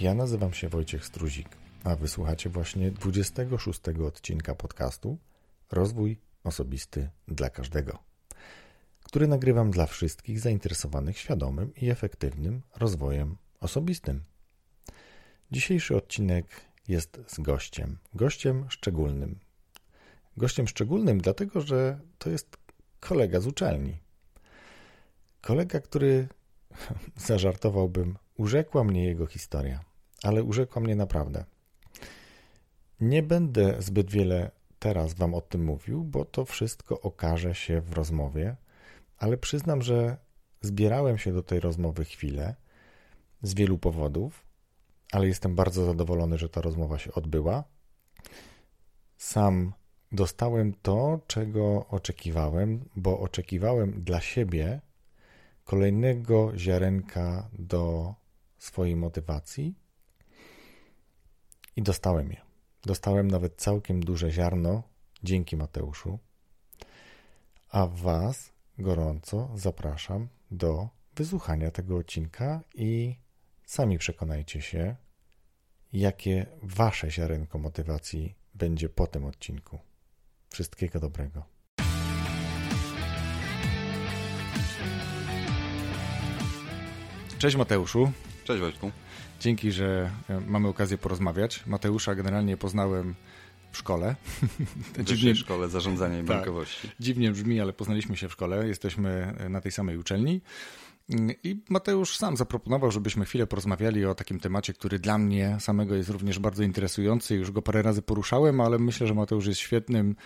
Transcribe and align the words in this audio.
Ja 0.00 0.14
nazywam 0.14 0.52
się 0.52 0.68
Wojciech 0.68 1.04
Struzik, 1.04 1.48
a 1.84 1.96
wysłuchacie 1.96 2.50
właśnie 2.50 2.90
26 2.90 3.80
odcinka 4.06 4.54
podcastu 4.54 5.18
Rozwój 5.72 6.16
osobisty 6.44 7.08
dla 7.28 7.50
każdego, 7.50 7.98
który 9.04 9.26
nagrywam 9.26 9.70
dla 9.70 9.86
wszystkich 9.86 10.40
zainteresowanych 10.40 11.18
świadomym 11.18 11.74
i 11.74 11.90
efektywnym 11.90 12.62
rozwojem 12.76 13.36
osobistym. 13.60 14.24
Dzisiejszy 15.50 15.96
odcinek 15.96 16.46
jest 16.88 17.20
z 17.26 17.40
gościem, 17.40 17.98
gościem 18.14 18.66
szczególnym. 18.68 19.38
Gościem 20.36 20.68
szczególnym, 20.68 21.20
dlatego 21.20 21.60
że 21.60 22.00
to 22.18 22.30
jest 22.30 22.56
kolega 23.00 23.40
z 23.40 23.46
uczelni. 23.46 23.98
Kolega, 25.40 25.80
który 25.80 26.28
zażartowałbym, 27.26 28.18
urzekła 28.36 28.84
mnie 28.84 29.04
jego 29.04 29.26
historia, 29.26 29.87
ale 30.22 30.42
urzekła 30.42 30.82
mnie 30.82 30.96
naprawdę. 30.96 31.44
Nie 33.00 33.22
będę 33.22 33.82
zbyt 33.82 34.10
wiele 34.10 34.50
teraz 34.78 35.14
Wam 35.14 35.34
o 35.34 35.40
tym 35.40 35.64
mówił, 35.64 36.04
bo 36.04 36.24
to 36.24 36.44
wszystko 36.44 37.00
okaże 37.00 37.54
się 37.54 37.80
w 37.80 37.92
rozmowie, 37.92 38.56
ale 39.18 39.36
przyznam, 39.36 39.82
że 39.82 40.16
zbierałem 40.60 41.18
się 41.18 41.32
do 41.32 41.42
tej 41.42 41.60
rozmowy 41.60 42.04
chwilę 42.04 42.54
z 43.42 43.54
wielu 43.54 43.78
powodów, 43.78 44.44
ale 45.12 45.26
jestem 45.26 45.54
bardzo 45.54 45.84
zadowolony, 45.84 46.38
że 46.38 46.48
ta 46.48 46.60
rozmowa 46.60 46.98
się 46.98 47.12
odbyła. 47.12 47.64
Sam 49.16 49.72
dostałem 50.12 50.74
to, 50.82 51.20
czego 51.26 51.86
oczekiwałem, 51.88 52.88
bo 52.96 53.20
oczekiwałem 53.20 54.04
dla 54.04 54.20
siebie 54.20 54.80
kolejnego 55.64 56.52
ziarenka 56.56 57.48
do 57.58 58.14
swojej 58.58 58.96
motywacji 58.96 59.74
i 61.78 61.82
dostałem 61.82 62.30
je. 62.30 62.40
Dostałem 62.82 63.30
nawet 63.30 63.56
całkiem 63.56 64.00
duże 64.00 64.30
ziarno 64.30 64.82
dzięki 65.22 65.56
Mateuszu. 65.56 66.18
A 67.70 67.86
Was 67.86 68.52
gorąco 68.78 69.50
zapraszam 69.54 70.28
do 70.50 70.88
wysłuchania 71.16 71.70
tego 71.70 71.96
odcinka 71.96 72.60
i 72.74 73.16
sami 73.66 73.98
przekonajcie 73.98 74.62
się, 74.62 74.96
jakie 75.92 76.46
Wasze 76.62 77.10
ziarenko 77.10 77.58
motywacji 77.58 78.34
będzie 78.54 78.88
po 78.88 79.06
tym 79.06 79.24
odcinku. 79.24 79.78
Wszystkiego 80.50 81.00
dobrego. 81.00 81.44
Cześć 87.38 87.56
Mateuszu. 87.56 88.12
Cześć 88.44 88.60
Wojtku. 88.60 88.90
Dzięki, 89.40 89.72
że 89.72 90.10
e, 90.28 90.40
mamy 90.40 90.68
okazję 90.68 90.98
porozmawiać. 90.98 91.66
Mateusza 91.66 92.14
generalnie 92.14 92.56
poznałem 92.56 93.14
w 93.72 93.78
szkole. 93.78 94.16
W 94.94 95.04
dziwnie 95.04 95.34
szkole 95.34 95.68
zarządzania 95.68 96.18
i 96.18 96.24
tak, 96.24 96.36
bankowości. 96.36 96.90
Dziwnie 97.00 97.30
brzmi, 97.30 97.60
ale 97.60 97.72
poznaliśmy 97.72 98.16
się 98.16 98.28
w 98.28 98.32
szkole. 98.32 98.68
Jesteśmy 98.68 99.34
e, 99.38 99.48
na 99.48 99.60
tej 99.60 99.72
samej 99.72 99.98
uczelni. 99.98 100.40
Mm, 101.10 101.36
I 101.44 101.62
Mateusz 101.68 102.16
sam 102.16 102.36
zaproponował, 102.36 102.90
żebyśmy 102.90 103.24
chwilę 103.24 103.46
porozmawiali 103.46 104.04
o 104.04 104.14
takim 104.14 104.40
temacie, 104.40 104.72
który 104.72 104.98
dla 104.98 105.18
mnie 105.18 105.56
samego 105.60 105.94
jest 105.94 106.10
również 106.10 106.38
bardzo 106.38 106.62
interesujący. 106.62 107.34
Już 107.34 107.50
go 107.50 107.62
parę 107.62 107.82
razy 107.82 108.02
poruszałem, 108.02 108.60
ale 108.60 108.78
myślę, 108.78 109.06
że 109.06 109.14
Mateusz 109.14 109.46
jest 109.46 109.60
świetnym 109.60 110.16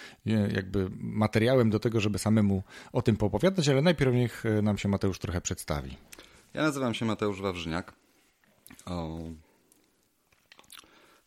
jakby 0.54 0.90
materiałem 1.00 1.70
do 1.70 1.78
tego, 1.78 2.00
żeby 2.00 2.18
samemu 2.18 2.62
o 2.92 3.02
tym 3.02 3.16
poopowiadać, 3.16 3.68
ale 3.68 3.82
najpierw 3.82 4.14
niech 4.14 4.46
e, 4.46 4.62
nam 4.62 4.78
się 4.78 4.88
Mateusz 4.88 5.18
trochę 5.18 5.40
przedstawi. 5.40 5.96
Ja 6.54 6.62
nazywam 6.62 6.94
się 6.94 7.04
Mateusz 7.04 7.40
Wawrzyniak. 7.40 8.01
O, 8.86 9.18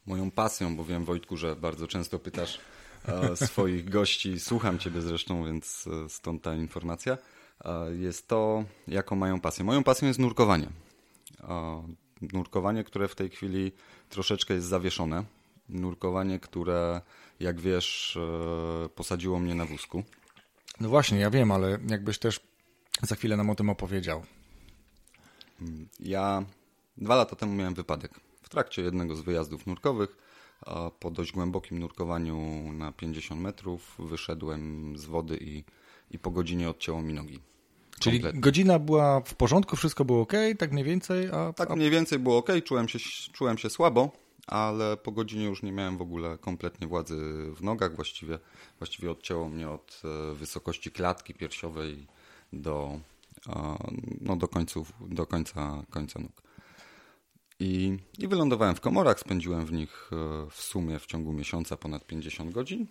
moją 0.06 0.32
pasją, 0.32 0.76
bo 0.76 0.86
wiem 0.86 1.06
Wojtku, 1.06 1.38
że 1.38 1.56
bardzo 1.56 1.88
często 1.88 2.20
pytasz 2.20 2.60
e, 3.08 3.36
swoich 3.48 3.90
gości, 3.90 4.40
słucham 4.40 4.80
Ciebie 4.80 5.02
zresztą, 5.02 5.46
więc 5.46 5.88
e, 6.06 6.10
stąd 6.10 6.42
ta 6.42 6.56
informacja, 6.56 7.18
e, 7.66 7.96
jest 7.96 8.28
to, 8.28 8.64
jaką 8.88 9.16
mają 9.16 9.40
pasję. 9.40 9.66
Moją 9.66 9.84
pasją 9.84 10.08
jest 10.08 10.20
nurkowanie. 10.20 10.70
Nurkowanie, 12.34 12.84
które 12.84 13.08
w 13.08 13.16
tej 13.16 13.30
chwili 13.30 13.72
troszeczkę 14.10 14.54
jest 14.54 14.68
zawieszone. 14.68 15.24
Nurkowanie, 15.70 16.40
które, 16.40 17.02
jak 17.40 17.62
wiesz, 17.62 18.18
posadziło 18.96 19.40
mnie 19.40 19.56
na 19.56 19.66
wózku. 19.66 20.04
No 20.80 20.90
właśnie, 20.90 21.20
ja 21.20 21.30
wiem, 21.30 21.52
ale 21.52 21.80
jakbyś 21.90 22.20
też 22.20 22.40
za 23.02 23.16
chwilę 23.16 23.38
nam 23.38 23.50
o 23.50 23.56
tym 23.56 23.70
opowiedział. 23.70 24.24
Ja 26.00 26.46
dwa 26.98 27.16
lata 27.16 27.36
temu 27.36 27.54
miałem 27.54 27.74
wypadek. 27.74 28.20
W 28.42 28.50
trakcie 28.50 28.82
jednego 28.82 29.16
z 29.16 29.22
wyjazdów 29.22 29.68
nurkowych, 29.68 30.18
po 31.00 31.12
dość 31.12 31.32
głębokim 31.32 31.80
nurkowaniu 31.80 32.38
na 32.74 32.92
50 32.92 33.42
metrów, 33.42 33.96
wyszedłem 34.00 34.94
z 34.98 35.06
wody 35.06 35.38
i, 35.42 35.64
i 36.12 36.20
po 36.20 36.32
godzinie 36.32 36.70
odcięło 36.70 37.02
mi 37.02 37.14
nogi. 37.14 37.40
Czyli 38.00 38.22
godzina 38.34 38.80
była 38.80 39.22
w 39.22 39.36
porządku, 39.36 39.76
wszystko 39.76 40.06
było 40.06 40.22
ok, 40.22 40.34
tak 40.58 40.72
mniej 40.72 40.86
więcej? 40.86 41.30
A, 41.32 41.54
tak 41.54 41.70
mniej 41.70 41.90
więcej 41.90 42.20
było 42.20 42.38
ok, 42.38 42.50
czułem 42.64 42.88
się, 42.88 43.00
czułem 43.34 43.58
się 43.58 43.70
słabo, 43.70 44.12
ale 44.48 44.98
po 44.98 45.12
godzinie 45.12 45.46
już 45.46 45.64
nie 45.64 45.72
miałem 45.72 45.98
w 45.98 46.02
ogóle 46.02 46.38
kompletnie 46.38 46.88
władzy 46.88 47.16
w 47.56 47.62
nogach. 47.62 47.96
Właściwie, 47.96 48.40
właściwie 48.80 49.12
odcięło 49.12 49.50
mnie 49.50 49.70
od 49.70 50.02
e, 50.04 50.36
wysokości 50.36 50.92
klatki 50.92 51.34
piersiowej 51.34 52.08
do, 52.54 53.00
no, 54.22 54.36
do, 54.36 54.48
końców, 54.48 54.94
do 55.02 55.26
końca, 55.26 55.84
końca 55.90 56.20
nóg. 56.20 56.45
I, 57.60 57.98
I 58.18 58.28
wylądowałem 58.28 58.76
w 58.76 58.82
komorach, 58.82 59.20
spędziłem 59.20 59.66
w 59.66 59.72
nich 59.72 60.10
e, 60.12 60.50
w 60.50 60.62
sumie 60.62 61.00
w 61.00 61.06
ciągu 61.06 61.34
miesiąca 61.34 61.78
ponad 61.78 62.08
50 62.08 62.52
godzin. 62.52 62.88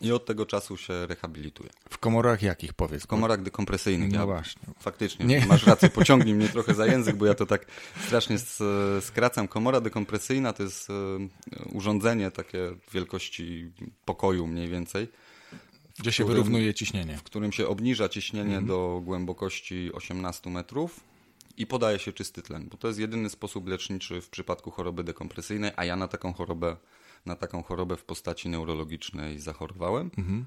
I 0.00 0.12
od 0.12 0.26
tego 0.26 0.46
czasu 0.46 0.76
się 0.76 1.06
rehabilituję. 1.06 1.70
W 1.90 1.98
komorach 1.98 2.42
jakich 2.42 2.72
powiedz? 2.72 3.02
W 3.02 3.06
komorach 3.06 3.42
dekompresyjnych. 3.42 4.12
No 4.12 4.18
ja, 4.18 4.26
właśnie. 4.26 4.62
Faktycznie, 4.78 5.26
Nie. 5.26 5.46
masz 5.46 5.66
rację, 5.66 5.88
pociągnij 6.00 6.34
mnie 6.34 6.48
trochę 6.48 6.74
za 6.74 6.86
język, 6.86 7.16
bo 7.16 7.26
ja 7.26 7.34
to 7.34 7.46
tak 7.46 7.66
strasznie 8.06 8.36
skracam. 9.00 9.48
Komora 9.48 9.80
dekompresyjna 9.80 10.52
to 10.52 10.62
jest 10.62 10.90
e, 10.90 10.94
urządzenie 11.72 12.30
takie 12.30 12.74
wielkości 12.92 13.72
pokoju 14.04 14.46
mniej 14.46 14.68
więcej 14.68 15.08
gdzie 15.98 16.12
się 16.12 16.24
którym, 16.24 16.42
wyrównuje 16.42 16.74
ciśnienie. 16.74 17.16
W 17.16 17.22
którym 17.22 17.52
się 17.52 17.68
obniża 17.68 18.08
ciśnienie 18.08 18.56
mhm. 18.56 18.66
do 18.66 19.00
głębokości 19.04 19.90
18 19.92 20.50
metrów 20.50 21.00
i 21.56 21.66
podaje 21.66 21.98
się 21.98 22.12
czysty 22.12 22.42
tlen, 22.42 22.68
bo 22.68 22.76
to 22.76 22.88
jest 22.88 23.00
jedyny 23.00 23.30
sposób 23.30 23.68
leczniczy 23.68 24.20
w 24.20 24.28
przypadku 24.28 24.70
choroby 24.70 25.04
dekompresyjnej, 25.04 25.70
a 25.76 25.84
ja 25.84 25.96
na 25.96 26.08
taką 26.08 26.32
chorobę, 26.32 26.76
na 27.26 27.36
taką 27.36 27.62
chorobę 27.62 27.96
w 27.96 28.04
postaci 28.04 28.48
neurologicznej 28.48 29.38
zachorowałem. 29.38 30.10
Mhm. 30.18 30.44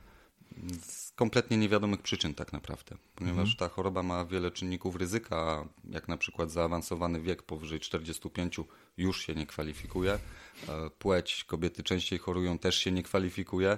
Z 0.81 1.11
kompletnie 1.11 1.57
niewiadomych 1.57 2.01
przyczyn 2.01 2.33
tak 2.33 2.53
naprawdę, 2.53 2.95
ponieważ 3.16 3.51
mhm. 3.51 3.57
ta 3.57 3.69
choroba 3.69 4.03
ma 4.03 4.25
wiele 4.25 4.51
czynników 4.51 4.95
ryzyka, 4.95 5.67
jak 5.89 6.07
na 6.07 6.17
przykład 6.17 6.51
zaawansowany 6.51 7.22
wiek 7.22 7.43
powyżej 7.43 7.79
45 7.79 8.59
już 8.97 9.22
się 9.22 9.35
nie 9.35 9.45
kwalifikuje, 9.45 10.13
e, 10.13 10.19
płeć 10.99 11.43
kobiety 11.43 11.83
częściej 11.83 12.19
chorują 12.19 12.57
też 12.59 12.77
się 12.77 12.91
nie 12.91 13.03
kwalifikuje, 13.03 13.77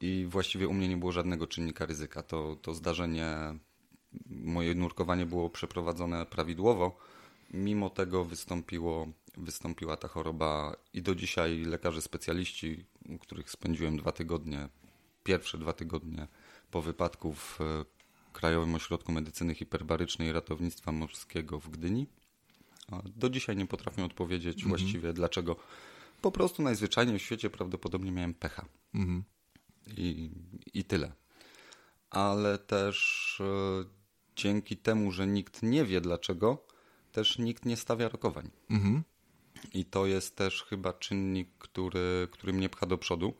i 0.00 0.26
właściwie 0.28 0.68
u 0.68 0.72
mnie 0.72 0.88
nie 0.88 0.96
było 0.96 1.12
żadnego 1.12 1.46
czynnika 1.46 1.86
ryzyka. 1.86 2.22
To, 2.22 2.56
to 2.62 2.74
zdarzenie, 2.74 3.28
moje 4.26 4.74
nurkowanie 4.74 5.26
było 5.26 5.50
przeprowadzone 5.50 6.26
prawidłowo. 6.26 6.98
Mimo 7.50 7.90
tego 7.90 8.24
wystąpiło, 8.24 9.08
wystąpiła 9.36 9.96
ta 9.96 10.08
choroba 10.08 10.76
i 10.92 11.02
do 11.02 11.14
dzisiaj 11.14 11.58
lekarze 11.64 12.02
specjaliści, 12.02 12.84
u 13.08 13.18
których 13.18 13.50
spędziłem 13.50 13.96
dwa 13.96 14.12
tygodnie, 14.12 14.68
pierwsze 15.24 15.58
dwa 15.58 15.72
tygodnie 15.72 16.28
po 16.70 16.82
wypadku 16.82 17.34
w 17.34 17.58
Krajowym 18.32 18.74
Ośrodku 18.74 19.12
Medycyny 19.12 19.54
Hiperbarycznej 19.54 20.28
i 20.28 20.32
Ratownictwa 20.32 20.92
Morskiego 20.92 21.60
w 21.60 21.70
Gdyni, 21.70 22.06
do 23.16 23.30
dzisiaj 23.30 23.56
nie 23.56 23.66
potrafię 23.66 24.04
odpowiedzieć 24.04 24.54
mhm. 24.54 24.68
właściwie 24.68 25.12
dlaczego. 25.12 25.56
Po 26.22 26.32
prostu 26.32 26.62
najzwyczajniej 26.62 27.18
w 27.18 27.22
świecie 27.22 27.50
prawdopodobnie 27.50 28.12
miałem 28.12 28.34
pecha. 28.34 28.64
Mhm 28.94 29.24
i, 29.96 30.30
i 30.74 30.84
tyle. 30.84 31.12
Ale 32.10 32.58
też 32.58 33.40
e, 33.40 33.99
dzięki 34.42 34.76
temu, 34.76 35.12
że 35.12 35.26
nikt 35.26 35.62
nie 35.62 35.84
wie 35.84 36.00
dlaczego, 36.00 36.66
też 37.12 37.38
nikt 37.38 37.66
nie 37.66 37.76
stawia 37.76 38.08
rokowań. 38.08 38.50
Mhm. 38.70 39.02
I 39.74 39.84
to 39.84 40.06
jest 40.06 40.36
też 40.36 40.62
chyba 40.62 40.92
czynnik, 40.92 41.48
który, 41.58 42.28
który 42.30 42.52
mnie 42.52 42.68
pcha 42.68 42.86
do 42.86 42.98
przodu, 42.98 43.34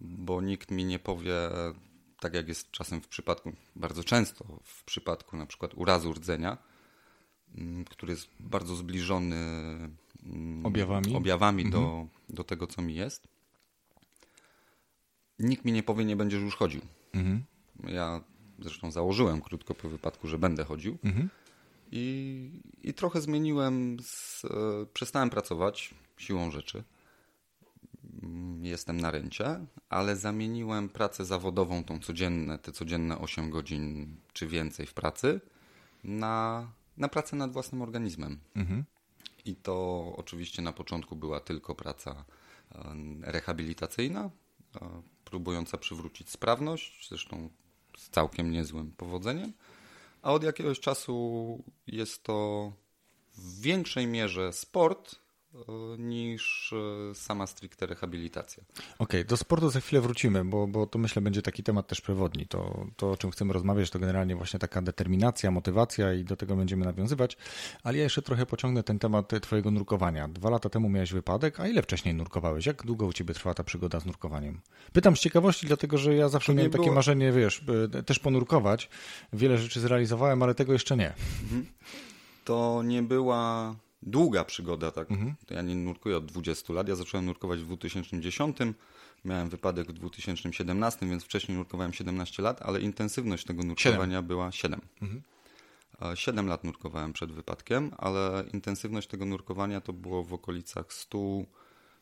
bo 0.00 0.40
nikt 0.40 0.70
mi 0.70 0.84
nie 0.84 0.98
powie, 0.98 1.34
tak 2.20 2.34
jak 2.34 2.48
jest 2.48 2.70
czasem 2.70 3.00
w 3.00 3.08
przypadku, 3.08 3.52
bardzo 3.76 4.04
często 4.04 4.44
w 4.64 4.84
przypadku 4.84 5.36
na 5.36 5.46
przykład 5.46 5.74
urazu 5.74 6.12
rdzenia, 6.12 6.58
mm, 7.54 7.84
który 7.84 8.12
jest 8.12 8.28
bardzo 8.40 8.76
zbliżony 8.76 9.36
mm, 10.22 10.66
objawami, 10.66 11.16
objawami 11.16 11.64
mhm. 11.64 11.84
do, 11.84 12.06
do 12.28 12.44
tego, 12.44 12.66
co 12.66 12.82
mi 12.82 12.94
jest 12.94 13.28
nikt 15.40 15.64
mi 15.64 15.72
nie 15.72 15.82
powie, 15.82 16.04
nie 16.04 16.16
będziesz 16.16 16.42
już 16.42 16.56
chodził. 16.56 16.80
Mhm. 17.12 17.44
Ja 17.88 18.20
zresztą 18.60 18.90
założyłem 18.90 19.40
krótko 19.40 19.74
po 19.74 19.88
wypadku, 19.88 20.28
że 20.28 20.38
będę 20.38 20.64
chodził. 20.64 20.98
Mhm. 21.04 21.28
I, 21.92 22.50
i 22.82 22.94
trochę 22.94 23.20
zmieniłem, 23.20 23.96
z, 24.02 24.44
e, 24.44 24.48
przestałem 24.94 25.30
pracować 25.30 25.94
siłą 26.16 26.50
rzeczy. 26.50 26.84
Mm, 28.22 28.64
Jestem 28.64 29.00
na 29.00 29.10
rencie, 29.10 29.66
ale 29.88 30.16
zamieniłem 30.16 30.88
pracę 30.88 31.24
zawodową, 31.24 31.84
tą 31.84 31.98
codzienne, 31.98 32.58
te 32.58 32.72
codzienne 32.72 33.18
8 33.18 33.50
godzin 33.50 34.16
czy 34.32 34.46
więcej 34.46 34.86
w 34.86 34.94
pracy, 34.94 35.40
na, 36.04 36.68
na 36.96 37.08
pracę 37.08 37.36
nad 37.36 37.52
własnym 37.52 37.82
organizmem. 37.82 38.38
I 39.44 39.56
to 39.56 40.04
oczywiście 40.16 40.62
na 40.62 40.72
początku 40.72 41.16
była 41.16 41.40
tylko 41.40 41.74
praca 41.74 42.24
e, 42.74 42.94
rehabilitacyjna, 43.22 44.30
e, 44.76 45.02
próbująca 45.24 45.78
przywrócić 45.78 46.30
sprawność, 46.30 47.08
zresztą 47.08 47.50
z 47.96 48.10
całkiem 48.10 48.50
niezłym 48.50 48.92
powodzeniem. 48.92 49.52
A 50.22 50.32
od 50.32 50.42
jakiegoś 50.42 50.80
czasu 50.80 51.64
jest 51.86 52.22
to 52.22 52.72
w 53.36 53.60
większej 53.60 54.06
mierze 54.06 54.52
sport 54.52 55.16
niż 55.98 56.72
e, 57.10 57.14
sama 57.14 57.46
stricte 57.46 57.86
rehabilitacja. 57.86 58.64
Okej, 58.98 59.24
do 59.24 59.36
sportu 59.36 59.70
za 59.70 59.80
chwilę 59.80 60.02
wrócimy, 60.02 60.44
bo, 60.44 60.66
bo 60.66 60.86
to 60.86 60.98
myślę 60.98 61.22
będzie 61.22 61.42
taki 61.42 61.62
temat 61.62 61.86
też 61.86 62.00
przewodni. 62.00 62.46
To, 62.46 62.86
to, 62.96 63.10
o 63.10 63.16
czym 63.16 63.30
chcemy 63.30 63.52
rozmawiać, 63.52 63.90
to 63.90 63.98
generalnie 63.98 64.36
właśnie 64.36 64.60
taka 64.60 64.82
determinacja, 64.82 65.50
motywacja 65.50 66.14
i 66.14 66.24
do 66.24 66.36
tego 66.36 66.56
będziemy 66.56 66.84
nawiązywać. 66.84 67.36
Ale 67.82 67.96
ja 67.98 68.04
jeszcze 68.04 68.22
trochę 68.22 68.46
pociągnę 68.46 68.82
ten 68.82 68.98
temat 68.98 69.32
twojego 69.42 69.70
nurkowania. 69.70 70.28
Dwa 70.28 70.50
lata 70.50 70.68
temu 70.68 70.88
miałeś 70.88 71.12
wypadek, 71.12 71.60
a 71.60 71.68
ile 71.68 71.82
wcześniej 71.82 72.14
nurkowałeś? 72.14 72.66
Jak 72.66 72.82
długo 72.86 73.06
u 73.06 73.12
ciebie 73.12 73.34
trwa 73.34 73.54
ta 73.54 73.64
przygoda 73.64 74.00
z 74.00 74.06
nurkowaniem? 74.06 74.60
Pytam 74.92 75.16
z 75.16 75.20
ciekawości, 75.20 75.66
dlatego 75.66 75.98
że 75.98 76.14
ja 76.14 76.28
zawsze 76.28 76.54
miałem 76.54 76.70
takie 76.70 76.84
było- 76.84 76.94
marzenie, 76.94 77.32
wiesz, 77.32 77.64
też 78.06 78.18
ponurkować. 78.18 78.88
Wiele 79.32 79.58
rzeczy 79.58 79.80
zrealizowałem, 79.80 80.42
ale 80.42 80.54
tego 80.54 80.72
jeszcze 80.72 80.96
nie. 80.96 81.12
To 82.44 82.82
nie 82.84 83.02
była 83.02 83.74
długa 84.02 84.44
przygoda, 84.44 84.90
tak. 84.90 85.08
To 85.46 85.54
ja 85.54 85.62
nie 85.62 85.74
nurkuję 85.74 86.16
od 86.16 86.26
20 86.26 86.72
lat. 86.72 86.88
Ja 86.88 86.94
zacząłem 86.94 87.26
nurkować 87.26 87.60
w 87.60 87.64
2010. 87.64 88.58
Miałem 89.24 89.48
wypadek 89.48 89.88
w 89.88 89.92
2017, 89.92 91.06
więc 91.06 91.24
wcześniej 91.24 91.58
nurkowałem 91.58 91.92
17 91.92 92.42
lat, 92.42 92.62
ale 92.62 92.80
intensywność 92.80 93.44
tego 93.44 93.62
nurkowania 93.62 94.22
była 94.22 94.52
7. 94.52 94.80
7 96.14 96.46
lat 96.46 96.64
nurkowałem 96.64 97.12
przed 97.12 97.32
wypadkiem, 97.32 97.90
ale 97.98 98.44
intensywność 98.52 99.08
tego 99.08 99.24
nurkowania 99.24 99.80
to 99.80 99.92
było 99.92 100.24
w 100.24 100.34
okolicach 100.34 100.92
100. 100.92 101.18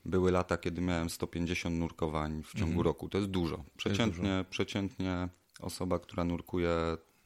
Były 0.05 0.33
lata, 0.33 0.57
kiedy 0.57 0.81
miałem 0.81 1.11
150 1.11 1.79
nurkowań 1.79 2.43
w 2.43 2.59
ciągu 2.59 2.83
roku. 2.83 3.09
To 3.09 3.19
jest 3.19 3.31
dużo. 3.31 3.65
Przeciętnie, 3.77 4.45
przeciętnie 4.51 5.29
osoba, 5.61 5.99
która 5.99 6.25
nurkuje 6.25 6.71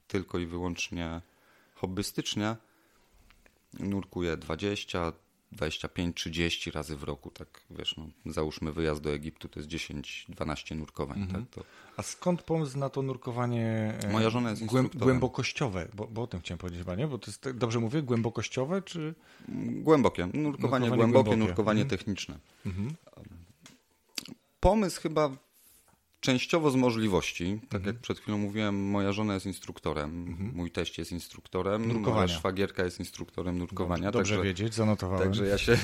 tylko 0.08 0.38
i 0.38 0.46
wyłącznie 0.46 1.20
hobbystycznie, 1.74 2.56
nurkuję 3.80 4.36
20, 4.36 5.12
25, 5.52 6.16
30 6.16 6.70
razy 6.70 6.96
w 6.96 7.02
roku, 7.02 7.30
tak 7.30 7.48
wiesz, 7.70 7.94
no, 7.96 8.32
załóżmy 8.32 8.72
wyjazd 8.72 9.00
do 9.00 9.10
Egiptu 9.10 9.48
to 9.48 9.60
jest 9.60 9.68
10, 9.68 10.26
12 10.28 10.74
nurkowań, 10.74 11.26
tak, 11.32 11.40
to 11.50 11.64
A 11.96 12.02
skąd 12.02 12.42
pomysł 12.42 12.78
na 12.78 12.88
to 12.90 13.02
nurkowanie 13.02 13.94
e, 14.04 14.12
Moja 14.12 14.30
żona 14.30 14.50
jest 14.50 14.62
głęb- 14.62 14.96
głębokościowe? 14.96 15.88
Bo, 15.94 16.06
bo 16.06 16.22
o 16.22 16.26
tym 16.26 16.40
chciałem 16.40 16.58
powiedzieć, 16.58 16.86
nie? 16.98 17.06
Bo 17.06 17.18
to 17.18 17.30
jest, 17.30 17.40
tak- 17.40 17.56
dobrze 17.58 17.80
mówię, 17.80 18.02
głębokościowe, 18.02 18.82
czy... 18.82 19.14
głębokie, 19.72 20.22
nurkowanie, 20.26 20.42
Nurkowanie 20.42 20.88
głębokie, 20.88 21.12
głębokie. 21.12 21.36
nurkowanie 21.36 21.84
techniczne. 21.84 22.38
Pomysł 24.60 25.00
chyba 25.00 25.30
częściowo 26.22 26.70
z 26.70 26.76
możliwości, 26.76 27.60
tak 27.68 27.86
jak 27.86 27.98
przed 27.98 28.18
chwilą 28.18 28.38
mówiłem, 28.38 28.90
moja 28.90 29.12
żona 29.12 29.34
jest 29.34 29.46
instruktorem, 29.46 30.36
mój 30.54 30.70
teść 30.70 30.98
jest 30.98 31.12
instruktorem, 31.12 31.88
Nurkowania. 31.88 32.14
moja 32.14 32.28
szwagierka 32.28 32.84
jest 32.84 32.98
instruktorem 32.98 33.58
nurkowania, 33.58 34.10
Dobrze 34.10 34.34
także 34.34 34.48
wiedzieć, 34.48 34.74
zanotowałem. 34.74 35.24
Także 35.24 35.46
ja 35.46 35.58
się. 35.58 35.78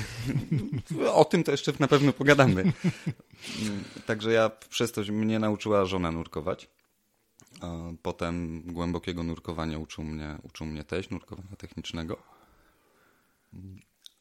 o 1.12 1.24
tym 1.24 1.44
to 1.44 1.50
jeszcze 1.50 1.72
na 1.78 1.88
pewno 1.88 2.12
pogadamy. 2.12 2.72
Także 4.06 4.32
ja 4.32 4.50
przez 4.68 4.92
to 4.92 5.00
mnie 5.12 5.38
nauczyła 5.38 5.84
żona 5.84 6.12
nurkować. 6.12 6.68
Potem 8.02 8.62
głębokiego 8.62 9.22
nurkowania 9.22 9.78
uczył 9.78 10.04
mnie, 10.04 10.38
uczył 10.42 10.66
mnie 10.66 10.84
teść, 10.84 11.10
nurkowania 11.10 11.56
technicznego. 11.58 12.22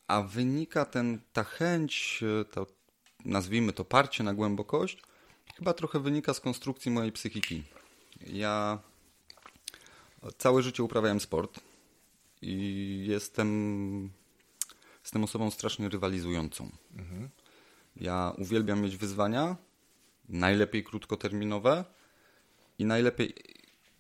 A 0.07 0.21
wynika 0.21 0.85
ten, 0.85 1.19
ta 1.33 1.43
chęć, 1.43 2.23
to, 2.51 2.67
nazwijmy 3.25 3.73
to 3.73 3.85
parcie 3.85 4.23
na 4.23 4.33
głębokość, 4.33 5.01
chyba 5.57 5.73
trochę 5.73 5.99
wynika 5.99 6.33
z 6.33 6.39
konstrukcji 6.39 6.91
mojej 6.91 7.11
psychiki. 7.11 7.63
Ja 8.27 8.79
całe 10.37 10.63
życie 10.63 10.83
uprawiałem 10.83 11.19
sport 11.19 11.59
i 12.41 13.05
jestem 13.07 14.09
Jestem 15.07 15.23
osobą 15.23 15.51
strasznie 15.51 15.89
rywalizującą. 15.89 16.69
Ja 17.95 18.33
uwielbiam 18.37 18.81
mieć 18.81 18.97
wyzwania, 18.97 19.55
najlepiej 20.29 20.83
krótkoterminowe 20.83 21.85
i 22.79 22.85
najlepiej 22.85 23.33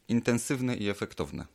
intensywne 0.07 0.75
i 0.75 0.89
efektowne. 0.89 1.45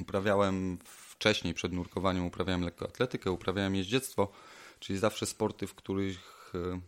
Uprawiałem 0.00 0.78
wcześniej, 0.84 1.54
przed 1.54 1.72
nurkowaniem, 1.72 2.26
uprawiałem 2.26 2.62
lekkoatletykę, 2.62 3.30
uprawiałem 3.30 3.74
jeździectwo, 3.74 4.32
czyli 4.80 4.98
zawsze 4.98 5.26
sporty, 5.26 5.66
w 5.66 5.74
których 5.74 6.52
e, 6.54 6.80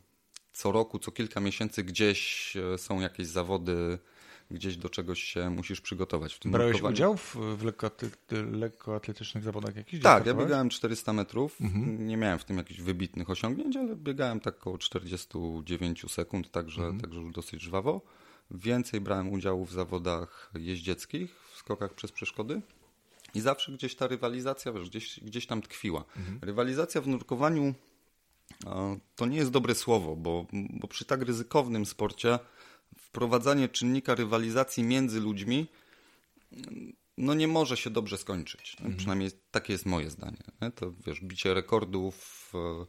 co 0.52 0.72
roku, 0.72 0.98
co 0.98 1.10
kilka 1.12 1.40
miesięcy 1.40 1.84
gdzieś 1.84 2.52
e, 2.56 2.78
są 2.78 3.00
jakieś 3.00 3.26
zawody, 3.26 3.98
gdzieś 4.50 4.76
do 4.76 4.88
czegoś 4.88 5.22
się 5.22 5.50
musisz 5.50 5.80
przygotować. 5.80 6.34
W 6.34 6.38
tym 6.38 6.52
Brałeś 6.52 6.76
nurkowaniu- 6.76 6.92
udział 6.92 7.16
w, 7.16 7.36
w 7.36 7.62
lekkoaty- 7.64 8.52
lekkoatletycznych 8.52 9.44
zawodach 9.44 9.76
jakichś? 9.76 10.02
tak, 10.02 10.26
ja 10.26 10.34
biegałem 10.34 10.68
400 10.68 11.12
metrów. 11.12 11.56
Nie 11.98 12.16
miałem 12.16 12.38
w 12.38 12.44
tym 12.44 12.56
jakichś 12.56 12.80
wybitnych 12.80 13.30
osiągnięć, 13.30 13.76
ale 13.76 13.96
biegałem 13.96 14.40
tak 14.40 14.56
około 14.56 14.78
49 14.78 16.04
sekund, 16.12 16.50
także, 16.50 16.92
także 17.00 17.20
już 17.20 17.32
dosyć 17.32 17.62
żwawo. 17.62 18.00
Więcej 18.50 19.00
brałem 19.00 19.32
udziału 19.32 19.66
w 19.66 19.72
zawodach 19.72 20.50
jeździeckich, 20.54 21.34
w 21.52 21.56
skokach 21.56 21.94
przez 21.94 22.12
przeszkody. 22.12 22.62
I 23.34 23.40
zawsze 23.40 23.72
gdzieś 23.72 23.94
ta 23.94 24.06
rywalizacja, 24.06 24.72
wiesz, 24.72 24.88
gdzieś, 24.90 25.20
gdzieś 25.20 25.46
tam 25.46 25.62
tkwiła. 25.62 26.04
Rywalizacja 26.42 27.00
w 27.00 27.08
nurkowaniu 27.08 27.74
to 29.16 29.26
nie 29.26 29.36
jest 29.36 29.50
dobre 29.50 29.74
słowo, 29.74 30.16
bo, 30.16 30.46
bo 30.52 30.88
przy 30.88 31.04
tak 31.04 31.22
ryzykownym 31.22 31.86
sporcie 31.86 32.38
wprowadzanie 32.98 33.68
czynnika 33.68 34.14
rywalizacji 34.14 34.84
między 34.84 35.20
ludźmi 35.20 35.66
no 37.18 37.34
nie 37.34 37.48
może 37.48 37.76
się 37.76 37.90
dobrze 37.90 38.18
skończyć. 38.18 38.76
No, 38.80 38.90
Przynajmniej 38.96 39.30
takie 39.50 39.72
jest 39.72 39.86
moje 39.86 40.10
zdanie. 40.10 40.42
Nie? 40.62 40.70
To 40.70 40.92
wiesz, 41.06 41.20
bicie 41.20 41.54
rekordów, 41.54 42.52
e, 42.54 42.86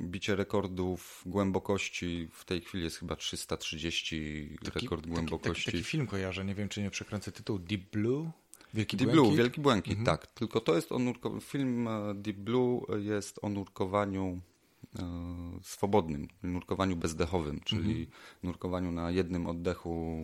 bicie 0.00 0.36
rekordów 0.36 1.22
głębokości 1.26 2.28
w 2.32 2.44
tej 2.44 2.60
chwili 2.60 2.84
jest 2.84 2.96
chyba 2.96 3.16
330 3.16 4.56
rekord 4.74 5.06
głębokości. 5.06 5.64
Taki, 5.64 5.78
taki 5.78 5.90
film 5.90 6.06
kojarzę, 6.06 6.44
nie 6.44 6.54
wiem 6.54 6.68
czy 6.68 6.82
nie 6.82 6.90
przekręcę 6.90 7.32
tytuł 7.32 7.58
Deep 7.58 7.90
Blue? 7.90 8.30
Wielki 8.74 8.96
Deep 8.96 9.10
Błękit? 9.10 9.26
Blue, 9.28 9.36
Wielki 9.36 9.60
Błękit, 9.60 9.98
tak. 10.04 10.26
Tylko 10.26 10.60
to 10.60 10.74
jest 10.74 10.92
o 10.92 10.98
nurko... 10.98 11.40
film 11.40 11.88
e, 11.88 12.14
Deep 12.14 12.36
Blue 12.36 12.80
jest 12.98 13.38
o 13.42 13.48
nurkowaniu 13.48 14.40
e, 14.98 15.02
swobodnym, 15.62 16.28
nurkowaniu 16.42 16.96
bezdechowym, 16.96 17.60
czyli 17.64 18.08
nurkowaniu 18.42 18.92
na 18.92 19.10
jednym 19.10 19.46
oddechu 19.46 20.22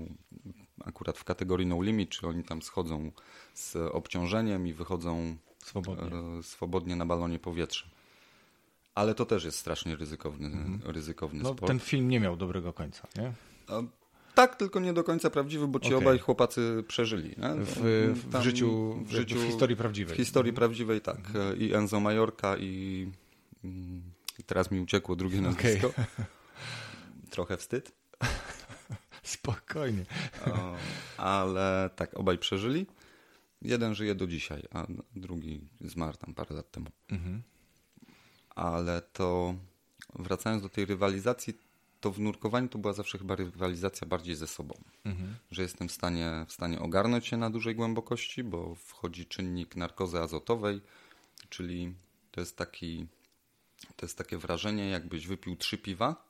akurat 0.85 1.19
w 1.19 1.25
kategorii 1.25 1.67
no 1.67 1.83
limit, 1.83 2.11
czyli 2.11 2.28
oni 2.31 2.45
tam 2.45 2.62
schodzą 2.62 3.12
z 3.55 3.76
obciążeniem 3.76 4.67
i 4.67 4.73
wychodzą 4.73 5.37
Swobodnie. 5.64 6.05
e, 6.38 6.43
swobodnie 6.43 6.97
na 6.97 7.07
balonie 7.07 7.38
powietrza. 7.38 7.87
Ale 8.95 9.14
to 9.14 9.26
też 9.26 9.45
jest 9.45 9.59
strasznie 9.59 9.97
ryzykowny, 9.97 10.50
ryzykowny 10.85 11.43
No, 11.43 11.49
sport. 11.52 11.67
ten 11.67 11.78
film 11.81 12.09
nie 12.09 12.21
miał 12.21 12.37
dobrego 12.37 12.73
końca, 12.73 13.09
nie? 13.17 13.33
Tak, 14.38 14.57
tylko 14.57 14.80
nie 14.80 14.92
do 14.92 15.04
końca 15.04 15.30
prawdziwy, 15.30 15.68
bo 15.68 15.80
ci 15.80 15.87
Okej. 15.87 15.99
obaj 15.99 16.18
chłopacy 16.18 16.85
przeżyli. 16.88 17.35
W, 17.57 18.14
w, 18.14 18.33
Tam 18.33 18.42
życiu, 18.42 18.95
w 18.95 19.09
w, 19.09 19.11
życiu, 19.11 19.40
w 19.40 19.47
historii 19.47 19.76
prawdziwej. 19.76 20.14
W 20.14 20.16
historii 20.16 20.52
prawdziwej, 20.52 21.00
tak. 21.00 21.18
I 21.59 21.75
Enzo 21.75 22.00
Majorka 22.00 22.57
i, 22.57 23.07
mm, 23.64 24.02
i 24.38 24.42
teraz 24.42 24.71
mi 24.71 24.80
uciekło 24.80 25.16
drugie 25.16 25.40
nazwisko. 25.40 25.92
Trochę 27.30 27.57
wstyd, 27.57 27.92
Spokojnie. 29.23 30.04
o, 30.47 30.76
ale 31.16 31.90
tak, 31.97 32.14
obaj 32.14 32.38
przeżyli. 32.38 32.87
Jeden 33.62 33.95
żyje 33.95 34.14
do 34.14 34.26
dzisiaj, 34.26 34.62
a 34.71 34.87
drugi 35.16 35.61
zmarł 35.80 36.16
tam 36.16 36.35
parę 36.35 36.57
lat 36.57 36.71
temu. 36.71 36.90
Mhm. 37.11 37.42
Ale 38.50 39.02
to 39.02 39.54
wracając 40.14 40.62
do 40.62 40.68
tej 40.68 40.85
rywalizacji, 40.85 41.54
to 42.00 42.12
w 42.12 42.21
nurkowaniu 42.21 42.69
to 42.69 42.78
była 42.78 42.93
zawsze 42.93 43.19
chyba 43.19 43.35
rywalizacja 43.35 44.07
bardziej 44.07 44.35
ze 44.35 44.47
sobą. 44.47 44.75
Mhm. 45.05 45.35
Że 45.50 45.62
jestem 45.62 45.88
w 45.88 45.93
stanie, 45.93 46.45
w 46.49 46.52
stanie 46.52 46.81
ogarnąć 46.81 47.26
się 47.26 47.37
na 47.37 47.50
dużej 47.50 47.75
głębokości, 47.75 48.45
bo 48.45 48.75
wchodzi 48.75 49.26
czynnik 49.26 49.76
narkozy 49.76 50.19
azotowej, 50.19 50.81
czyli 51.49 51.95
to 52.31 52.40
jest 52.40 52.57
taki 52.57 53.07
to 53.97 54.07
jest 54.07 54.19
takie 54.19 54.38
wrażenie, 54.38 54.90
jakbyś 54.90 55.26
wypił 55.26 55.57
trzy 55.57 55.78
piwa, 55.78 56.27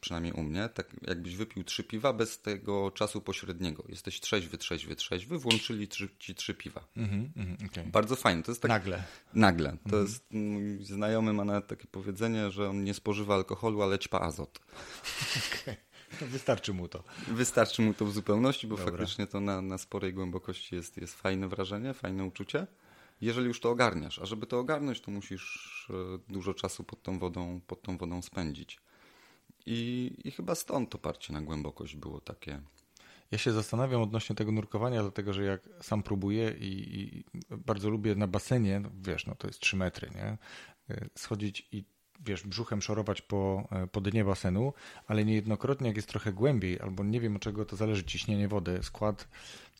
przynajmniej 0.00 0.32
u 0.32 0.42
mnie, 0.42 0.68
tak 0.68 0.86
jakbyś 1.06 1.36
wypił 1.36 1.64
trzy 1.64 1.84
piwa 1.84 2.12
bez 2.12 2.40
tego 2.40 2.90
czasu 2.90 3.20
pośredniego. 3.20 3.84
Jesteś 3.88 4.20
trzeźwy, 4.20 4.58
trzeźwy, 4.58 4.96
trzeźwy, 4.96 5.38
włączyli 5.38 5.88
trzy, 5.88 6.08
ci 6.18 6.34
trzy 6.34 6.54
piwa. 6.54 6.84
Mm 6.96 7.10
-hmm, 7.10 7.66
okay. 7.66 7.84
Bardzo 7.84 8.16
fajne. 8.16 8.42
To 8.42 8.50
jest 8.50 8.62
tak, 8.62 8.68
nagle. 8.68 9.04
Nagle. 9.34 9.76
To 9.90 9.96
mm 9.96 10.06
-hmm. 10.06 10.08
jest, 10.08 10.32
mój 10.32 10.84
znajomy 10.84 11.32
ma 11.32 11.44
nawet 11.44 11.66
takie 11.66 11.86
powiedzenie, 11.86 12.50
że 12.50 12.68
on 12.68 12.84
nie 12.84 12.94
spożywa 12.94 13.34
alkoholu, 13.34 13.82
ale 13.82 13.98
ćpa 13.98 14.20
azot. 14.20 14.58
Okay. 15.62 15.76
No 16.20 16.26
wystarczy 16.26 16.72
mu 16.72 16.88
to. 16.88 17.04
Wystarczy 17.28 17.82
mu 17.82 17.94
to 17.94 18.04
w 18.04 18.12
zupełności, 18.12 18.66
bo 18.66 18.76
Dobra. 18.76 18.92
faktycznie 18.92 19.26
to 19.26 19.40
na, 19.40 19.62
na 19.62 19.78
sporej 19.78 20.14
głębokości 20.14 20.74
jest, 20.74 20.96
jest 20.96 21.14
fajne 21.14 21.48
wrażenie, 21.48 21.94
fajne 21.94 22.24
uczucie. 22.24 22.66
Jeżeli 23.20 23.46
już 23.46 23.60
to 23.60 23.70
ogarniasz, 23.70 24.18
a 24.18 24.26
żeby 24.26 24.46
to 24.46 24.58
ogarnąć, 24.58 25.00
to 25.00 25.10
musisz 25.10 25.88
e, 25.90 26.32
dużo 26.32 26.54
czasu 26.54 26.84
pod 26.84 27.02
tą 27.02 27.18
wodą, 27.18 27.60
pod 27.66 27.82
tą 27.82 27.98
wodą 27.98 28.22
spędzić. 28.22 28.80
I, 29.68 30.12
I 30.24 30.30
chyba 30.30 30.54
stąd 30.54 30.90
to 30.90 30.98
parcie 30.98 31.32
na 31.32 31.42
głębokość 31.42 31.96
było 31.96 32.20
takie. 32.20 32.60
Ja 33.30 33.38
się 33.38 33.52
zastanawiam 33.52 34.02
odnośnie 34.02 34.36
tego 34.36 34.52
nurkowania, 34.52 35.02
dlatego 35.02 35.32
że 35.32 35.44
jak 35.44 35.68
sam 35.80 36.02
próbuję 36.02 36.50
i, 36.60 36.98
i 37.00 37.24
bardzo 37.56 37.90
lubię 37.90 38.14
na 38.14 38.26
basenie, 38.26 38.80
no 38.80 38.90
wiesz, 39.02 39.26
no 39.26 39.34
to 39.34 39.46
jest 39.46 39.60
3 39.60 39.76
metry, 39.76 40.10
nie? 40.14 40.38
E, 40.90 41.08
schodzić 41.14 41.68
i 41.72 41.84
wiesz, 42.20 42.42
brzuchem 42.42 42.82
szorować 42.82 43.22
po, 43.22 43.68
e, 43.70 43.86
po 43.86 44.00
dnie 44.00 44.24
basenu, 44.24 44.72
ale 45.06 45.24
niejednokrotnie 45.24 45.86
jak 45.86 45.96
jest 45.96 46.08
trochę 46.08 46.32
głębiej, 46.32 46.80
albo 46.80 47.04
nie 47.04 47.20
wiem 47.20 47.36
od 47.36 47.42
czego 47.42 47.64
to 47.64 47.76
zależy, 47.76 48.04
ciśnienie 48.04 48.48
wody, 48.48 48.78
skład, 48.82 49.28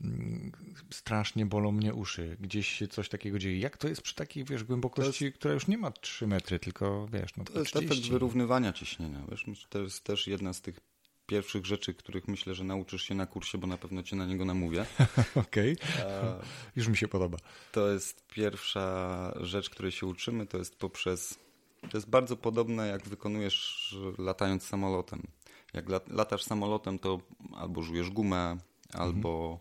mm, 0.01 0.53
strasznie 0.91 1.47
bolą 1.47 1.73
mnie 1.73 1.95
uszy, 1.95 2.37
gdzieś 2.41 2.69
się 2.69 2.89
coś 2.89 3.09
takiego 3.09 3.39
dzieje. 3.39 3.59
Jak 3.59 3.77
to 3.77 3.89
jest 3.89 4.03
przy 4.03 4.15
takiej, 4.15 4.45
wiesz, 4.45 4.65
głębokości, 4.65 5.25
jest, 5.25 5.39
która 5.39 5.55
już 5.55 5.67
nie 5.67 5.79
ma 5.79 5.91
3 5.91 6.27
metry, 6.27 6.59
tylko, 6.59 7.09
wiesz, 7.13 7.37
no 7.37 7.45
To 7.45 7.59
jest 7.59 7.71
40. 7.71 7.95
efekt 7.95 8.13
wyrównywania 8.13 8.73
ciśnienia, 8.73 9.23
wiesz, 9.31 9.47
to 9.69 9.79
jest 9.79 10.05
też 10.05 10.27
jedna 10.27 10.53
z 10.53 10.61
tych 10.61 10.81
pierwszych 11.27 11.67
rzeczy, 11.67 11.95
których 11.95 12.29
myślę, 12.29 12.55
że 12.55 12.65
nauczysz 12.65 13.03
się 13.03 13.15
na 13.15 13.27
kursie, 13.27 13.59
bo 13.59 13.67
na 13.67 13.79
pewno 13.79 14.03
cię 14.03 14.17
na 14.17 14.27
niego 14.27 14.45
namówię. 14.45 14.87
Okej, 15.35 15.77
okay. 15.81 16.47
już 16.77 16.89
mi 16.89 16.97
się 16.97 17.09
podoba. 17.09 17.39
To 17.73 17.93
jest 17.93 18.27
pierwsza 18.27 19.33
rzecz, 19.41 19.71
której 19.71 19.93
się 19.93 20.07
uczymy, 20.07 20.47
to 20.47 20.59
jest 20.59 20.77
poprzez 20.77 21.39
to 21.81 21.97
jest 21.97 22.11
bardzo 22.11 22.37
podobne, 22.37 22.89
jak 22.89 23.09
wykonujesz 23.09 23.97
latając 24.19 24.63
samolotem. 24.63 25.23
Jak 25.75 25.87
latasz 26.09 26.43
samolotem, 26.43 26.99
to 26.99 27.21
albo 27.55 27.83
żujesz 27.83 28.11
gumę, 28.11 28.57
albo, 28.93 29.61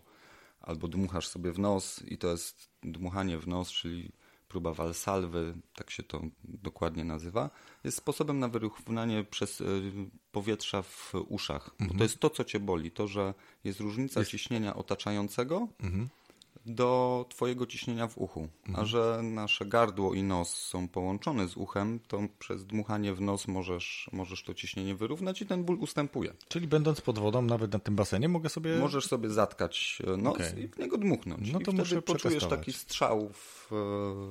albo 0.60 0.88
dmuchasz 0.88 1.28
sobie 1.28 1.52
w 1.52 1.58
nos 1.58 2.02
i 2.02 2.18
to 2.18 2.28
jest 2.28 2.70
dmuchanie 2.82 3.38
w 3.38 3.48
nos, 3.48 3.70
czyli 3.70 4.12
próba 4.48 4.72
walsalwy, 4.74 5.54
tak 5.74 5.90
się 5.90 6.02
to 6.02 6.22
dokładnie 6.44 7.04
nazywa, 7.04 7.50
jest 7.84 7.96
sposobem 7.96 8.38
na 8.38 8.48
wyrównanie 8.48 9.24
przez 9.24 9.60
e, 9.60 9.64
powietrza 10.32 10.82
w 10.82 11.12
uszach. 11.28 11.70
Mhm. 11.72 11.88
Bo 11.88 11.98
to 11.98 12.02
jest 12.02 12.18
to, 12.20 12.30
co 12.30 12.44
cię 12.44 12.60
boli, 12.60 12.90
to, 12.90 13.06
że 13.06 13.34
jest 13.64 13.80
różnica 13.80 14.20
jest... 14.20 14.30
ciśnienia 14.30 14.74
otaczającego 14.76 15.68
mhm 15.80 16.08
do 16.68 17.26
Twojego 17.28 17.66
ciśnienia 17.66 18.08
w 18.08 18.18
uchu. 18.18 18.48
Mhm. 18.66 18.84
A 18.84 18.84
że 18.84 19.20
nasze 19.22 19.66
gardło 19.66 20.14
i 20.14 20.22
nos 20.22 20.54
są 20.54 20.88
połączone 20.88 21.48
z 21.48 21.56
uchem, 21.56 22.00
to 22.08 22.20
przez 22.38 22.66
dmuchanie 22.66 23.14
w 23.14 23.20
nos 23.20 23.48
możesz, 23.48 24.10
możesz 24.12 24.42
to 24.42 24.54
ciśnienie 24.54 24.94
wyrównać 24.94 25.42
i 25.42 25.46
ten 25.46 25.64
ból 25.64 25.78
ustępuje. 25.80 26.34
Czyli 26.48 26.68
będąc 26.68 27.00
pod 27.00 27.18
wodą, 27.18 27.42
nawet 27.42 27.72
na 27.72 27.78
tym 27.78 27.96
basenie, 27.96 28.28
mogę 28.28 28.48
sobie. 28.48 28.76
Możesz 28.76 29.06
sobie 29.06 29.30
zatkać 29.30 30.02
e, 30.06 30.16
nos 30.16 30.34
okay. 30.34 30.60
i 30.60 30.68
w 30.68 30.78
niego 30.78 30.98
dmuchnąć. 30.98 31.52
No 31.52 31.60
to 31.60 31.72
I 31.72 31.74
wtedy 31.74 32.02
poczujesz 32.02 32.46
taki 32.46 32.72
strzał 32.72 33.30
w, 33.32 33.72
e, 33.72 33.76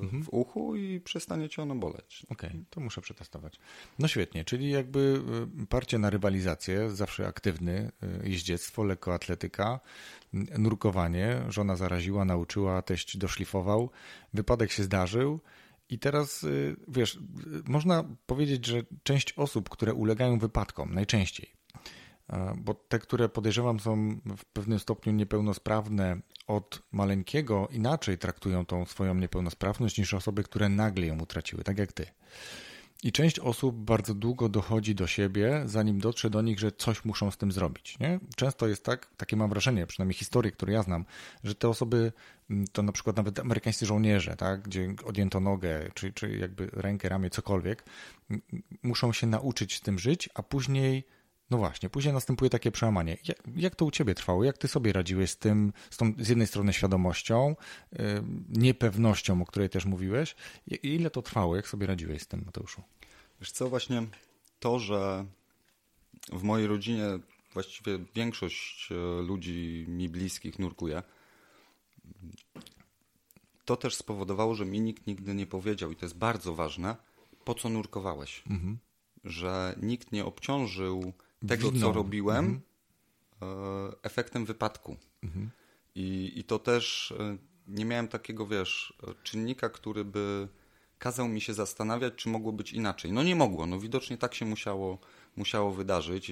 mhm. 0.04 0.24
w 0.24 0.30
uchu 0.32 0.76
i 0.76 1.00
przestanie 1.00 1.50
cię 1.50 1.62
ono 1.62 1.76
boleć. 1.76 2.26
Okej, 2.30 2.50
okay, 2.50 2.66
to 2.70 2.82
muszę 2.82 3.02
przetestować. 3.02 3.60
No 4.00 4.08
świetnie, 4.08 4.46
czyli 4.46 4.70
jakby 4.70 5.22
e, 5.62 5.66
parcie 5.66 5.98
na 5.98 6.10
rywalizację, 6.10 6.90
zawsze 6.90 7.28
aktywny, 7.28 7.92
jeździectwo, 8.24 8.84
lekkoatletyka 8.84 9.80
nurkowanie. 10.34 11.42
Żona 11.50 11.76
zaraziła, 11.76 12.26
nauczyła, 12.26 12.82
teść 12.82 13.18
doszlifował. 13.18 13.90
Wypadek 14.34 14.72
się 14.72 14.84
zdarzył. 14.84 15.40
I 15.90 16.00
teraz, 16.00 16.44
y, 16.44 16.76
wiesz, 16.88 17.16
y, 17.16 17.20
można 17.66 18.04
powiedzieć, 18.26 18.66
że 18.66 18.82
część 19.04 19.34
osób, 19.34 19.70
które 19.70 19.94
ulegają 19.94 20.40
wypadkom, 20.40 20.94
najczęściej, 20.94 21.58
bo 22.58 22.74
te, 22.74 23.00
które 23.00 23.30
podejrzewam 23.30 23.80
są 23.80 24.20
w 24.38 24.46
pewnym 24.46 24.80
stopniu 24.80 25.14
niepełnosprawne 25.14 26.18
od 26.48 26.82
maleńkiego, 26.92 27.68
inaczej 27.72 28.18
traktują 28.18 28.66
tą 28.66 28.86
swoją 28.86 29.16
niepełnosprawność 29.16 29.98
niż 29.98 30.14
osoby, 30.14 30.44
które 30.44 30.70
nagle 30.70 31.06
ją 31.06 31.20
utraciły, 31.20 31.64
tak 31.64 31.78
jak 31.78 31.94
ty. 31.94 32.06
I 33.04 33.12
część 33.12 33.40
osób 33.40 33.76
bardzo 33.76 34.14
długo 34.14 34.50
dochodzi 34.50 34.96
do 34.96 35.08
siebie, 35.08 35.64
zanim 35.66 36.00
dotrze 36.00 36.30
do 36.30 36.42
nich, 36.42 36.60
że 36.60 36.72
coś 36.72 37.06
muszą 37.06 37.32
z 37.32 37.38
tym 37.38 37.52
zrobić. 37.52 38.00
Nie? 38.00 38.20
Często 38.36 38.68
jest 38.68 38.84
tak, 38.86 39.08
takie 39.18 39.36
mam 39.36 39.50
wrażenie, 39.50 39.88
przynajmniej 39.88 40.14
historie, 40.14 40.52
które 40.52 40.74
ja 40.74 40.84
znam, 40.84 41.06
że 41.44 41.56
te 41.56 41.70
osoby, 41.70 42.12
mm, 42.50 42.66
to 42.72 42.84
na 42.84 42.92
przykład 42.92 43.18
nawet 43.18 43.40
amerykańscy 43.40 43.86
żołnierze, 43.86 44.36
tak, 44.36 44.62
gdzie 44.62 44.96
odjęto 45.06 45.40
nogę, 45.40 45.90
czy, 45.94 46.14
czy 46.14 46.38
jakby 46.38 46.70
rękę, 46.74 47.10
ramię, 47.10 47.30
cokolwiek, 47.30 47.84
muszą 48.84 49.14
się 49.14 49.28
nauczyć 49.28 49.76
z 49.76 49.82
tym 49.82 50.00
żyć, 50.00 50.30
a 50.34 50.44
później 50.44 51.04
no 51.50 51.58
właśnie, 51.58 51.90
później 51.90 52.14
następuje 52.14 52.50
takie 52.50 52.72
przełamanie. 52.72 53.18
Jak, 53.28 53.38
jak, 53.56 53.76
to 53.76 53.86
u 53.86 53.92
ciebie 53.92 54.16
trwało? 54.16 54.44
Jak 54.44 54.58
ty 54.58 54.68
sobie 54.68 54.94
radziłeś 54.94 55.32
z 55.32 55.38
tym, 55.38 55.74
z 55.90 55.98
tą 55.98 56.14
z 56.18 56.30
jednej 56.30 56.48
strony 56.48 56.74
świadomością, 56.74 57.56
yy, 57.92 58.00
niepewnością, 58.50 59.42
o 59.42 59.46
której 59.46 59.70
też 59.70 59.86
mówiłeś? 59.86 60.36
I, 60.68 60.80
ile 60.96 61.10
to 61.10 61.22
trwało? 61.22 61.56
Jak 61.56 61.68
sobie 61.68 61.88
radziłeś 61.88 62.22
z 62.22 62.28
tym, 62.28 62.44
Mateuszu? 62.46 62.82
Wiesz 63.40 63.52
co, 63.52 63.70
właśnie 63.70 64.08
to, 64.60 64.80
że 64.80 65.26
w 66.32 66.44
mojej 66.44 66.68
rodzinie 66.68 67.04
właściwie 67.54 68.00
większość 68.16 68.90
e, 68.92 69.22
ludzi 69.22 69.86
mi 69.88 70.10
bliskich 70.10 70.60
nurkuje, 70.60 71.04
to 73.66 73.76
też 73.76 73.96
spowodowało, 73.96 74.56
że 74.56 74.66
mi 74.66 74.80
nikt 74.80 75.08
nigdy 75.08 75.34
nie 75.34 75.48
powiedział, 75.48 75.92
i 75.92 75.96
to 75.96 76.06
jest 76.06 76.18
bardzo 76.18 76.56
ważne, 76.56 76.96
po 77.46 77.56
co 77.56 77.70
nurkowałeś. 77.70 78.44
Mhm. 78.50 78.78
Że 79.24 79.76
nikt 79.82 80.12
nie 80.12 80.26
obciążył 80.26 81.14
tego, 81.48 81.72
co 81.72 81.92
robiłem, 81.92 82.46
mhm. 82.46 82.62
E, 83.42 84.04
efektem 84.04 84.46
wypadku. 84.46 84.98
Mhm. 85.24 85.50
I, 85.96 86.34
I 86.36 86.44
to 86.44 86.60
też 86.60 87.14
e, 87.20 87.38
nie 87.68 87.86
miałem 87.86 88.08
takiego, 88.08 88.48
wiesz, 88.48 88.94
czynnika, 89.24 89.70
który 89.70 90.06
by 90.06 90.48
kazał 91.00 91.28
mi 91.28 91.42
się 91.42 91.54
zastanawiać, 91.54 92.14
czy 92.16 92.30
mogło 92.30 92.52
być 92.52 92.74
inaczej. 92.74 93.12
No 93.12 93.24
nie 93.24 93.36
mogło, 93.36 93.66
no 93.66 93.80
widocznie 93.80 94.18
tak 94.18 94.36
się 94.36 94.46
musiało, 94.46 95.00
musiało 95.36 95.72
wydarzyć. 95.72 96.32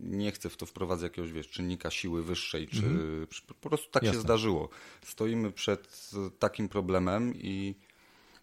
Nie 0.00 0.32
chcę 0.32 0.50
w 0.50 0.56
to 0.56 0.66
wprowadzać 0.66 1.02
jakiegoś, 1.02 1.32
wiesz, 1.32 1.48
czynnika 1.48 1.90
siły 1.90 2.22
wyższej, 2.22 2.68
czy 2.68 2.86
mhm. 2.86 3.26
po 3.60 3.68
prostu 3.68 3.90
tak 3.90 4.02
Jasne. 4.02 4.18
się 4.18 4.22
zdarzyło. 4.22 4.68
Stoimy 5.02 5.52
przed 5.52 6.10
takim 6.38 6.68
problemem 6.68 7.34
i 7.34 7.74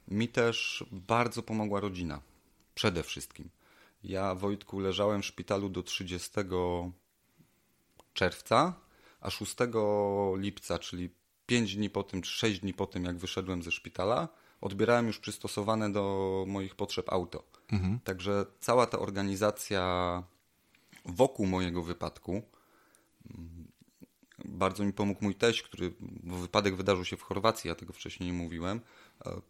mi 0.08 0.28
też 0.28 0.86
bardzo 0.92 1.44
pomogła 1.44 1.80
rodzina. 1.80 2.22
Przede 2.76 3.04
wszystkim. 3.04 3.50
Ja, 4.08 4.36
Wojtku, 4.36 4.80
leżałem 4.80 5.22
w 5.22 5.26
szpitalu 5.26 5.70
do 5.70 5.84
30 5.84 6.30
czerwca, 8.14 8.74
a 9.22 9.30
6 9.30 9.56
lipca, 10.36 10.80
czyli 10.80 11.10
5 11.46 11.76
dni 11.76 11.90
po 11.90 12.04
tym, 12.04 12.22
czy 12.22 12.32
6 12.32 12.60
dni 12.60 12.74
po 12.74 12.86
tym, 12.88 13.04
jak 13.04 13.18
wyszedłem 13.18 13.64
ze 13.64 13.72
szpitala, 13.72 14.28
odbierałem 14.62 15.08
już 15.08 15.20
przystosowane 15.20 15.92
do 15.92 16.46
moich 16.48 16.76
potrzeb 16.76 17.10
auto. 17.10 17.44
Mhm. 17.72 18.00
Także 18.00 18.46
cała 18.60 18.86
ta 18.86 19.00
organizacja 19.00 20.24
wokół 21.06 21.46
mojego 21.46 21.84
wypadku, 21.84 22.42
mm, 23.38 23.68
bardzo 24.46 24.86
mi 24.86 24.94
pomógł 24.94 25.24
mój 25.24 25.36
teść, 25.36 25.62
który, 25.62 25.94
bo 26.00 26.36
wypadek 26.36 26.76
wydarzył 26.76 27.06
się 27.06 27.18
w 27.18 27.22
Chorwacji, 27.22 27.68
ja 27.68 27.76
tego 27.76 27.94
wcześniej 27.94 28.32
nie 28.32 28.38
mówiłem, 28.38 28.82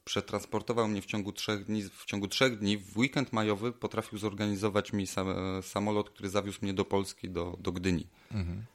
przetransportował 0.06 0.88
mnie 0.88 1.02
w 1.02 1.06
ciągu 1.06 1.32
trzech 1.32 1.66
dni, 1.66 1.84
w 1.84 2.06
ciągu 2.06 2.28
trzech 2.28 2.60
dni, 2.60 2.78
w 2.78 2.98
weekend 2.98 3.34
majowy 3.34 3.72
potrafił 3.72 4.18
zorganizować 4.18 4.94
mi 4.94 5.08
sam, 5.08 5.28
samolot, 5.62 6.10
który 6.10 6.30
zawiózł 6.30 6.60
mnie 6.62 6.74
do 6.74 6.86
Polski, 6.86 7.30
do, 7.30 7.58
do 7.60 7.72
Gdyni. 7.72 8.08
Mhm. 8.32 8.66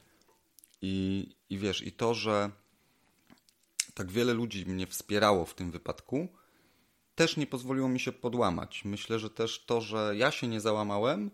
I, 0.81 1.27
I 1.49 1.57
wiesz, 1.57 1.81
i 1.81 1.91
to, 1.91 2.13
że 2.13 2.51
tak 3.93 4.11
wiele 4.11 4.33
ludzi 4.33 4.65
mnie 4.65 4.87
wspierało 4.87 5.45
w 5.45 5.53
tym 5.53 5.71
wypadku, 5.71 6.27
też 7.15 7.37
nie 7.37 7.47
pozwoliło 7.47 7.89
mi 7.89 7.99
się 7.99 8.11
podłamać. 8.11 8.85
Myślę, 8.85 9.19
że 9.19 9.29
też 9.29 9.65
to, 9.65 9.81
że 9.81 10.13
ja 10.17 10.31
się 10.31 10.47
nie 10.47 10.61
załamałem, 10.61 11.31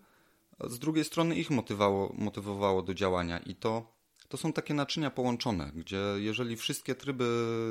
z 0.64 0.80
drugiej 0.80 1.04
strony 1.04 1.36
ich 1.36 1.50
motywowało, 1.50 2.14
motywowało 2.18 2.82
do 2.82 2.94
działania 2.94 3.40
i 3.40 3.56
to, 3.56 3.94
to 4.28 4.38
są 4.38 4.54
takie 4.54 4.74
naczynia 4.74 5.12
połączone, 5.12 5.72
gdzie 5.76 6.02
jeżeli 6.18 6.56
wszystkie 6.56 6.96
tryby 6.96 7.26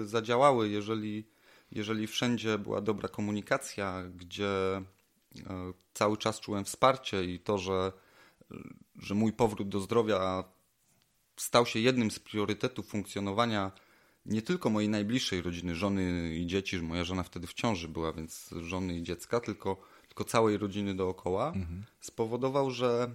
zadziałały, 0.04 0.68
jeżeli, 0.68 1.28
jeżeli 1.72 2.06
wszędzie 2.06 2.58
była 2.58 2.80
dobra 2.80 3.08
komunikacja, 3.08 4.02
gdzie 4.16 4.76
e, 4.76 4.82
cały 5.94 6.16
czas 6.16 6.40
czułem 6.40 6.64
wsparcie 6.64 7.24
i 7.24 7.40
to, 7.40 7.58
że, 7.58 7.92
że 8.96 9.14
mój 9.14 9.32
powrót 9.32 9.68
do 9.68 9.80
zdrowia 9.80 10.44
stał 11.36 11.66
się 11.66 11.80
jednym 11.80 12.10
z 12.10 12.18
priorytetów 12.18 12.86
funkcjonowania 12.86 13.72
nie 14.26 14.42
tylko 14.42 14.70
mojej 14.70 14.88
najbliższej 14.88 15.42
rodziny, 15.42 15.74
żony 15.74 16.34
i 16.36 16.46
dzieci, 16.46 16.82
moja 16.82 17.04
żona 17.04 17.22
wtedy 17.22 17.46
w 17.46 17.54
ciąży 17.54 17.88
była, 17.88 18.12
więc 18.12 18.54
żony 18.60 18.98
i 18.98 19.02
dziecka, 19.02 19.40
tylko, 19.40 19.76
tylko 20.08 20.24
całej 20.24 20.58
rodziny 20.58 20.94
dookoła, 20.94 21.48
mhm. 21.48 21.84
spowodował, 22.00 22.70
że 22.70 23.10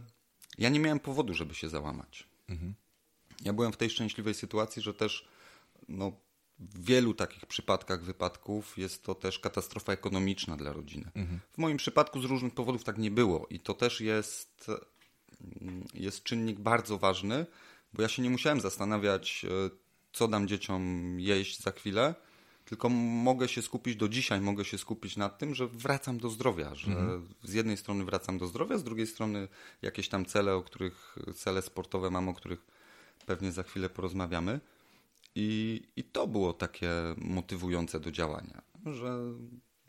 ja 0.57 0.69
nie 0.69 0.79
miałem 0.79 0.99
powodu, 0.99 1.33
żeby 1.33 1.55
się 1.55 1.69
załamać. 1.69 2.27
Mhm. 2.49 2.73
Ja 3.41 3.53
byłem 3.53 3.71
w 3.71 3.77
tej 3.77 3.89
szczęśliwej 3.89 4.33
sytuacji, 4.33 4.81
że 4.81 4.93
też 4.93 5.27
no, 5.89 6.11
w 6.59 6.85
wielu 6.85 7.13
takich 7.13 7.45
przypadkach 7.45 8.03
wypadków 8.03 8.77
jest 8.77 9.03
to 9.03 9.15
też 9.15 9.39
katastrofa 9.39 9.93
ekonomiczna 9.93 10.57
dla 10.57 10.73
rodziny. 10.73 11.11
Mhm. 11.15 11.39
W 11.53 11.57
moim 11.57 11.77
przypadku 11.77 12.21
z 12.21 12.25
różnych 12.25 12.53
powodów 12.53 12.83
tak 12.83 12.97
nie 12.97 13.11
było 13.11 13.47
i 13.49 13.59
to 13.59 13.73
też 13.73 14.01
jest, 14.01 14.71
jest 15.93 16.23
czynnik 16.23 16.59
bardzo 16.59 16.97
ważny, 16.97 17.45
bo 17.93 18.01
ja 18.01 18.07
się 18.07 18.21
nie 18.21 18.29
musiałem 18.29 18.61
zastanawiać, 18.61 19.45
e, 19.45 19.69
co 20.13 20.27
dam 20.27 20.47
dzieciom 20.47 21.15
jeść 21.19 21.61
za 21.61 21.71
chwilę, 21.71 22.15
tylko 22.65 22.89
mogę 22.89 23.47
się 23.47 23.61
skupić 23.61 23.95
do 23.95 24.09
dzisiaj, 24.09 24.41
mogę 24.41 24.65
się 24.65 24.77
skupić 24.77 25.17
nad 25.17 25.37
tym, 25.37 25.55
że 25.55 25.67
wracam 25.67 26.17
do 26.17 26.29
zdrowia, 26.29 26.75
że 26.75 26.91
mhm. 26.91 27.27
z 27.43 27.53
jednej 27.53 27.77
strony 27.77 28.05
wracam 28.05 28.37
do 28.37 28.47
zdrowia, 28.47 28.77
z 28.77 28.83
drugiej 28.83 29.07
strony 29.07 29.47
jakieś 29.81 30.09
tam 30.09 30.25
cele, 30.25 30.55
o 30.55 30.61
których, 30.61 31.15
cele 31.35 31.61
sportowe 31.61 32.09
mam, 32.09 32.29
o 32.29 32.33
których 32.33 32.65
pewnie 33.25 33.51
za 33.51 33.63
chwilę 33.63 33.89
porozmawiamy. 33.89 34.59
I, 35.35 35.81
I 35.95 36.03
to 36.03 36.27
było 36.27 36.53
takie 36.53 36.91
motywujące 37.17 37.99
do 37.99 38.11
działania, 38.11 38.61
że 38.85 39.19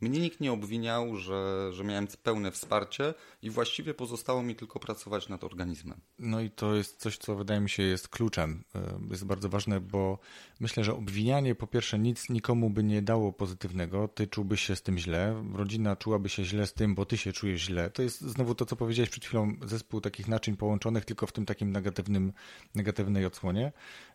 mnie 0.05 0.21
nikt 0.21 0.41
nie 0.41 0.53
obwiniał, 0.53 1.17
że, 1.17 1.71
że 1.73 1.85
miałem 1.85 2.07
pełne 2.23 2.51
wsparcie 2.51 3.15
i 3.43 3.51
właściwie 3.51 3.95
pozostało 3.95 4.43
mi 4.43 4.57
tylko 4.57 4.81
pracować 4.81 5.29
nad 5.29 5.45
organizmem. 5.45 6.01
No 6.19 6.41
i 6.41 6.51
to 6.51 6.75
jest 6.75 7.01
coś, 7.01 7.19
co 7.19 7.37
wydaje 7.37 7.61
mi 7.61 7.71
się 7.71 7.83
jest 7.83 8.09
kluczem. 8.09 8.65
E, 8.75 8.99
jest 9.11 9.25
bardzo 9.25 9.49
ważne, 9.49 9.81
bo 9.81 10.19
myślę, 10.61 10.85
że 10.85 10.95
obwinianie 10.95 11.55
po 11.55 11.67
pierwsze 11.67 11.99
nic 11.99 12.29
nikomu 12.31 12.71
by 12.71 12.83
nie 12.83 13.03
dało 13.03 13.33
pozytywnego. 13.33 14.09
Ty 14.09 14.27
czułbyś 14.27 14.61
się 14.61 14.77
z 14.77 14.83
tym 14.83 14.99
źle, 14.99 15.45
rodzina 15.55 15.97
czułaby 15.97 16.29
się 16.29 16.45
źle 16.45 16.67
z 16.67 16.75
tym, 16.75 16.95
bo 16.95 17.07
ty 17.07 17.17
się 17.17 17.33
czujesz 17.33 17.61
źle. 17.61 17.91
To 17.91 18.03
jest 18.03 18.21
znowu 18.21 18.55
to, 18.55 18.67
co 18.67 18.77
powiedziałeś 18.77 19.11
przed 19.11 19.25
chwilą, 19.25 19.53
zespół 19.65 20.01
takich 20.01 20.29
naczyń 20.29 20.57
połączonych 20.57 21.05
tylko 21.05 21.27
w 21.27 21.33
tym 21.33 21.47
takim 21.47 21.73
negatywnym, 21.73 22.33
negatywnej 22.75 23.27
odsłonie. 23.27 23.73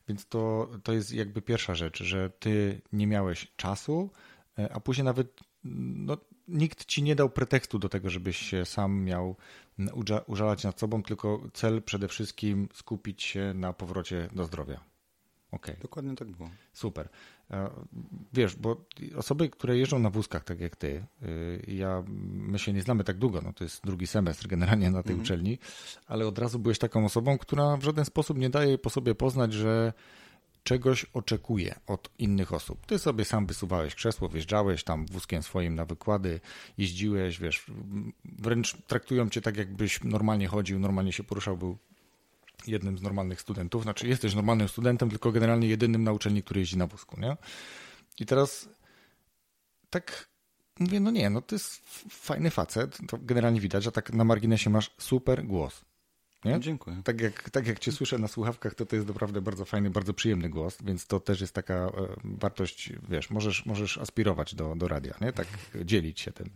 Więc 0.07 0.27
to, 0.27 0.69
to 0.83 0.93
jest 0.93 1.13
jakby 1.13 1.41
pierwsza 1.41 1.75
rzecz, 1.75 2.03
że 2.03 2.29
ty 2.29 2.81
nie 2.93 3.07
miałeś 3.07 3.47
czasu, 3.55 4.09
e, 4.59 4.73
a 4.73 4.79
później 4.79 5.05
nawet 5.05 5.39
no, 5.63 6.17
nikt 6.47 6.85
ci 6.85 7.03
nie 7.03 7.15
dał 7.15 7.29
pretekstu 7.29 7.79
do 7.79 7.89
tego, 7.89 8.09
żebyś 8.09 8.37
się 8.37 8.65
sam 8.65 9.03
miał 9.03 9.35
użalać 10.27 10.63
nad 10.63 10.79
sobą, 10.79 11.03
tylko 11.03 11.41
cel 11.53 11.81
przede 11.81 12.07
wszystkim 12.07 12.69
skupić 12.73 13.23
się 13.23 13.53
na 13.53 13.73
powrocie 13.73 14.29
do 14.33 14.45
zdrowia. 14.45 14.89
Okay. 15.51 15.75
Dokładnie 15.81 16.15
tak 16.15 16.31
było. 16.31 16.49
Super. 16.73 17.09
E, 17.51 17.69
wiesz, 18.33 18.55
bo 18.55 18.85
osoby, 19.15 19.49
które 19.49 19.77
jeżdżą 19.77 19.99
na 19.99 20.09
wózkach, 20.09 20.43
tak 20.43 20.59
jak 20.59 20.75
ty, 20.75 21.05
y, 21.23 21.65
ja, 21.67 22.03
my 22.31 22.59
się 22.59 22.73
nie 22.73 22.81
znamy 22.81 23.03
tak 23.03 23.17
długo, 23.17 23.41
no 23.41 23.53
to 23.53 23.63
jest 23.63 23.85
drugi 23.85 24.07
semestr 24.07 24.47
generalnie 24.47 24.91
na 24.91 25.03
tej 25.03 25.11
mm 25.11 25.19
-hmm. 25.19 25.25
uczelni, 25.25 25.57
ale 26.07 26.27
od 26.27 26.39
razu 26.39 26.59
byłeś 26.59 26.79
taką 26.79 27.05
osobą, 27.05 27.37
która 27.37 27.77
w 27.77 27.83
żaden 27.83 28.05
sposób 28.05 28.37
nie 28.37 28.49
daje 28.49 28.77
po 28.77 28.89
sobie 28.89 29.15
poznać, 29.15 29.53
że 29.53 29.93
czegoś 30.69 31.05
oczekuje 31.13 31.79
od 31.87 32.09
innych 32.19 32.53
osób. 32.53 32.85
Ty 32.85 32.99
sobie 32.99 33.25
sam 33.25 33.45
wysuwałeś 33.45 33.95
krzesło, 33.95 34.29
wjeżdżałeś 34.29 34.83
tam 34.83 35.05
wózkiem 35.05 35.43
swoim 35.43 35.75
na 35.75 35.85
wykłady, 35.85 36.39
jeździłeś, 36.77 37.39
wiesz, 37.39 37.65
wręcz 38.23 38.77
traktują 38.87 39.29
cię 39.29 39.41
tak, 39.41 39.57
jakbyś 39.57 40.03
normalnie 40.03 40.47
chodził, 40.47 40.79
normalnie 40.79 41.13
się 41.13 41.23
poruszał, 41.23 41.57
był 41.57 41.77
jednym 42.67 42.97
z 42.97 43.01
normalnych 43.01 43.41
studentów. 43.41 43.83
Znaczy, 43.83 44.07
jesteś 44.07 44.35
normalnym 44.35 44.67
studentem, 44.67 45.09
tylko 45.09 45.31
generalnie 45.31 45.67
jedynym 45.67 46.03
na 46.03 46.11
uczelni, 46.11 46.43
który 46.43 46.59
jeździ 46.59 46.77
na 46.77 46.87
wózku, 46.87 47.19
nie? 47.19 47.37
I 48.19 48.25
teraz 48.25 48.69
tak 49.89 50.29
mówię, 50.79 50.99
no 50.99 51.11
nie, 51.11 51.29
no 51.29 51.41
to 51.41 51.55
jest 51.55 51.81
fajny 52.09 52.51
facet, 52.51 52.97
to 53.07 53.17
generalnie 53.21 53.61
widać, 53.61 53.83
że 53.83 53.91
tak 53.91 54.13
na 54.13 54.23
marginesie 54.23 54.69
masz 54.69 54.91
super 54.97 55.45
głos. 55.45 55.85
Nie? 56.45 56.51
No, 56.51 56.59
dziękuję. 56.59 57.01
Tak 57.03 57.21
jak, 57.21 57.49
tak 57.49 57.67
jak 57.67 57.79
cię 57.79 57.91
słyszę 57.91 58.17
na 58.17 58.27
słuchawkach, 58.27 58.75
to 58.75 58.85
to 58.85 58.95
jest 58.95 59.07
naprawdę 59.07 59.41
bardzo 59.41 59.65
fajny, 59.65 59.89
bardzo 59.89 60.13
przyjemny 60.13 60.49
głos, 60.49 60.77
więc 60.83 61.07
to 61.07 61.19
też 61.19 61.41
jest 61.41 61.53
taka 61.53 61.73
e, 61.73 61.91
wartość, 62.23 62.93
wiesz, 63.09 63.29
możesz, 63.29 63.65
możesz 63.65 63.97
aspirować 63.97 64.55
do, 64.55 64.75
do 64.75 64.87
radia, 64.87 65.13
nie? 65.21 65.33
Tak 65.33 65.47
dzielić 65.85 66.19
się 66.19 66.31
tym. 66.31 66.49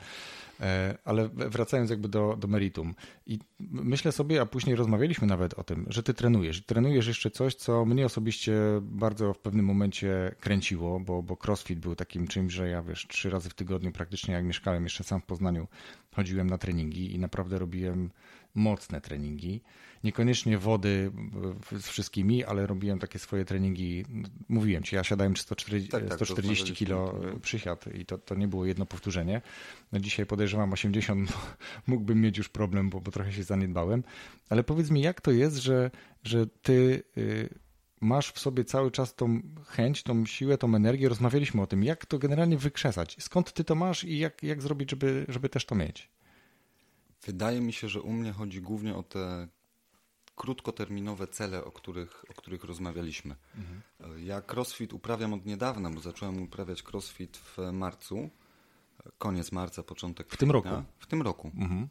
E, 0.60 0.98
ale 1.06 1.30
wracając 1.30 1.89
jakby 1.89 2.08
do, 2.08 2.38
do 2.39 2.48
meritum 2.48 2.96
i 3.28 3.39
myślę 3.60 4.12
sobie, 4.12 4.41
a 4.41 4.46
później 4.46 4.76
rozmawialiśmy 4.76 5.28
nawet 5.28 5.54
o 5.54 5.63
tym, 5.63 5.86
że 5.89 6.04
ty 6.04 6.13
trenujesz. 6.13 6.65
Trenujesz 6.65 7.08
jeszcze 7.08 7.32
coś, 7.32 7.56
co 7.56 7.86
mnie 7.86 8.06
osobiście 8.06 8.54
bardzo 8.82 9.34
w 9.34 9.39
pewnym 9.39 9.65
momencie 9.65 10.36
kręciło, 10.39 11.00
bo, 11.00 11.24
bo 11.24 11.38
crossfit 11.46 11.80
był 11.80 11.96
takim 11.96 12.28
czymś, 12.28 12.54
że 12.54 12.69
ja 12.69 12.84
wiesz, 12.84 13.08
trzy 13.08 13.30
razy 13.30 13.50
w 13.50 13.54
tygodniu 13.54 13.91
praktycznie 13.91 14.34
jak 14.34 14.46
mieszkałem 14.46 14.84
jeszcze 14.84 15.04
sam 15.04 15.22
w 15.22 15.26
Poznaniu, 15.26 15.67
chodziłem 16.15 16.50
na 16.50 16.58
treningi 16.58 17.15
i 17.15 17.19
naprawdę 17.19 17.60
robiłem 17.60 18.10
mocne 18.56 19.02
treningi. 19.02 19.62
Niekoniecznie 20.04 20.58
wody 20.58 21.12
z 21.72 21.88
wszystkimi, 21.88 22.44
ale 22.44 22.68
robiłem 22.68 23.00
takie 23.00 23.20
swoje 23.20 23.46
treningi. 23.46 24.06
Mówiłem 24.50 24.84
ci, 24.84 24.96
ja 24.96 25.04
siadałem 25.04 25.38
140, 25.38 25.89
tak, 25.89 26.04
tak, 26.04 26.16
140 26.16 26.74
kilo 26.74 27.16
przysiad 27.42 27.86
i 27.96 28.06
to, 28.06 28.18
to 28.18 28.36
nie 28.36 28.48
było 28.48 28.66
jedno 28.66 28.86
powtórzenie. 28.86 29.42
No 29.92 30.00
dzisiaj 30.00 30.26
podejrzewam 30.26 30.74
80, 30.74 31.34
mógłbym 31.88 32.22
mieć 32.22 32.38
już 32.38 32.50
problem, 32.50 32.89
bo, 32.89 33.02
bo 33.02 33.12
trochę 33.12 33.34
się 33.34 33.44
zaniedbałem. 33.44 34.04
Ale 34.50 34.63
powiedz 34.63 34.92
mi, 34.92 35.02
jak 35.02 35.22
to 35.22 35.32
jest, 35.32 35.58
że, 35.58 35.92
że 36.24 36.48
ty 36.48 37.04
y, 37.18 37.50
masz 38.02 38.32
w 38.32 38.39
sobie 38.39 38.66
cały 38.66 38.92
czas 38.92 39.16
tą 39.16 39.42
chęć, 39.68 40.04
tą 40.04 40.26
siłę, 40.26 40.58
tą 40.58 40.76
energię. 40.76 41.10
Rozmawialiśmy 41.10 41.62
o 41.62 41.68
tym, 41.68 41.84
jak 41.84 42.06
to 42.06 42.20
generalnie 42.20 42.58
wykrzesać. 42.58 43.18
Skąd 43.20 43.54
ty 43.54 43.63
to 43.63 43.76
masz 43.76 44.04
i 44.04 44.18
jak, 44.18 44.44
jak 44.44 44.62
zrobić, 44.62 44.89
żeby, 44.89 45.26
żeby 45.30 45.50
też 45.50 45.66
to 45.66 45.76
mieć? 45.76 46.12
Wydaje 47.26 47.62
mi 47.62 47.74
się, 47.74 47.90
że 47.90 48.02
u 48.02 48.14
mnie 48.14 48.32
chodzi 48.32 48.62
głównie 48.62 48.96
o 48.96 49.04
te 49.04 49.48
krótkoterminowe 50.36 51.28
cele, 51.28 51.66
o 51.66 51.72
których, 51.72 52.26
o 52.30 52.34
których 52.34 52.64
rozmawialiśmy. 52.64 53.36
Mhm. 53.56 53.82
Ja 54.26 54.42
crossfit 54.42 54.94
uprawiam 54.94 55.34
od 55.34 55.46
niedawna, 55.46 55.90
bo 55.90 56.00
zacząłem 56.00 56.44
uprawiać 56.44 56.84
crossfit 56.84 57.38
w 57.38 57.58
marcu, 57.72 58.30
koniec 59.18 59.52
marca, 59.52 59.84
początek 59.84 60.32
W 60.32 60.38
tym 60.38 60.52
roku? 60.52 60.70
W 61.00 61.08
tym 61.08 61.22
roku. 61.22 61.52
Mhm. 61.56 61.90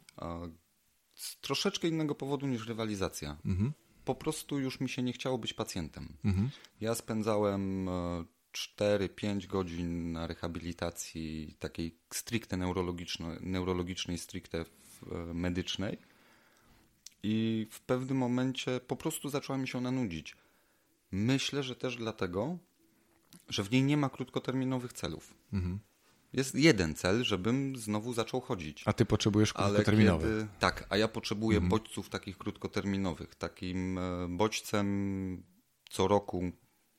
Z 1.13 1.39
troszeczkę 1.39 1.87
innego 1.87 2.15
powodu 2.15 2.47
niż 2.47 2.67
rywalizacja. 2.67 3.37
Mhm. 3.45 3.73
Po 4.05 4.15
prostu 4.15 4.59
już 4.59 4.79
mi 4.79 4.89
się 4.89 5.03
nie 5.03 5.13
chciało 5.13 5.37
być 5.37 5.53
pacjentem. 5.53 6.17
Mhm. 6.25 6.49
Ja 6.81 6.95
spędzałem 6.95 7.89
4-5 8.53 9.43
e, 9.43 9.47
godzin 9.47 10.11
na 10.11 10.27
rehabilitacji 10.27 11.55
takiej 11.59 11.95
stricte 12.13 12.57
neurologicznej, 12.57 13.37
neurologicznej 13.41 14.17
stricte 14.17 14.65
E, 15.11 15.33
medycznej 15.33 15.97
i 17.23 17.67
w 17.71 17.81
pewnym 17.81 18.17
momencie 18.17 18.79
po 18.87 18.95
prostu 18.95 19.29
zaczęła 19.29 19.57
mi 19.57 19.67
się 19.67 19.77
ona 19.77 19.91
nudzić. 19.91 20.35
Myślę, 21.11 21.63
że 21.63 21.75
też 21.75 21.97
dlatego, 21.97 22.57
że 23.49 23.63
w 23.63 23.71
niej 23.71 23.83
nie 23.83 23.97
ma 23.97 24.09
krótkoterminowych 24.09 24.93
celów. 24.93 25.33
Mhm. 25.53 25.79
Jest 26.33 26.55
jeden 26.55 26.95
cel, 26.95 27.23
żebym 27.23 27.77
znowu 27.77 28.13
zaczął 28.13 28.41
chodzić. 28.41 28.83
A 28.85 28.93
ty 28.93 29.05
potrzebujesz 29.05 29.53
krótkoterminowych. 29.53 30.29
Kiedy, 30.29 30.47
tak, 30.59 30.87
a 30.89 30.97
ja 30.97 31.07
potrzebuję 31.07 31.57
mhm. 31.57 31.69
bodźców 31.69 32.09
takich 32.09 32.37
krótkoterminowych. 32.37 33.35
Takim 33.35 33.97
e, 33.97 34.27
bodźcem 34.29 35.43
co 35.89 36.07
roku, 36.07 36.51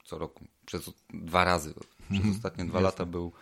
co 0.05 0.19
roku, 0.19 0.45
przez 0.67 0.91
dwa 1.11 1.45
razy, 1.45 1.75
przez 1.75 2.17
mhm. 2.17 2.35
ostatnie 2.35 2.65
dwa 2.65 2.81
Jasne. 2.81 2.87
lata 2.87 3.07
był 3.07 3.33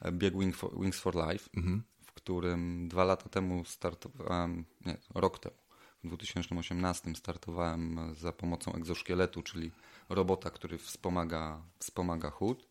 e, 0.00 0.12
bieg 0.12 0.34
Wings 0.78 1.00
for 1.00 1.14
Life. 1.14 1.50
Mhm 1.56 1.82
którym 2.22 2.88
dwa 2.88 3.04
lata 3.04 3.28
temu 3.28 3.64
startowałem, 3.64 4.64
nie, 4.86 4.96
rok 5.14 5.38
temu, 5.38 5.56
w 6.04 6.08
2018 6.08 7.14
startowałem 7.14 8.14
za 8.14 8.32
pomocą 8.32 8.72
egzoszkieletu, 8.72 9.42
czyli 9.42 9.70
robota, 10.08 10.50
który 10.50 10.78
wspomaga, 10.78 11.62
wspomaga 11.78 12.30
chód. 12.30 12.66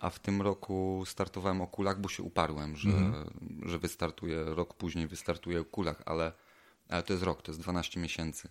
A 0.00 0.10
w 0.10 0.18
tym 0.18 0.42
roku 0.42 1.04
startowałem 1.06 1.60
o 1.60 1.66
kulach, 1.66 2.00
bo 2.00 2.08
się 2.08 2.22
uparłem, 2.22 2.76
że, 2.76 2.88
mhm. 2.88 3.30
że 3.62 3.78
wystartuję 3.78 4.44
rok 4.44 4.74
później, 4.74 5.06
wystartuję 5.06 5.60
o 5.60 5.64
kulach, 5.64 6.02
ale, 6.06 6.32
ale 6.88 7.02
to 7.02 7.12
jest 7.12 7.24
rok, 7.24 7.42
to 7.42 7.52
jest 7.52 7.60
12 7.60 8.00
miesięcy. 8.00 8.48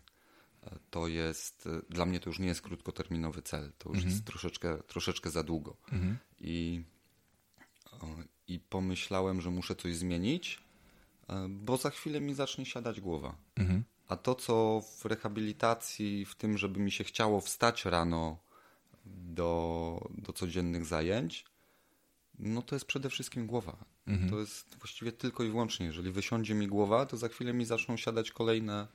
To 0.89 1.07
jest, 1.07 1.69
dla 1.89 2.05
mnie 2.05 2.19
to 2.19 2.29
już 2.29 2.39
nie 2.39 2.47
jest 2.47 2.61
krótkoterminowy 2.61 3.41
cel, 3.41 3.71
to 3.77 3.89
już 3.89 3.97
mhm. 3.97 4.13
jest 4.13 4.25
troszeczkę, 4.25 4.77
troszeczkę 4.77 5.29
za 5.29 5.43
długo. 5.43 5.77
Mhm. 5.91 6.17
I, 6.39 6.83
i 8.47 8.59
pomyślałem, 8.59 9.41
że 9.41 9.49
muszę 9.49 9.75
coś 9.75 9.95
zmienić, 9.95 10.59
e, 11.29 11.47
bo 11.49 11.77
za 11.77 11.89
chwilę 11.89 12.21
mi 12.21 12.33
zacznie 12.33 12.65
siadać 12.65 13.01
głowa. 13.01 13.35
Mhm. 13.55 13.83
A 14.07 14.17
to, 14.17 14.35
co 14.35 14.81
w 14.97 15.05
rehabilitacji, 15.05 16.25
w 16.25 16.35
tym, 16.35 16.57
żeby 16.57 16.79
mi 16.79 16.91
się 16.91 17.03
chciało 17.03 17.41
wstać 17.41 17.85
rano 17.85 18.37
do, 19.05 20.09
do 20.17 20.33
codziennych 20.33 20.85
zajęć, 20.85 21.45
no 22.39 22.61
to 22.61 22.75
jest 22.75 22.85
przede 22.85 23.09
wszystkim 23.09 23.47
głowa. 23.47 23.85
Mhm. 24.07 24.29
To 24.29 24.39
jest 24.39 24.77
właściwie 24.77 25.11
tylko 25.11 25.43
i 25.43 25.49
wyłącznie. 25.49 25.85
Jeżeli 25.85 26.11
wysiądzie 26.11 26.53
mi 26.53 26.67
głowa, 26.67 27.05
to 27.05 27.17
za 27.17 27.27
chwilę 27.27 27.53
mi 27.53 27.65
zaczną 27.65 27.97
siadać 27.97 28.31
kolejne 28.31 28.87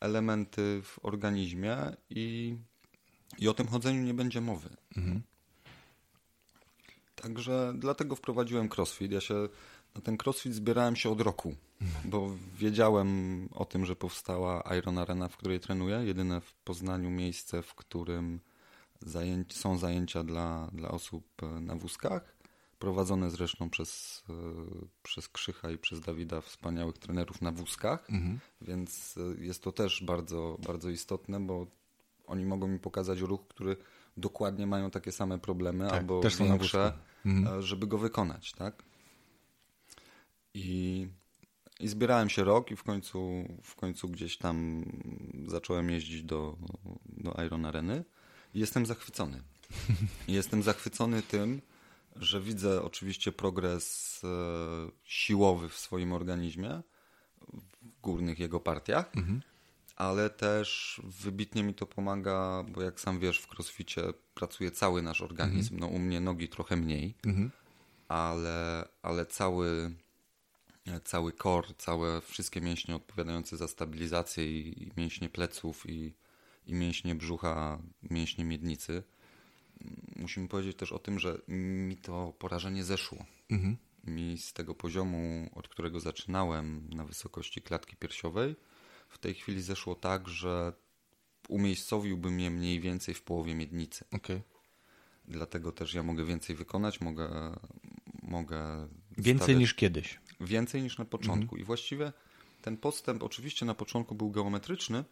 elementy 0.00 0.82
w 0.82 0.98
organizmie 1.02 1.76
i, 2.10 2.56
i 3.38 3.48
o 3.48 3.54
tym 3.54 3.66
chodzeniu 3.66 4.02
nie 4.02 4.14
będzie 4.14 4.40
mowy. 4.40 4.68
Mhm. 4.96 5.22
Także 7.14 7.72
dlatego 7.78 8.16
wprowadziłem 8.16 8.68
crossfit. 8.76 9.12
Ja 9.12 9.20
się 9.20 9.48
na 9.94 10.00
ten 10.00 10.16
crossfit 10.24 10.54
zbierałem 10.54 10.96
się 10.96 11.10
od 11.10 11.20
roku, 11.20 11.54
bo 12.04 12.30
wiedziałem 12.58 13.48
o 13.52 13.64
tym, 13.64 13.86
że 13.86 13.96
powstała 13.96 14.62
Iron 14.78 14.98
Arena, 14.98 15.28
w 15.28 15.36
której 15.36 15.60
trenuję. 15.60 15.96
Jedyne 16.04 16.40
w 16.40 16.54
Poznaniu 16.54 17.10
miejsce, 17.10 17.62
w 17.62 17.74
którym 17.74 18.40
zajęć, 19.00 19.56
są 19.56 19.78
zajęcia 19.78 20.24
dla, 20.24 20.70
dla 20.72 20.88
osób 20.88 21.42
na 21.60 21.76
wózkach. 21.76 22.35
Prowadzone 22.78 23.30
zresztą 23.30 23.70
przez, 23.70 24.22
e, 24.30 24.32
przez 25.02 25.28
Krzycha 25.28 25.70
i 25.70 25.78
przez 25.78 26.00
Dawida, 26.00 26.40
wspaniałych 26.40 26.98
trenerów 26.98 27.42
na 27.42 27.52
wózkach, 27.52 28.10
mhm. 28.10 28.38
więc 28.60 29.18
e, 29.38 29.44
jest 29.44 29.62
to 29.62 29.72
też 29.72 30.04
bardzo, 30.04 30.58
bardzo 30.66 30.90
istotne, 30.90 31.40
bo 31.40 31.66
oni 32.26 32.44
mogą 32.44 32.68
mi 32.68 32.78
pokazać 32.78 33.20
ruch, 33.20 33.48
który 33.48 33.76
dokładnie 34.16 34.66
mają 34.66 34.90
takie 34.90 35.12
same 35.12 35.38
problemy 35.38 35.84
tak, 35.84 35.94
albo 35.94 36.20
też 36.20 36.36
większe, 36.36 36.92
mhm. 37.26 37.58
E, 37.58 37.62
żeby 37.62 37.86
go 37.86 37.98
wykonać, 37.98 38.52
tak? 38.52 38.82
I, 40.54 41.08
I 41.80 41.88
zbierałem 41.88 42.30
się 42.30 42.44
rok 42.44 42.70
i 42.70 42.76
w 42.76 42.82
końcu, 42.82 43.44
w 43.62 43.74
końcu 43.74 44.08
gdzieś 44.08 44.38
tam 44.38 44.84
zacząłem 45.46 45.90
jeździć 45.90 46.22
do, 46.22 46.56
do 47.06 47.44
Iron 47.46 47.66
Areny 47.66 48.04
i 48.54 48.60
jestem 48.60 48.86
zachwycony. 48.86 49.42
jestem 50.28 50.62
zachwycony 50.62 51.22
tym, 51.22 51.62
że 52.18 52.40
widzę 52.40 52.82
oczywiście 52.82 53.32
progres 53.32 54.20
e, 54.24 54.28
siłowy 55.04 55.68
w 55.68 55.78
swoim 55.78 56.12
organizmie, 56.12 56.82
w 57.52 58.00
górnych 58.02 58.38
jego 58.38 58.60
partiach, 58.60 59.16
mhm. 59.16 59.42
ale 59.96 60.30
też 60.30 61.00
wybitnie 61.04 61.62
mi 61.62 61.74
to 61.74 61.86
pomaga, 61.86 62.64
bo 62.68 62.82
jak 62.82 63.00
sam 63.00 63.18
wiesz, 63.18 63.40
w 63.40 63.54
crossficie 63.54 64.02
pracuje 64.34 64.70
cały 64.70 65.02
nasz 65.02 65.20
organizm. 65.20 65.74
Mhm. 65.74 65.80
No 65.80 65.96
u 65.96 65.98
mnie 65.98 66.20
nogi 66.20 66.48
trochę 66.48 66.76
mniej, 66.76 67.14
mhm. 67.26 67.50
ale, 68.08 68.88
ale 69.02 69.26
cały 69.26 69.92
cały 71.04 71.32
core, 71.32 71.74
całe 71.78 72.20
wszystkie 72.20 72.60
mięśnie 72.60 72.96
odpowiadające 72.96 73.56
za 73.56 73.68
stabilizację 73.68 74.60
i, 74.60 74.90
mięśnie 74.96 75.28
pleców 75.28 75.90
i, 75.90 76.14
i 76.66 76.74
mięśnie 76.74 77.14
brzucha, 77.14 77.78
mięśnie 78.10 78.44
miednicy. 78.44 79.02
Musimy 80.16 80.48
powiedzieć 80.48 80.76
też 80.76 80.92
o 80.92 80.98
tym, 80.98 81.18
że 81.18 81.38
mi 81.48 81.96
to 81.96 82.32
porażenie 82.38 82.84
zeszło. 82.84 83.24
Mhm. 83.50 83.76
Mi 84.04 84.38
z 84.38 84.52
tego 84.52 84.74
poziomu, 84.74 85.50
od 85.54 85.68
którego 85.68 86.00
zaczynałem 86.00 86.90
na 86.94 87.04
wysokości 87.04 87.62
klatki 87.62 87.96
piersiowej, 87.96 88.56
w 89.08 89.18
tej 89.18 89.34
chwili 89.34 89.62
zeszło 89.62 89.94
tak, 89.94 90.28
że 90.28 90.72
umiejscowiłbym 91.48 92.40
je 92.40 92.50
mniej 92.50 92.80
więcej 92.80 93.14
w 93.14 93.22
połowie 93.22 93.54
miednicy. 93.54 94.04
Okay. 94.10 94.42
Dlatego 95.28 95.72
też 95.72 95.94
ja 95.94 96.02
mogę 96.02 96.24
więcej 96.24 96.56
wykonać, 96.56 97.00
mogę. 97.00 97.56
mogę 98.22 98.88
więcej 99.18 99.44
stawiać... 99.44 99.60
niż 99.60 99.74
kiedyś. 99.74 100.20
Więcej 100.40 100.82
niż 100.82 100.98
na 100.98 101.04
początku. 101.04 101.54
Mhm. 101.54 101.60
I 101.60 101.64
właściwie 101.64 102.12
ten 102.62 102.76
postęp 102.76 103.22
oczywiście 103.22 103.66
na 103.66 103.74
początku 103.74 104.14
był 104.14 104.30
geometryczny 104.30 105.04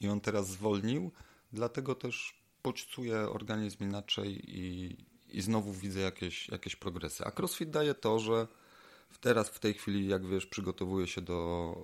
i 0.00 0.08
on 0.08 0.20
teraz 0.20 0.48
zwolnił, 0.48 1.12
dlatego 1.52 1.94
też 1.94 2.41
bodźcuje 2.64 3.16
organizm 3.16 3.84
inaczej 3.84 4.58
i, 4.58 4.96
i 5.28 5.40
znowu 5.40 5.72
widzę 5.72 6.00
jakieś, 6.00 6.48
jakieś 6.48 6.76
progresy. 6.76 7.24
A 7.24 7.30
CrossFit 7.30 7.70
daje 7.70 7.94
to, 7.94 8.18
że 8.18 8.46
teraz 9.20 9.48
w 9.48 9.58
tej 9.58 9.74
chwili, 9.74 10.08
jak 10.08 10.26
wiesz, 10.26 10.46
przygotowuję 10.46 11.06
się 11.06 11.20
do, 11.20 11.74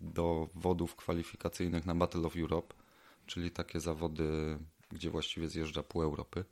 do 0.00 0.48
wodów 0.54 0.96
kwalifikacyjnych 0.96 1.86
na 1.86 1.94
Battle 1.94 2.26
of 2.26 2.36
Europe, 2.36 2.74
czyli 3.26 3.50
takie 3.50 3.80
zawody, 3.80 4.58
gdzie 4.92 5.10
właściwie 5.10 5.48
zjeżdża 5.48 5.82
pół 5.82 6.02
Europy. 6.02 6.44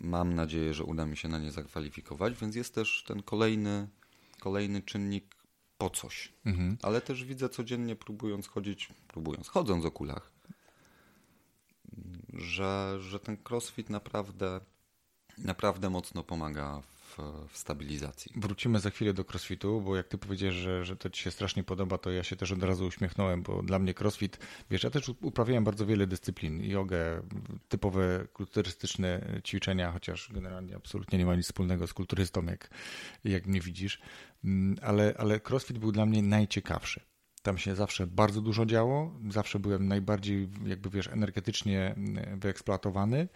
Mam 0.00 0.34
nadzieję, 0.34 0.74
że 0.74 0.84
uda 0.84 1.06
mi 1.06 1.16
się 1.16 1.28
na 1.28 1.38
nie 1.38 1.52
zakwalifikować, 1.52 2.34
więc 2.34 2.56
jest 2.56 2.74
też 2.74 3.04
ten 3.06 3.22
kolejny, 3.22 3.88
kolejny 4.40 4.82
czynnik 4.82 5.34
po 5.78 5.90
coś. 5.90 6.32
Mhm. 6.44 6.76
Ale 6.82 7.00
też 7.00 7.24
widzę 7.24 7.48
codziennie, 7.48 7.96
próbując 7.96 8.48
chodzić, 8.48 8.88
próbując, 9.08 9.48
chodząc 9.48 9.84
o 9.84 9.90
kulach, 9.90 10.37
że, 12.58 12.98
że 13.00 13.20
ten 13.20 13.36
crossfit 13.48 13.90
naprawdę, 13.90 14.60
naprawdę 15.38 15.90
mocno 15.90 16.22
pomaga 16.22 16.80
w, 16.80 17.18
stabilizacji. 17.52 18.32
Wrócimy 18.36 18.80
za 18.80 18.90
chwilę 18.90 19.12
do 19.12 19.24
crossfitu, 19.24 19.80
bo 19.80 19.96
jak 19.96 20.08
ty 20.08 20.18
powiedziesz, 20.18 20.54
że, 20.54 20.84
że 20.84 20.96
to 20.96 21.10
ci 21.10 21.22
się 21.22 21.30
strasznie 21.30 21.64
podoba, 21.64 21.98
to 21.98 22.10
ja 22.10 22.22
się 22.22 22.36
też 22.36 22.52
od 22.52 22.62
razu 22.62 22.86
uśmiechnąłem, 22.86 23.42
bo 23.42 23.62
dla 23.62 23.78
mnie 23.78 23.94
crossfit, 24.00 24.38
wiesz, 24.70 24.84
ja 24.84 24.90
też 24.90 25.08
uprawiałem 25.08 25.64
bardzo 25.64 25.86
wiele 25.86 26.06
dyscyplin, 26.06 26.64
jogę, 26.64 27.22
typowe 27.68 28.26
kulturystyczne 28.32 29.40
ćwiczenia, 29.46 29.92
chociaż 29.92 30.32
generalnie 30.32 30.76
absolutnie 30.76 31.18
nie 31.18 31.26
ma 31.26 31.34
nic 31.34 31.46
wspólnego 31.46 31.86
z 31.86 31.94
kulturystą, 31.94 32.46
jak, 32.46 32.70
jak 33.24 33.46
mnie 33.46 33.60
widzisz, 33.60 34.00
mm, 34.44 34.76
ale, 34.82 35.14
ale 35.18 35.40
crossfit 35.48 35.78
był 35.78 35.92
dla 35.92 36.06
mnie 36.06 36.22
najciekawszy. 36.22 37.00
Tam 37.40 37.58
się 37.58 37.74
zawsze 37.74 38.06
bardzo 38.06 38.40
dużo 38.40 38.66
działo, 38.66 39.14
zawsze 39.30 39.58
byłem 39.58 39.88
najbardziej, 39.88 40.48
jakby 40.66 40.90
wiesz, 40.90 41.08
energetycznie 41.08 41.94
mm, 41.96 42.40
wyeksploatowany 42.40 43.28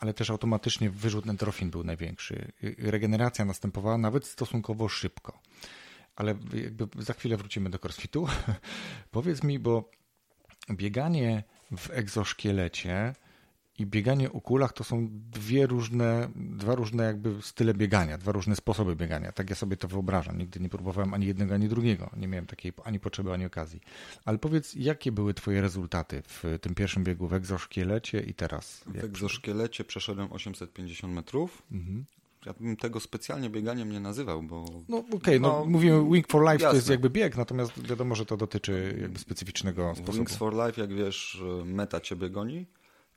ale 0.00 0.14
też 0.14 0.30
automatycznie 0.30 0.90
wyrzut 0.90 1.28
endorfin 1.28 1.70
był 1.70 1.84
największy. 1.84 2.52
Regeneracja 2.78 3.44
następowała 3.44 3.98
nawet 3.98 4.26
stosunkowo 4.26 4.88
szybko. 4.88 5.40
Ale 6.16 6.34
jakby 6.54 7.02
za 7.02 7.12
chwilę 7.12 7.36
wrócimy 7.36 7.70
do 7.70 7.78
crossfitu. 7.78 8.26
Powiedz 9.10 9.42
mi, 9.42 9.58
bo 9.58 9.90
bieganie 10.70 11.44
w 11.76 11.90
egzoszkielecie 11.90 13.14
i 13.80 13.86
bieganie 13.86 14.32
o 14.32 14.40
kulach 14.40 14.72
to 14.72 14.84
są 14.84 15.08
dwie 15.10 15.66
różne, 15.66 16.28
dwa 16.34 16.74
różne 16.74 17.04
jakby 17.04 17.42
style 17.42 17.74
biegania, 17.74 18.18
dwa 18.18 18.32
różne 18.32 18.56
sposoby 18.56 18.96
biegania. 18.96 19.32
Tak 19.32 19.50
ja 19.50 19.56
sobie 19.56 19.76
to 19.76 19.88
wyobrażam. 19.88 20.38
Nigdy 20.38 20.60
nie 20.60 20.68
próbowałem 20.68 21.14
ani 21.14 21.26
jednego, 21.26 21.54
ani 21.54 21.68
drugiego. 21.68 22.10
Nie 22.16 22.28
miałem 22.28 22.46
takiej 22.46 22.72
ani 22.84 23.00
potrzeby, 23.00 23.32
ani 23.32 23.46
okazji. 23.46 23.80
Ale 24.24 24.38
powiedz, 24.38 24.74
jakie 24.74 25.12
były 25.12 25.34
twoje 25.34 25.60
rezultaty 25.60 26.22
w 26.26 26.58
tym 26.60 26.74
pierwszym 26.74 27.04
biegu 27.04 27.28
w 27.28 27.34
egzoszkielecie 27.34 28.20
i 28.20 28.34
teraz? 28.34 28.84
W 28.86 29.04
egzoszkielecie 29.04 29.84
przeszedłem 29.84 30.32
850 30.32 31.14
metrów. 31.14 31.62
Mhm. 31.72 32.04
Ja 32.46 32.52
bym 32.52 32.76
tego 32.76 33.00
specjalnie 33.00 33.50
bieganiem 33.50 33.92
nie 33.92 34.00
nazywał, 34.00 34.42
bo... 34.42 34.64
No 34.88 34.98
okej, 34.98 35.14
okay, 35.14 35.40
no, 35.40 35.48
no, 35.48 35.64
mówimy 35.64 36.10
Wing 36.10 36.28
for 36.28 36.42
Life 36.42 36.52
jasne. 36.52 36.70
to 36.70 36.76
jest 36.76 36.88
jakby 36.90 37.10
bieg, 37.10 37.36
natomiast 37.36 37.88
wiadomo, 37.88 38.14
że 38.14 38.26
to 38.26 38.36
dotyczy 38.36 38.98
jakby 39.00 39.18
specyficznego 39.18 39.94
sposobu. 39.94 40.18
Wings 40.18 40.36
for 40.36 40.54
Life, 40.54 40.80
jak 40.80 40.94
wiesz, 40.94 41.42
meta 41.64 42.00
ciebie 42.00 42.30
goni 42.30 42.66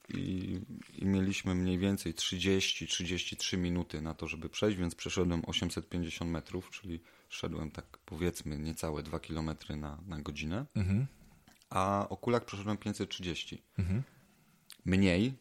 i, 0.09 0.59
i 0.95 1.05
mieliśmy 1.05 1.55
mniej 1.55 1.77
więcej 1.77 2.13
30-33 2.13 3.57
minuty 3.57 4.01
na 4.01 4.13
to, 4.13 4.27
żeby 4.27 4.49
przejść, 4.49 4.77
więc 4.77 4.95
przeszedłem 4.95 5.41
850 5.45 6.31
metrów, 6.31 6.69
czyli 6.69 7.01
szedłem 7.29 7.71
tak 7.71 7.97
powiedzmy 8.05 8.59
niecałe 8.59 9.03
2 9.03 9.19
km 9.19 9.49
na, 9.77 9.97
na 10.07 10.21
godzinę, 10.21 10.65
mhm. 10.75 11.07
a 11.69 12.07
o 12.09 12.17
kulach 12.17 12.45
przeszedłem 12.45 12.77
530. 12.77 13.63
Mhm. 13.77 14.03
Mniej, 14.85 15.33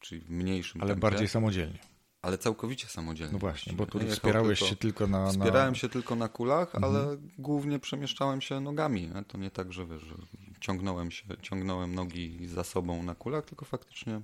czyli 0.00 0.20
w 0.20 0.30
mniejszym 0.30 0.80
Ale 0.80 0.88
tempie, 0.88 1.00
bardziej 1.00 1.28
samodzielnie. 1.28 1.78
Ale 2.22 2.38
całkowicie 2.38 2.86
samodzielnie. 2.86 3.32
No 3.32 3.38
właśnie, 3.38 3.72
bo 3.72 3.86
tu 3.86 3.98
wspierałeś 3.98 4.58
tylko, 4.58 4.70
się 4.70 4.76
tylko 4.76 5.06
na, 5.06 5.24
na... 5.24 5.30
Wspierałem 5.30 5.74
się 5.74 5.88
tylko 5.88 6.16
na 6.16 6.28
kulach, 6.28 6.74
mhm. 6.74 6.84
ale 6.84 7.16
głównie 7.38 7.78
przemieszczałem 7.78 8.40
się 8.40 8.60
nogami. 8.60 9.02
Nie? 9.02 9.24
To 9.24 9.38
nie 9.38 9.50
tak, 9.50 9.72
że 9.72 9.86
wiesz, 9.86 10.14
ciągnąłem 10.64 11.10
się, 11.10 11.24
ciągnąłem 11.42 11.94
nogi 11.94 12.46
za 12.48 12.64
sobą 12.64 13.02
na 13.02 13.14
kulach, 13.14 13.44
tylko 13.44 13.64
faktycznie, 13.64 14.20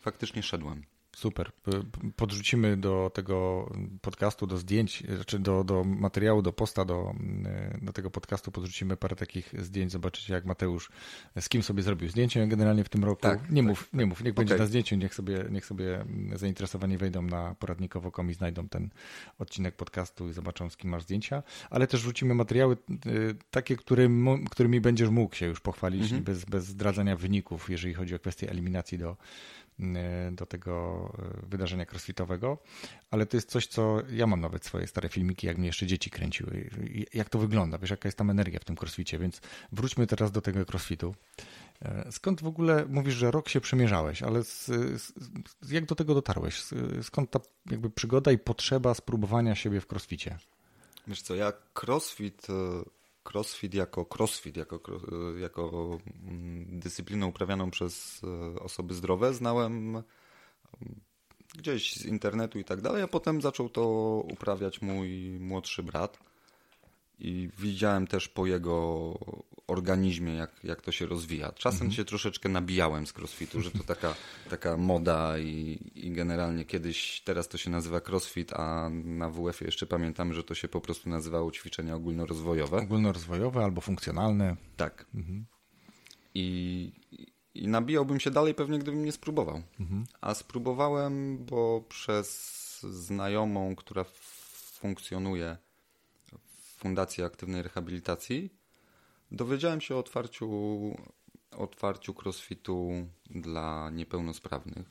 faktycznie 0.00 0.42
szedłem. 0.42 0.82
Super. 1.18 1.52
Podrzucimy 2.16 2.76
do 2.76 3.10
tego 3.14 3.68
podcastu, 4.00 4.46
do 4.46 4.58
zdjęć, 4.58 5.02
znaczy 5.14 5.38
do, 5.38 5.64
do 5.64 5.84
materiału, 5.84 6.42
do 6.42 6.52
posta, 6.52 6.84
do, 6.84 7.14
do 7.82 7.92
tego 7.92 8.10
podcastu 8.10 8.52
podrzucimy 8.52 8.96
parę 8.96 9.16
takich 9.16 9.54
zdjęć. 9.62 9.92
Zobaczycie, 9.92 10.34
jak 10.34 10.44
Mateusz 10.44 10.90
z 11.40 11.48
kim 11.48 11.62
sobie 11.62 11.82
zrobił 11.82 12.08
zdjęcie 12.08 12.46
generalnie 12.46 12.84
w 12.84 12.88
tym 12.88 13.04
roku. 13.04 13.22
Tak, 13.22 13.50
nie 13.50 13.62
tak, 13.62 13.68
mów, 13.68 13.80
tak. 13.80 14.00
nie 14.00 14.06
mów, 14.06 14.24
niech 14.24 14.34
okay. 14.34 14.44
będzie 14.44 14.58
na 14.58 14.66
zdjęciu, 14.66 14.96
niech 14.96 15.14
sobie, 15.14 15.44
niech 15.50 15.66
sobie 15.66 16.04
zainteresowani 16.34 16.98
wejdą 16.98 17.22
na 17.22 17.54
poradnikowo.com 17.54 18.30
i 18.30 18.34
znajdą 18.34 18.68
ten 18.68 18.90
odcinek 19.38 19.76
podcastu 19.76 20.28
i 20.28 20.32
zobaczą, 20.32 20.70
z 20.70 20.76
kim 20.76 20.90
masz 20.90 21.02
zdjęcia. 21.02 21.42
Ale 21.70 21.86
też 21.86 22.00
wrzucimy 22.00 22.34
materiały 22.34 22.76
y, 23.06 23.34
takie, 23.50 23.76
którym, 23.76 24.44
którymi 24.50 24.80
będziesz 24.80 25.08
mógł 25.08 25.34
się 25.34 25.46
już 25.46 25.60
pochwalić 25.60 26.02
mhm. 26.02 26.22
bez, 26.22 26.44
bez 26.44 26.66
zdradzania 26.66 27.16
wyników, 27.16 27.70
jeżeli 27.70 27.94
chodzi 27.94 28.14
o 28.14 28.18
kwestię 28.18 28.50
eliminacji 28.50 28.98
do 28.98 29.16
do 30.32 30.46
tego 30.46 31.04
e, 31.18 31.46
wydarzenia 31.46 31.86
crossfitowego, 31.86 32.58
ale 33.10 33.26
to 33.26 33.36
jest 33.36 33.50
coś, 33.50 33.66
co 33.66 33.98
ja 34.10 34.26
mam 34.26 34.40
nawet 34.40 34.64
swoje 34.64 34.86
stare 34.86 35.08
filmiki, 35.08 35.46
jak 35.46 35.58
mnie 35.58 35.66
jeszcze 35.66 35.86
dzieci 35.86 36.10
kręciły. 36.10 36.70
Jak 37.14 37.28
to 37.28 37.38
wygląda, 37.38 37.78
wiesz, 37.78 37.90
jaka 37.90 38.08
jest 38.08 38.18
tam 38.18 38.30
energia 38.30 38.60
w 38.60 38.64
tym 38.64 38.76
crossficie, 38.80 39.18
więc 39.18 39.40
wróćmy 39.72 40.06
teraz 40.06 40.32
do 40.32 40.40
tego 40.40 40.60
crossfitu. 40.72 41.14
E, 41.82 42.12
skąd 42.12 42.42
w 42.42 42.46
ogóle 42.46 42.86
mówisz, 42.86 43.14
że 43.14 43.30
rok 43.30 43.48
się 43.48 43.60
przemierzałeś, 43.60 44.22
ale 44.22 44.44
z, 44.44 44.66
z, 45.02 45.12
jak 45.70 45.86
do 45.86 45.94
tego 45.94 46.14
dotarłeś? 46.14 46.62
Skąd 47.02 47.30
ta 47.30 47.40
jakby 47.70 47.90
przygoda 47.90 48.32
i 48.32 48.38
potrzeba 48.38 48.94
spróbowania 48.94 49.54
siebie 49.54 49.80
w 49.80 49.92
crossficie? 49.92 50.38
Wiesz 51.06 51.22
co, 51.22 51.34
ja 51.34 51.52
crossfit 51.82 52.46
crossfit 53.24 53.74
jako 53.74 54.06
crossfit, 54.14 54.56
jako, 54.56 54.80
jako 55.38 55.98
mm, 56.22 56.80
dyscyplinę 56.80 57.26
uprawianą 57.26 57.70
przez 57.70 58.20
e, 58.24 58.60
osoby 58.60 58.94
zdrowe 58.94 59.34
znałem 59.34 60.02
gdzieś 61.54 61.94
z 61.94 62.04
internetu 62.04 62.58
i 62.58 62.64
tak 62.64 62.80
dalej, 62.80 63.02
a 63.02 63.08
potem 63.08 63.40
zaczął 63.40 63.68
to 63.68 63.86
uprawiać 64.32 64.82
mój 64.82 65.38
młodszy 65.40 65.82
brat. 65.82 66.18
I 67.18 67.50
widziałem 67.58 68.06
też 68.06 68.28
po 68.28 68.46
jego 68.46 69.14
organizmie, 69.68 70.34
jak, 70.34 70.50
jak 70.64 70.82
to 70.82 70.92
się 70.92 71.06
rozwija. 71.06 71.52
Czasem 71.52 71.86
mhm. 71.86 71.92
się 71.92 72.04
troszeczkę 72.04 72.48
nabijałem 72.48 73.06
z 73.06 73.18
crossfitu, 73.18 73.60
że 73.60 73.70
to 73.70 73.84
taka, 73.84 74.14
taka 74.50 74.76
moda 74.76 75.38
i, 75.38 75.78
i 75.94 76.10
generalnie 76.10 76.64
kiedyś, 76.64 77.20
teraz 77.24 77.48
to 77.48 77.58
się 77.58 77.70
nazywa 77.70 78.00
crossfit, 78.08 78.52
a 78.52 78.90
na 79.04 79.30
WF 79.30 79.60
jeszcze 79.60 79.86
pamiętam, 79.86 80.32
że 80.32 80.44
to 80.44 80.54
się 80.54 80.68
po 80.68 80.80
prostu 80.80 81.10
nazywało 81.10 81.50
ćwiczenia 81.50 81.94
ogólnorozwojowe. 81.94 82.76
Ogólnorozwojowe 82.76 83.64
albo 83.64 83.80
funkcjonalne. 83.80 84.56
Tak. 84.76 85.06
Mhm. 85.14 85.46
I, 86.34 86.92
I 87.54 87.68
nabijałbym 87.68 88.20
się 88.20 88.30
dalej 88.30 88.54
pewnie, 88.54 88.78
gdybym 88.78 89.04
nie 89.04 89.12
spróbował. 89.12 89.62
Mhm. 89.80 90.04
A 90.20 90.34
spróbowałem, 90.34 91.44
bo 91.44 91.84
przez 91.88 92.80
znajomą, 92.82 93.76
która 93.76 94.04
funkcjonuje 94.80 95.56
w 96.32 96.78
Fundacji 96.78 97.24
Aktywnej 97.24 97.62
Rehabilitacji, 97.62 98.57
dowiedziałem 99.30 99.80
się 99.80 99.94
o 99.94 99.98
otwarciu, 99.98 100.48
otwarciu 101.50 102.14
crossfitu 102.22 103.06
dla 103.30 103.90
niepełnosprawnych 103.90 104.86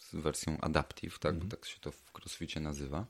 z 0.00 0.14
wersją 0.14 0.60
Adaptive, 0.60 1.18
tak, 1.18 1.34
mhm. 1.34 1.50
tak 1.50 1.64
się 1.64 1.80
to 1.80 1.92
w 1.92 2.12
crossficie 2.18 2.60
nazywa. 2.60 3.06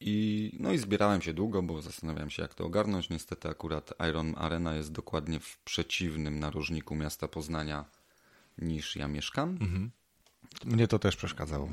I, 0.00 0.50
no 0.60 0.72
i 0.72 0.78
zbierałem 0.78 1.22
się 1.22 1.34
długo, 1.34 1.62
bo 1.62 1.82
zastanawiałem 1.82 2.30
się, 2.30 2.42
jak 2.42 2.54
to 2.54 2.64
ogarnąć. 2.64 3.10
Niestety 3.10 3.48
akurat 3.48 3.92
Iron 4.10 4.34
Arena 4.36 4.74
jest 4.74 4.92
dokładnie 4.92 5.40
w 5.40 5.58
przeciwnym 5.58 6.38
narożniku 6.38 6.94
miasta 6.94 7.28
Poznania 7.28 7.84
niż 8.58 8.96
ja 8.96 9.08
mieszkam. 9.08 9.48
Mhm. 9.48 9.90
Mnie 10.64 10.88
to 10.88 10.98
też 10.98 11.16
przeszkadzało. 11.16 11.68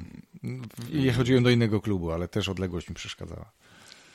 I 0.92 1.12
chodziłem 1.12 1.44
do 1.44 1.50
innego 1.50 1.82
klubu, 1.82 2.12
ale 2.12 2.28
też 2.28 2.50
odległość 2.50 2.90
mi 2.90 2.96
przeszkadzała. 2.96 3.52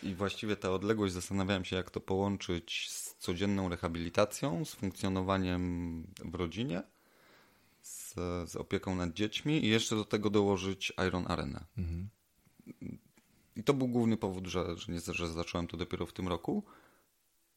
I 0.03 0.15
właściwie 0.15 0.57
ta 0.57 0.71
odległość, 0.73 1.15
zastanawiałem 1.15 1.65
się, 1.65 1.77
jak 1.77 1.91
to 1.91 2.01
połączyć 2.01 2.91
z 2.91 3.17
codzienną 3.19 3.69
rehabilitacją, 3.69 4.65
z 4.65 4.75
funkcjonowaniem 4.75 6.05
w 6.25 6.35
rodzinie, 6.35 6.83
z, 7.83 8.15
z 8.51 8.57
opieką 8.57 8.95
nad 8.95 9.13
dziećmi 9.13 9.65
i 9.65 9.69
jeszcze 9.69 9.97
do 9.97 10.05
tego 10.05 10.31
dołożyć 10.31 10.93
Iron 11.07 11.25
Arena. 11.29 11.65
Mhm. 11.79 12.09
I 13.57 13.65
to 13.65 13.75
był 13.75 13.89
główny 13.89 14.17
powód, 14.17 14.47
że, 14.47 14.77
że, 14.77 14.93
nie, 14.93 15.01
że 15.01 15.29
zacząłem 15.29 15.67
to 15.67 15.77
dopiero 15.77 16.07
w 16.07 16.13
tym 16.13 16.29
roku, 16.29 16.65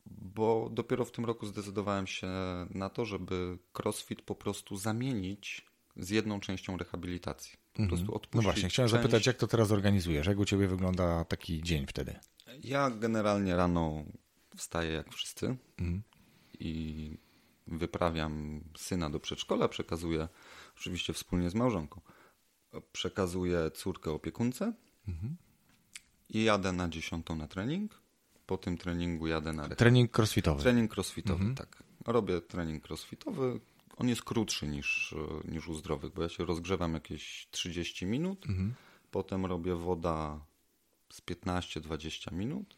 bo 0.06 0.70
dopiero 0.72 1.06
w 1.06 1.12
tym 1.12 1.26
roku 1.26 1.46
zdecydowałem 1.46 2.08
się 2.08 2.28
na 2.70 2.90
to, 2.90 3.06
żeby 3.06 3.58
CrossFit 3.74 4.22
po 4.22 4.36
prostu 4.36 4.78
zamienić 4.78 5.66
z 5.98 6.10
jedną 6.10 6.40
częścią 6.40 6.78
rehabilitacji. 6.78 7.61
Po 7.74 7.82
mhm. 7.82 8.06
prostu 8.06 8.22
No 8.34 8.42
właśnie, 8.42 8.70
chciałem 8.70 8.90
część... 8.90 9.02
zapytać, 9.02 9.26
jak 9.26 9.38
to 9.38 9.48
teraz 9.48 9.72
organizujesz? 9.72 10.28
Jak 10.28 10.40
u 10.40 10.46
Ciebie 10.46 10.68
wygląda 10.68 11.26
taki 11.26 11.64
dzień 11.64 11.88
wtedy? 11.88 12.20
Ja 12.64 12.90
generalnie 12.90 13.56
rano 13.56 14.04
wstaję 14.56 14.92
jak 14.92 15.14
wszyscy 15.14 15.58
mhm. 15.80 16.04
i 16.60 17.18
wyprawiam 17.68 18.64
syna 18.78 19.10
do 19.10 19.20
przedszkola, 19.20 19.68
przekazuję, 19.68 20.28
oczywiście 20.78 21.14
wspólnie 21.14 21.50
z 21.50 21.56
małżonką, 21.56 22.02
przekazuję 22.92 23.72
córkę 23.72 24.12
opiekunce 24.12 24.74
mhm. 25.08 25.36
i 26.30 26.44
jadę 26.44 26.72
na 26.72 26.90
dziesiątą 26.90 27.36
na 27.36 27.48
trening. 27.48 28.02
Po 28.46 28.58
tym 28.58 28.78
treningu 28.78 29.28
jadę 29.28 29.54
na... 29.54 29.70
Trening 29.70 30.20
crossfitowy. 30.20 30.62
Trening 30.62 30.98
crossfitowy, 30.98 31.46
mhm. 31.46 31.56
tak. 31.56 31.84
Robię 32.06 32.42
trening 32.42 32.90
crossfitowy. 32.90 33.60
On 33.98 34.10
jest 34.10 34.24
krótszy 34.24 34.68
niż, 34.68 35.16
niż 35.46 35.68
u 35.68 35.74
zdrowych, 35.74 36.14
bo 36.14 36.24
ja 36.24 36.30
się 36.30 36.46
rozgrzewam 36.46 36.94
jakieś 36.94 37.48
30 37.52 38.06
minut. 38.06 38.46
Mhm. 38.50 38.74
Potem 39.12 39.46
robię 39.46 39.76
woda 39.76 40.46
z 41.14 41.22
15-20 41.22 42.34
minut. 42.34 42.78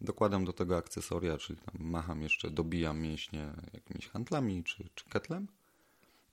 Dokładam 0.00 0.44
do 0.44 0.52
tego 0.52 0.76
akcesoria, 0.76 1.38
czyli 1.38 1.58
tam 1.58 1.74
macham 1.90 2.22
jeszcze, 2.22 2.50
dobijam 2.50 3.00
mięśnie 3.00 3.52
jakimiś 3.72 4.08
handlami 4.08 4.64
czy, 4.64 4.88
czy 4.94 5.04
ketlem 5.04 5.48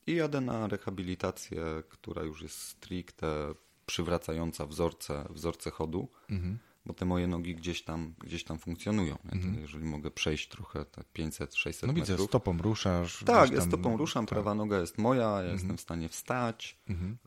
i 0.08 0.16
jadę 0.16 0.42
na 0.42 0.68
rehabilitację, 0.68 1.64
która 1.90 2.24
już 2.24 2.42
jest 2.42 2.58
stricte 2.60 3.54
przywracająca 3.86 4.66
wzorce, 4.66 5.28
wzorce 5.30 5.72
chodu. 5.72 6.08
Mhm 6.30 6.58
bo 6.86 6.94
te 6.94 7.06
moje 7.06 7.28
nogi 7.28 7.56
gdzieś 7.56 7.84
tam, 7.84 8.14
gdzieś 8.20 8.44
tam 8.44 8.60
funkcjonują. 8.60 9.18
Mhm. 9.26 9.62
Jeżeli 9.62 9.86
mogę 9.86 10.12
przejść 10.12 10.50
trochę, 10.50 10.86
tak 10.86 11.06
500, 11.14 11.56
600 11.56 11.88
no, 11.88 11.94
metrów. 11.94 12.10
widzę, 12.10 12.28
stopą 12.28 12.58
ruszasz. 12.58 13.24
Tak, 13.26 13.52
ja 13.52 13.62
stopą 13.62 13.98
ruszam, 13.98 14.26
tak. 14.26 14.30
prawa 14.30 14.56
noga 14.56 14.80
jest 14.80 14.98
moja, 14.98 15.22
ja 15.22 15.38
mhm. 15.38 15.54
jestem 15.54 15.78
w 15.78 15.82
stanie 15.82 16.10
wstać. 16.10 16.78
Mhm. 16.90 17.18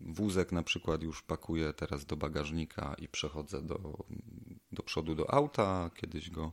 Wózek 0.00 0.52
na 0.52 0.62
przykład 0.62 1.02
już 1.02 1.22
pakuję 1.22 1.72
teraz 1.72 2.04
do 2.04 2.16
bagażnika 2.16 2.94
i 2.98 3.08
przechodzę 3.08 3.62
do, 3.62 4.04
do 4.72 4.82
przodu 4.82 5.14
do 5.14 5.34
auta. 5.34 5.90
Kiedyś 5.96 6.30
go, 6.30 6.52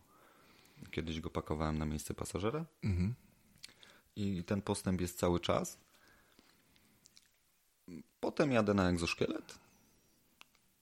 kiedyś 0.91 1.19
go 1.19 1.29
pakowałem 1.29 1.77
na 1.77 1.85
miejsce 1.85 2.13
pasażera. 2.13 2.65
Mhm. 2.83 3.13
I 4.15 4.43
ten 4.43 4.61
postęp 4.61 5.01
jest 5.01 5.19
cały 5.19 5.39
czas. 5.39 5.77
Potem 8.19 8.51
jadę 8.51 8.73
na 8.73 8.89
egzoszkielet 8.89 9.59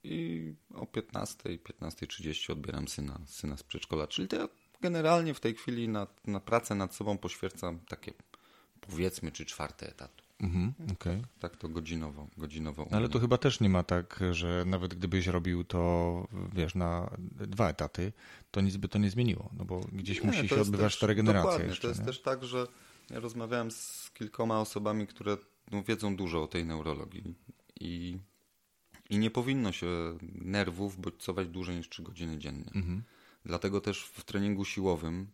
i 0.03 0.53
o 0.73 0.85
15, 0.85 1.43
15.30 1.43 2.51
odbieram 2.51 2.87
syna, 2.87 3.19
syna 3.25 3.57
z 3.57 3.63
przedszkola. 3.63 4.07
Czyli 4.07 4.27
to 4.27 4.35
ja 4.35 4.49
generalnie 4.81 5.33
w 5.33 5.39
tej 5.39 5.55
chwili 5.55 5.89
na, 5.89 6.07
na 6.27 6.39
pracę 6.39 6.75
nad 6.75 6.95
sobą 6.95 7.17
poświęcam 7.17 7.79
takie 7.79 8.13
powiedzmy 8.81 9.31
czy 9.31 9.45
czwarte 9.45 9.89
etatu. 9.89 10.23
Mhm, 10.41 10.73
okay. 10.93 11.21
Tak 11.39 11.57
to 11.57 11.69
godzinowo, 11.69 12.27
godzinowo. 12.37 12.87
Ale 12.91 13.09
to 13.09 13.19
chyba 13.19 13.37
też 13.37 13.59
nie 13.59 13.69
ma 13.69 13.83
tak, 13.83 14.19
że 14.31 14.63
nawet 14.65 14.93
gdybyś 14.93 15.27
robił 15.27 15.63
to, 15.63 16.27
wiesz, 16.53 16.75
na 16.75 17.17
dwa 17.31 17.69
etaty, 17.69 18.13
to 18.51 18.61
nic 18.61 18.77
by 18.77 18.87
to 18.87 18.99
nie 18.99 19.09
zmieniło, 19.09 19.49
no 19.57 19.65
bo 19.65 19.79
gdzieś 19.91 20.21
nie, 20.21 20.27
musi 20.27 20.47
się 20.47 20.61
odbywać 20.61 20.99
ta 20.99 21.07
regeneracja 21.07 21.51
dokładnie, 21.51 21.67
jeszcze. 21.67 21.81
To 21.81 21.87
jest 21.87 21.99
nie? 21.99 22.05
też 22.05 22.21
tak, 22.21 22.43
że 22.43 22.67
ja 23.09 23.19
rozmawiałem 23.19 23.71
z 23.71 24.11
kilkoma 24.13 24.61
osobami, 24.61 25.07
które 25.07 25.37
no, 25.71 25.83
wiedzą 25.83 26.15
dużo 26.15 26.43
o 26.43 26.47
tej 26.47 26.65
neurologii 26.65 27.35
i 27.79 28.17
i 29.09 29.17
nie 29.17 29.31
powinno 29.31 29.71
się 29.71 30.17
nerwów 30.35 30.97
bodźcować 30.97 31.47
dłużej 31.47 31.75
niż 31.75 31.89
3 31.89 32.03
godziny 32.03 32.37
dziennie. 32.37 32.71
Mhm. 32.75 33.03
Dlatego 33.45 33.81
też 33.81 34.03
w 34.03 34.23
treningu 34.23 34.65
siłowym 34.65 35.27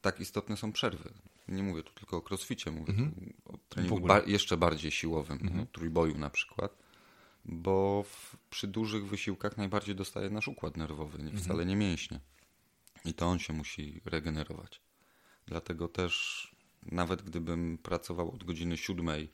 tak 0.00 0.20
istotne 0.20 0.56
są 0.56 0.72
przerwy. 0.72 1.12
Nie 1.48 1.62
mówię 1.62 1.82
tu 1.82 1.92
tylko 1.92 2.16
o 2.16 2.22
crossficie, 2.28 2.70
mówię 2.70 2.92
mhm. 2.92 3.12
tu 3.12 3.52
o 3.52 3.58
treningu 3.68 4.00
ba 4.00 4.20
jeszcze 4.20 4.56
bardziej 4.56 4.90
siłowym, 4.90 5.38
mhm. 5.42 5.56
no, 5.56 5.66
trójboju 5.72 6.18
na 6.18 6.30
przykład, 6.30 6.78
bo 7.44 8.02
w, 8.02 8.36
przy 8.50 8.66
dużych 8.68 9.06
wysiłkach 9.06 9.56
najbardziej 9.56 9.94
dostaje 9.94 10.30
nasz 10.30 10.48
układ 10.48 10.76
nerwowy, 10.76 11.22
nie, 11.22 11.30
wcale 11.30 11.62
mhm. 11.62 11.68
nie 11.68 11.76
mięśnie. 11.76 12.20
I 13.04 13.14
to 13.14 13.26
on 13.26 13.38
się 13.38 13.52
musi 13.52 14.00
regenerować. 14.04 14.80
Dlatego 15.46 15.88
też 15.88 16.56
nawet 16.82 17.22
gdybym 17.22 17.78
pracował 17.78 18.34
od 18.34 18.44
godziny 18.44 18.76
siódmej 18.76 19.32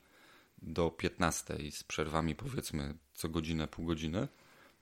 do 0.63 0.91
15 0.91 1.57
z 1.71 1.83
przerwami 1.83 2.35
powiedzmy 2.35 2.97
co 3.13 3.29
godzinę, 3.29 3.67
pół 3.67 3.85
godziny, 3.85 4.27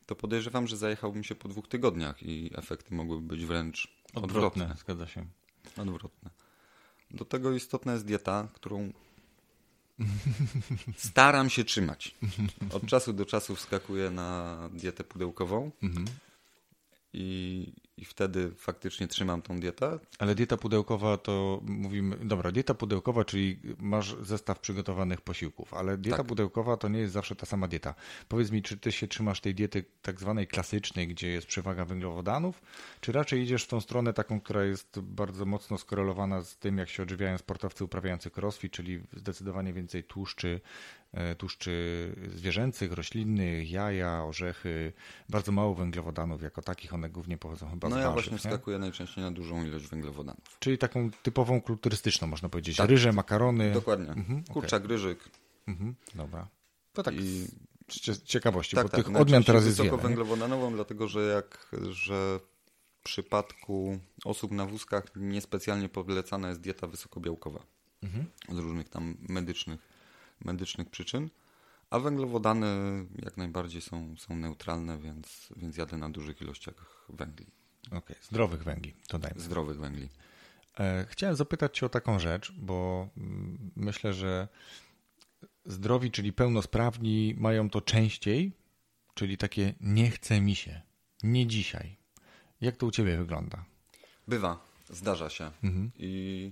to 0.05 0.15
podejrzewam, 0.15 0.67
że 0.67 0.77
zajechałbym 0.77 1.23
się 1.23 1.35
po 1.35 1.49
dwóch 1.49 1.67
tygodniach 1.67 2.23
i 2.23 2.51
efekty 2.55 2.95
mogłyby 2.95 3.27
być 3.27 3.45
wręcz 3.45 3.87
odwrotne. 4.13 4.63
odwrotne. 4.63 4.75
Zgadza 4.79 5.07
się. 5.07 5.25
Odwrotne. 5.77 6.29
Do 7.11 7.25
tego 7.25 7.53
istotna 7.53 7.93
jest 7.93 8.05
dieta, 8.05 8.47
którą 8.53 8.93
staram 10.97 11.49
się 11.49 11.63
trzymać. 11.63 12.15
Od 12.73 12.85
czasu 12.85 13.13
do 13.13 13.25
czasu 13.25 13.55
wskakuję 13.55 14.09
na 14.09 14.57
dietę 14.73 15.03
pudełkową 15.03 15.71
mhm. 15.83 16.05
i 17.13 17.73
i 17.97 18.06
wtedy 18.06 18.51
faktycznie 18.58 19.08
trzymam 19.08 19.41
tą 19.41 19.60
dietę. 19.60 19.99
Ale 20.19 20.36
dieta 20.36 20.58
pudełkowa 20.58 21.17
to 21.17 21.62
mówimy, 21.63 22.17
dobra, 22.17 22.51
dieta 22.51 22.73
pudełkowa, 22.73 23.25
czyli 23.25 23.60
masz 23.80 24.15
zestaw 24.21 24.60
przygotowanych 24.60 25.21
posiłków, 25.21 25.73
ale 25.73 25.97
dieta 25.97 26.17
tak. 26.17 26.27
pudełkowa 26.27 26.77
to 26.77 26.88
nie 26.88 26.99
jest 26.99 27.13
zawsze 27.13 27.36
ta 27.36 27.45
sama 27.45 27.67
dieta. 27.67 27.95
Powiedz 28.27 28.51
mi, 28.51 28.62
czy 28.62 28.77
ty 28.77 28.91
się 28.91 29.08
trzymasz 29.08 29.41
tej 29.41 29.56
diety 29.56 29.86
tak 30.01 30.19
zwanej 30.19 30.47
klasycznej, 30.47 31.08
gdzie 31.08 31.27
jest 31.27 31.47
przewaga 31.47 31.86
węglowodanów, 31.86 32.62
czy 33.01 33.12
raczej 33.12 33.41
idziesz 33.41 33.63
w 33.63 33.67
tą 33.67 33.82
stronę 33.82 34.13
taką, 34.13 34.41
która 34.41 34.63
jest 34.63 34.99
bardzo 34.99 35.45
mocno 35.45 35.77
skorelowana 35.77 36.41
z 36.41 36.58
tym, 36.58 36.77
jak 36.77 36.89
się 36.89 37.04
odżywiają 37.04 37.38
sportowcy 37.38 37.84
uprawiający 37.84 38.32
crossfit, 38.38 38.73
czyli 38.73 39.01
zdecydowanie 39.13 39.73
więcej 39.73 40.04
tłuszczy, 40.04 40.62
E, 41.13 41.36
tłuszczy 41.36 42.15
zwierzęcych, 42.36 42.91
roślinnych, 42.91 43.71
jaja, 43.71 44.23
orzechy, 44.23 44.93
bardzo 45.30 45.51
mało 45.51 45.75
węglowodanów 45.75 46.43
jako 46.43 46.62
takich, 46.62 46.93
one 46.93 47.10
głównie 47.10 47.38
pochodzą 47.38 47.69
chyba 47.69 47.89
no 47.95 48.01
No 48.01 48.10
ja 48.10 48.12
właśnie 48.12 48.38
wskakuję 48.38 48.80
najczęściej 48.80 49.23
na 49.23 49.32
dużą 49.32 49.65
ilość 49.65 49.88
węglowodanów. 49.88 50.43
Czyli 50.60 50.77
taką 50.77 51.12
typową 51.23 51.62
kulturystyczną 51.62 52.27
można 52.27 52.49
powiedzieć, 52.49 52.77
tak. 52.77 52.89
ryże, 52.89 53.13
makarony. 53.13 53.71
Dokładnie, 53.71 54.10
mhm, 54.10 54.43
kurczak, 54.43 54.84
okay. 54.84 54.95
ryżyk. 54.95 55.30
Mhm, 55.67 55.95
dobra. 56.15 56.47
To 56.93 57.04
tak 57.04 57.13
I... 57.13 57.47
z 57.89 58.23
ciekawości, 58.23 58.75
tak, 58.75 58.86
bo 58.86 58.89
tak, 58.89 59.06
tych 59.06 59.15
odmian 59.15 59.43
teraz 59.43 59.65
jest 59.65 59.82
wiele. 59.82 59.97
węglowodanową, 59.97 60.73
dlatego 60.73 61.08
że 61.08 61.21
jak, 61.21 61.75
że 61.89 62.39
w 62.99 63.04
przypadku 63.04 63.99
osób 64.25 64.51
na 64.51 64.65
wózkach 64.65 65.04
niespecjalnie 65.15 65.89
polecana 65.89 66.49
jest 66.49 66.62
dieta 66.62 66.88
wysokobiałkowa. 66.88 67.60
Mhm. 68.04 68.25
Z 68.49 68.58
różnych 68.58 68.89
tam 68.89 69.17
medycznych 69.30 69.91
medycznych 70.45 70.89
przyczyn, 70.89 71.30
A 71.89 71.99
węglowodany 71.99 72.67
jak 73.19 73.38
najbardziej 73.38 73.82
są, 73.82 74.15
są 74.17 74.36
neutralne, 74.36 74.99
więc, 74.99 75.49
więc 75.56 75.77
jadę 75.77 75.97
na 75.97 76.10
dużych 76.10 76.41
ilościach 76.41 77.06
węgli. 77.10 77.45
Okej, 77.87 77.99
okay. 77.99 78.15
zdrowych 78.21 78.63
węgli, 78.63 78.93
to 79.07 79.19
dajmy. 79.19 79.41
Zdrowych 79.41 79.79
węgli. 79.79 80.09
E, 80.79 81.05
chciałem 81.09 81.35
zapytać 81.35 81.77
Cię 81.77 81.85
o 81.85 81.89
taką 81.89 82.19
rzecz, 82.19 82.51
bo 82.57 83.07
mm, 83.17 83.71
myślę, 83.75 84.13
że 84.13 84.47
zdrowi, 85.65 86.11
czyli 86.11 86.33
pełnosprawni, 86.33 87.35
mają 87.37 87.69
to 87.69 87.81
częściej, 87.81 88.51
czyli 89.13 89.37
takie 89.37 89.73
nie 89.81 90.11
chce 90.11 90.41
mi 90.41 90.55
się, 90.55 90.81
nie 91.23 91.47
dzisiaj. 91.47 91.97
Jak 92.61 92.77
to 92.77 92.85
u 92.85 92.91
Ciebie 92.91 93.17
wygląda? 93.17 93.65
Bywa, 94.27 94.65
zdarza 94.89 95.29
się. 95.29 95.51
Mhm. 95.63 95.91
I 95.97 96.51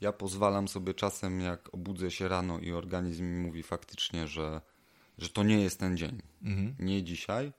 ja 0.00 0.12
pozwalam 0.12 0.68
sobie 0.68 0.94
czasem, 0.94 1.40
jak 1.40 1.74
obudzę 1.74 2.10
się 2.10 2.28
rano 2.28 2.58
i 2.58 2.72
organizm 2.72 3.24
mi 3.24 3.38
mówi 3.38 3.62
faktycznie, 3.62 4.28
że, 4.28 4.60
że 5.18 5.28
to 5.28 5.42
nie 5.42 5.62
jest 5.62 5.80
ten 5.80 5.96
dzień, 5.96 6.22
mhm. 6.42 6.74
nie 6.78 7.02
dzisiaj, 7.02 7.52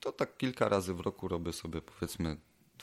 to 0.00 0.12
tak 0.12 0.36
kilka 0.36 0.68
razy 0.68 0.94
w 0.94 1.00
roku 1.00 1.28
robię 1.28 1.52
sobie 1.52 1.80
powiedzmy 1.80 2.36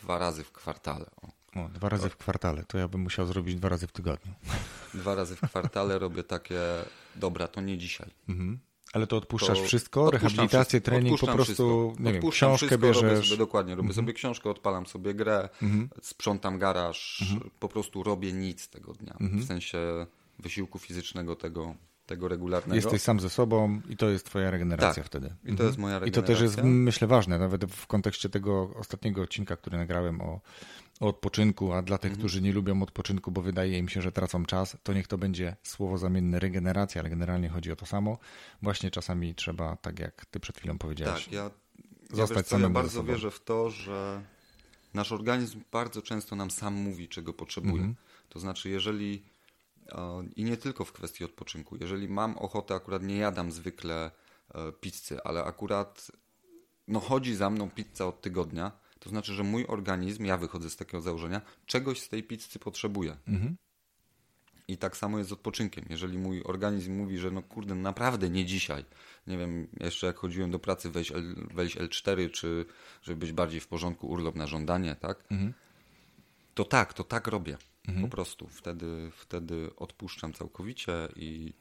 dwa 0.03 0.17
razy 0.17 0.43
w 0.43 0.51
kwartale. 0.51 1.05
O. 1.21 1.37
O, 1.55 1.69
dwa 1.69 1.89
razy 1.89 2.09
w 2.09 2.17
kwartale, 2.17 2.63
to 2.63 2.77
ja 2.77 2.87
bym 2.87 3.01
musiał 3.01 3.25
zrobić 3.25 3.55
dwa 3.55 3.69
razy 3.69 3.87
w 3.87 3.91
tygodniu. 3.91 4.33
Dwa 4.93 5.15
razy 5.15 5.35
w 5.35 5.41
kwartale 5.41 5.99
robię 5.99 6.23
takie, 6.23 6.59
dobra, 7.15 7.47
to 7.47 7.61
nie 7.61 7.77
dzisiaj. 7.77 8.09
Mhm. 8.29 8.59
Ale 8.93 9.07
to 9.07 9.17
odpuszczasz 9.17 9.59
to 9.59 9.65
wszystko? 9.65 10.11
Rehabilitację, 10.11 10.81
trening, 10.81 11.19
po 11.19 11.27
prostu, 11.27 11.95
nie 11.99 12.13
wiem, 12.13 12.31
książkę 12.31 12.67
wszystko, 12.67 12.87
bierzesz? 12.87 13.03
Robię 13.03 13.23
sobie, 13.23 13.37
dokładnie, 13.37 13.75
robię 13.75 13.89
mhm. 13.89 13.95
sobie 13.95 14.13
książkę, 14.13 14.49
odpalam 14.49 14.85
sobie 14.85 15.13
grę, 15.13 15.49
mhm. 15.61 15.89
sprzątam 16.01 16.59
garaż, 16.59 17.21
mhm. 17.21 17.51
po 17.59 17.69
prostu 17.69 18.03
robię 18.03 18.33
nic 18.33 18.67
tego 18.67 18.93
dnia. 18.93 19.17
Mhm. 19.19 19.41
W 19.41 19.47
sensie 19.47 20.05
wysiłku 20.39 20.79
fizycznego 20.79 21.35
tego, 21.35 21.75
tego 22.07 22.27
regularnego. 22.27 22.75
Jesteś 22.75 23.01
sam 23.01 23.19
ze 23.19 23.29
sobą 23.29 23.81
i 23.89 23.97
to 23.97 24.09
jest 24.09 24.25
twoja 24.25 24.51
regeneracja 24.51 25.03
tak. 25.03 25.05
wtedy. 25.05 25.35
I 25.45 25.55
to 25.55 25.63
jest 25.63 25.77
moja 25.77 25.99
regeneracja. 25.99 26.21
I 26.21 26.23
to 26.23 26.27
też 26.27 26.41
jest, 26.41 26.63
myślę, 26.63 27.07
ważne, 27.07 27.39
nawet 27.39 27.65
w 27.65 27.87
kontekście 27.87 28.29
tego 28.29 28.69
ostatniego 28.75 29.21
odcinka, 29.21 29.57
który 29.57 29.77
nagrałem 29.77 30.21
o, 30.21 30.41
o 30.99 31.07
odpoczynku, 31.07 31.73
a 31.73 31.81
dla 31.81 31.97
tych, 31.97 32.11
mhm. 32.11 32.19
którzy 32.19 32.41
nie 32.41 32.53
lubią 32.53 32.81
odpoczynku, 32.81 33.31
bo 33.31 33.41
wydaje 33.41 33.77
im 33.77 33.89
się, 33.89 34.01
że 34.01 34.11
tracą 34.11 34.45
czas, 34.45 34.77
to 34.83 34.93
niech 34.93 35.07
to 35.07 35.17
będzie 35.17 35.55
słowo 35.63 35.97
zamienne 35.97 36.39
regeneracja, 36.39 37.01
ale 37.01 37.09
generalnie 37.09 37.49
chodzi 37.49 37.71
o 37.71 37.75
to 37.75 37.85
samo. 37.85 38.17
Właśnie 38.61 38.91
czasami 38.91 39.35
trzeba, 39.35 39.75
tak 39.75 39.99
jak 39.99 40.25
ty 40.25 40.39
przed 40.39 40.57
chwilą 40.57 40.77
powiedziałeś, 40.77 41.25
tak, 41.25 41.33
ja, 41.33 41.51
zostać 42.11 42.37
ja 42.37 42.43
co, 42.43 42.59
Ja 42.59 42.69
bardzo 42.69 43.03
wierzę 43.03 43.31
w 43.31 43.43
to, 43.43 43.69
że 43.69 44.21
nasz 44.93 45.11
organizm 45.11 45.61
bardzo 45.71 46.01
często 46.01 46.35
nam 46.35 46.51
sam 46.51 46.73
mówi, 46.73 47.07
czego 47.07 47.33
potrzebuje. 47.33 47.73
Mhm. 47.73 47.95
To 48.29 48.39
znaczy, 48.39 48.69
jeżeli 48.69 49.23
i 50.35 50.43
nie 50.43 50.57
tylko 50.57 50.85
w 50.85 50.91
kwestii 50.91 51.23
odpoczynku. 51.23 51.77
Jeżeli 51.81 52.07
mam 52.07 52.37
ochotę, 52.37 52.75
akurat 52.75 53.03
nie 53.03 53.17
jadam 53.17 53.51
zwykle 53.51 54.11
e, 54.55 54.71
pizzy, 54.71 55.23
ale 55.23 55.43
akurat 55.43 56.11
no, 56.87 56.99
chodzi 56.99 57.35
za 57.35 57.49
mną 57.49 57.69
pizza 57.69 58.07
od 58.07 58.21
tygodnia, 58.21 58.71
to 58.99 59.09
znaczy, 59.09 59.33
że 59.33 59.43
mój 59.43 59.65
organizm, 59.67 60.25
ja 60.25 60.37
wychodzę 60.37 60.69
z 60.69 60.75
takiego 60.75 61.01
założenia, 61.01 61.41
czegoś 61.65 62.01
z 62.01 62.09
tej 62.09 62.23
pizzy 62.23 62.59
potrzebuje. 62.59 63.17
Mhm. 63.27 63.55
I 64.67 64.77
tak 64.77 64.97
samo 64.97 65.17
jest 65.17 65.29
z 65.29 65.33
odpoczynkiem. 65.33 65.85
Jeżeli 65.89 66.17
mój 66.17 66.41
organizm 66.43 66.93
mówi, 66.93 67.17
że 67.17 67.31
no 67.31 67.41
kurde, 67.41 67.75
naprawdę 67.75 68.29
nie 68.29 68.45
dzisiaj, 68.45 68.85
nie 69.27 69.37
wiem, 69.37 69.67
jeszcze 69.79 70.07
jak 70.07 70.17
chodziłem 70.17 70.51
do 70.51 70.59
pracy 70.59 70.89
wejść, 70.89 71.11
L, 71.11 71.35
wejść 71.53 71.77
L4, 71.77 72.31
czy 72.31 72.65
żeby 73.01 73.19
być 73.19 73.31
bardziej 73.31 73.59
w 73.59 73.67
porządku, 73.67 74.07
urlop 74.07 74.35
na 74.35 74.47
żądanie, 74.47 74.95
tak? 74.95 75.23
Mhm. 75.31 75.53
To 76.53 76.65
tak, 76.65 76.93
to 76.93 77.03
tak 77.03 77.27
robię. 77.27 77.57
Mhm. 77.87 78.05
Po 78.05 78.11
prostu 78.15 78.47
wtedy, 78.47 79.11
wtedy 79.17 79.69
odpuszczam 79.75 80.33
całkowicie 80.33 81.07
i, 81.15 81.53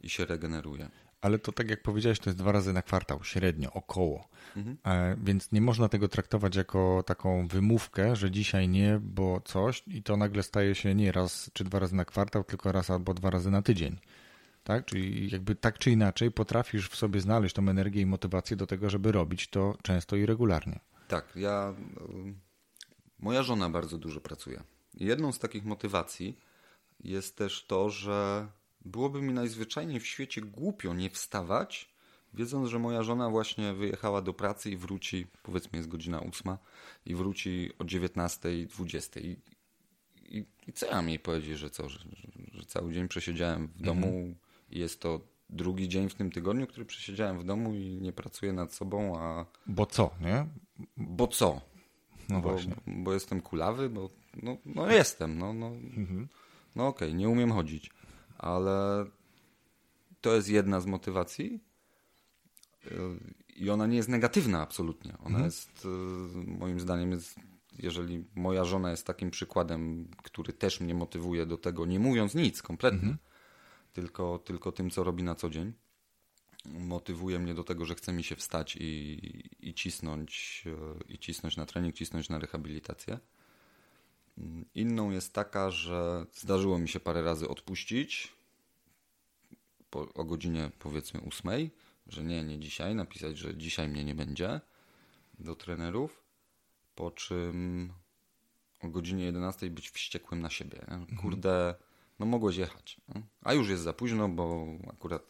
i 0.00 0.08
się 0.08 0.24
regeneruję. 0.24 0.90
Ale 1.20 1.38
to 1.38 1.52
tak 1.52 1.70
jak 1.70 1.82
powiedziałeś, 1.82 2.18
to 2.18 2.30
jest 2.30 2.38
dwa 2.38 2.52
razy 2.52 2.72
na 2.72 2.82
kwartał, 2.82 3.24
średnio, 3.24 3.72
około. 3.72 4.28
Mhm. 4.56 4.76
E, 4.84 5.16
więc 5.24 5.52
nie 5.52 5.60
można 5.60 5.88
tego 5.88 6.08
traktować 6.08 6.56
jako 6.56 7.02
taką 7.06 7.46
wymówkę, 7.48 8.16
że 8.16 8.30
dzisiaj 8.30 8.68
nie, 8.68 9.00
bo 9.02 9.40
coś 9.40 9.82
i 9.86 10.02
to 10.02 10.16
nagle 10.16 10.42
staje 10.42 10.74
się 10.74 10.94
nie 10.94 11.12
raz 11.12 11.50
czy 11.52 11.64
dwa 11.64 11.78
razy 11.78 11.94
na 11.94 12.04
kwartał, 12.04 12.44
tylko 12.44 12.72
raz 12.72 12.90
albo 12.90 13.14
dwa 13.14 13.30
razy 13.30 13.50
na 13.50 13.62
tydzień. 13.62 13.98
Tak? 14.64 14.84
Czyli 14.84 15.30
jakby 15.30 15.54
tak 15.54 15.78
czy 15.78 15.90
inaczej 15.90 16.30
potrafisz 16.30 16.88
w 16.88 16.96
sobie 16.96 17.20
znaleźć 17.20 17.54
tą 17.54 17.68
energię 17.68 18.00
i 18.00 18.06
motywację 18.06 18.56
do 18.56 18.66
tego, 18.66 18.90
żeby 18.90 19.12
robić 19.12 19.48
to 19.48 19.76
często 19.82 20.16
i 20.16 20.26
regularnie. 20.26 20.80
Tak, 21.08 21.32
ja. 21.36 21.74
Moja 23.18 23.42
żona 23.42 23.70
bardzo 23.70 23.98
dużo 23.98 24.20
pracuje. 24.20 24.62
Jedną 24.98 25.32
z 25.32 25.38
takich 25.38 25.64
motywacji 25.64 26.38
jest 27.00 27.36
też 27.36 27.64
to, 27.66 27.90
że 27.90 28.48
byłoby 28.84 29.22
mi 29.22 29.32
najzwyczajniej 29.32 30.00
w 30.00 30.06
świecie 30.06 30.40
głupio 30.40 30.94
nie 30.94 31.10
wstawać, 31.10 31.88
wiedząc, 32.34 32.68
że 32.68 32.78
moja 32.78 33.02
żona 33.02 33.30
właśnie 33.30 33.74
wyjechała 33.74 34.22
do 34.22 34.34
pracy 34.34 34.70
i 34.70 34.76
wróci, 34.76 35.26
powiedzmy 35.42 35.76
jest 35.76 35.88
godzina 35.88 36.20
ósma, 36.20 36.58
i 37.06 37.14
wróci 37.14 37.70
o 37.78 37.84
19, 37.84 38.66
20. 38.66 39.20
I, 39.20 39.36
i, 40.22 40.44
i 40.66 40.72
co 40.72 40.86
ja 40.86 40.94
mam 40.94 41.08
jej 41.08 41.18
powiedzieć, 41.18 41.58
że 41.58 41.70
co, 41.70 41.88
że, 41.88 41.98
że, 42.52 42.64
cały 42.66 42.92
dzień 42.92 43.08
przesiedziałem 43.08 43.68
w 43.68 43.82
domu 43.82 44.06
mhm. 44.06 44.34
i 44.70 44.78
jest 44.78 45.00
to 45.00 45.20
drugi 45.50 45.88
dzień 45.88 46.08
w 46.08 46.14
tym 46.14 46.30
tygodniu, 46.30 46.66
który 46.66 46.86
przesiedziałem 46.86 47.38
w 47.38 47.44
domu 47.44 47.74
i 47.74 47.98
nie 48.00 48.12
pracuję 48.12 48.52
nad 48.52 48.72
sobą, 48.72 49.18
a... 49.18 49.46
Bo 49.66 49.86
co, 49.86 50.10
nie? 50.20 50.46
Bo 50.96 51.26
co? 51.26 51.60
No 52.28 52.40
bo, 52.40 52.50
właśnie. 52.50 52.74
Bo 52.86 53.14
jestem 53.14 53.40
kulawy, 53.40 53.90
bo 53.90 54.10
no, 54.42 54.56
no 54.64 54.90
jestem, 54.90 55.38
no, 55.38 55.52
no, 55.52 55.66
mhm. 55.66 56.28
no 56.76 56.86
okej, 56.86 57.08
okay, 57.08 57.18
nie 57.18 57.28
umiem 57.28 57.52
chodzić, 57.52 57.90
ale 58.38 59.06
to 60.20 60.34
jest 60.34 60.48
jedna 60.48 60.80
z 60.80 60.86
motywacji 60.86 61.60
i 63.56 63.70
ona 63.70 63.86
nie 63.86 63.96
jest 63.96 64.08
negatywna 64.08 64.62
absolutnie. 64.62 65.12
Ona 65.18 65.26
mhm. 65.26 65.44
jest, 65.44 65.84
y, 65.84 65.88
moim 66.58 66.80
zdaniem, 66.80 67.10
jest, 67.10 67.36
jeżeli 67.78 68.24
moja 68.34 68.64
żona 68.64 68.90
jest 68.90 69.06
takim 69.06 69.30
przykładem, 69.30 70.08
który 70.22 70.52
też 70.52 70.80
mnie 70.80 70.94
motywuje 70.94 71.46
do 71.46 71.56
tego, 71.56 71.86
nie 71.86 72.00
mówiąc 72.00 72.34
nic 72.34 72.62
kompletnie, 72.62 72.98
mhm. 73.08 73.18
tylko, 73.92 74.38
tylko 74.38 74.72
tym, 74.72 74.90
co 74.90 75.04
robi 75.04 75.22
na 75.22 75.34
co 75.34 75.50
dzień, 75.50 75.72
motywuje 76.64 77.38
mnie 77.38 77.54
do 77.54 77.64
tego, 77.64 77.84
że 77.84 77.94
chce 77.94 78.12
mi 78.12 78.24
się 78.24 78.36
wstać 78.36 78.76
i, 78.76 79.20
i, 79.60 79.74
cisnąć, 79.74 80.62
y, 80.66 81.12
i 81.12 81.18
cisnąć 81.18 81.56
na 81.56 81.66
trening, 81.66 81.94
cisnąć 81.94 82.28
na 82.28 82.38
rehabilitację. 82.38 83.18
Inną 84.74 85.10
jest 85.10 85.32
taka, 85.32 85.70
że 85.70 86.26
zdarzyło 86.32 86.78
mi 86.78 86.88
się 86.88 87.00
parę 87.00 87.22
razy 87.22 87.48
odpuścić 87.48 88.32
po, 89.90 90.14
o 90.14 90.24
godzinie 90.24 90.70
powiedzmy 90.78 91.20
ósmej, 91.20 91.70
że 92.06 92.24
nie, 92.24 92.44
nie 92.44 92.58
dzisiaj, 92.58 92.94
napisać, 92.94 93.38
że 93.38 93.56
dzisiaj 93.56 93.88
mnie 93.88 94.04
nie 94.04 94.14
będzie 94.14 94.60
do 95.38 95.56
trenerów, 95.56 96.22
po 96.94 97.10
czym 97.10 97.92
o 98.80 98.88
godzinie 98.88 99.24
11 99.24 99.70
być 99.70 99.90
wściekłym 99.90 100.40
na 100.40 100.50
siebie. 100.50 100.80
Mhm. 100.80 101.18
Kurde, 101.18 101.74
no 102.18 102.26
mogłeś 102.26 102.56
jechać. 102.56 103.00
A 103.42 103.52
już 103.52 103.68
jest 103.68 103.82
za 103.82 103.92
późno, 103.92 104.28
bo 104.28 104.66
akurat 104.88 105.22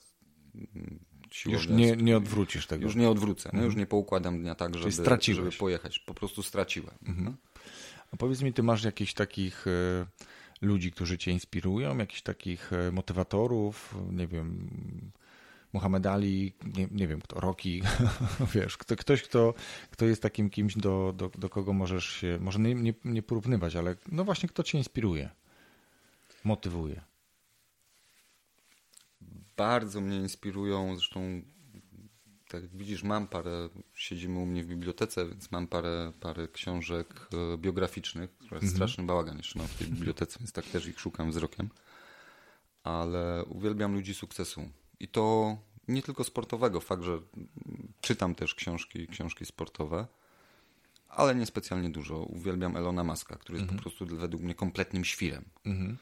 mm, 0.55 1.05
Już 1.47 1.68
nie, 1.68 1.97
nie 1.97 2.16
odwrócisz 2.16 2.66
tego. 2.66 2.85
Już 2.85 2.94
nie 2.94 3.11
odwrócę. 3.11 3.49
Mhm. 3.49 3.64
Już 3.64 3.77
nie 3.77 3.87
poukładam 3.87 4.40
dnia 4.40 4.55
tak, 4.55 4.79
żeby, 4.79 4.90
żeby 5.35 5.53
pojechać. 5.53 5.99
Po 5.99 6.14
prostu 6.14 6.42
straciłem. 6.42 6.94
Mhm. 7.07 7.37
A 8.12 8.16
powiedz 8.16 8.42
mi, 8.42 8.53
ty 8.53 8.62
masz 8.62 8.85
jakichś 8.85 9.14
takich 9.14 9.66
e, 9.66 10.07
ludzi, 10.62 10.92
którzy 10.92 11.18
cię 11.18 11.33
inspirują, 11.33 11.99
jakichś 11.99 12.23
takich 12.23 12.73
e, 12.73 12.92
motywatorów, 12.92 13.94
nie 14.11 14.27
wiem, 14.27 14.71
Muhammad 15.73 16.07
Ali, 16.07 16.53
nie, 16.77 16.88
nie 16.90 17.09
wiem 17.09 17.21
kto, 17.21 17.40
Rocky, 17.40 17.81
wiesz, 18.55 18.77
kto, 18.77 18.97
ktoś, 18.97 19.23
kto, 19.23 19.55
kto 19.90 20.05
jest 20.05 20.23
takim 20.23 20.51
kimś, 20.51 20.77
do, 20.77 21.12
do, 21.16 21.29
do 21.29 21.49
kogo 21.49 21.73
możesz 21.73 22.07
się, 22.07 22.38
może 22.40 22.59
nie, 22.59 22.75
nie, 22.75 22.94
nie 23.05 23.23
porównywać, 23.23 23.77
ale 23.77 23.97
no 24.12 24.25
właśnie 24.25 24.49
kto 24.49 24.62
cię 24.62 24.79
inspiruje, 24.79 25.31
motywuje. 26.44 27.01
Bardzo 29.57 30.01
mnie 30.01 30.16
inspirują, 30.16 30.97
zresztą 30.97 31.42
tak 32.49 32.63
jak 32.63 32.77
widzisz, 32.77 33.03
mam 33.03 33.27
parę, 33.27 33.69
siedzimy 33.95 34.39
u 34.39 34.47
mnie 34.47 34.63
w 34.65 34.67
bibliotece, 34.67 35.29
więc 35.29 35.51
mam 35.51 35.67
parę, 35.67 36.13
parę 36.21 36.49
książek 36.49 37.29
e, 37.55 37.59
biograficznych, 37.59 38.39
które 38.39 38.61
jest 38.61 38.73
-hmm. 38.73 38.77
straszny 38.77 39.05
bałagan 39.05 39.37
jeszcze 39.37 39.59
w 39.59 39.79
tej 39.79 39.87
bibliotece, 39.89 40.39
więc 40.39 40.53
tak 40.53 40.65
też 40.65 40.87
ich 40.87 41.01
szukam 41.01 41.31
wzrokiem. 41.31 41.68
Ale 42.83 43.45
uwielbiam 43.45 43.95
ludzi 43.95 44.14
sukcesu. 44.14 44.68
I 45.01 45.09
to 45.09 45.57
nie 45.89 46.03
tylko 46.03 46.25
sportowego, 46.25 46.81
fakt, 46.81 47.03
że 47.03 47.18
czytam 48.01 48.35
też 48.35 48.55
książki, 48.55 49.07
książki 49.07 49.47
sportowe, 49.47 50.07
ale 51.09 51.35
nie 51.35 51.47
specjalnie 51.47 51.91
dużo. 51.91 52.18
Uwielbiam 52.18 52.77
Elona 52.77 53.05
Muska, 53.05 53.37
który 53.37 53.59
jest 53.59 53.70
po 53.70 53.79
prostu 53.79 54.07
według 54.07 54.43
mnie 54.43 54.55
kompletnym 54.55 55.05
świrem. 55.05 55.45
Mm 55.64 55.79
-hmm 55.79 55.97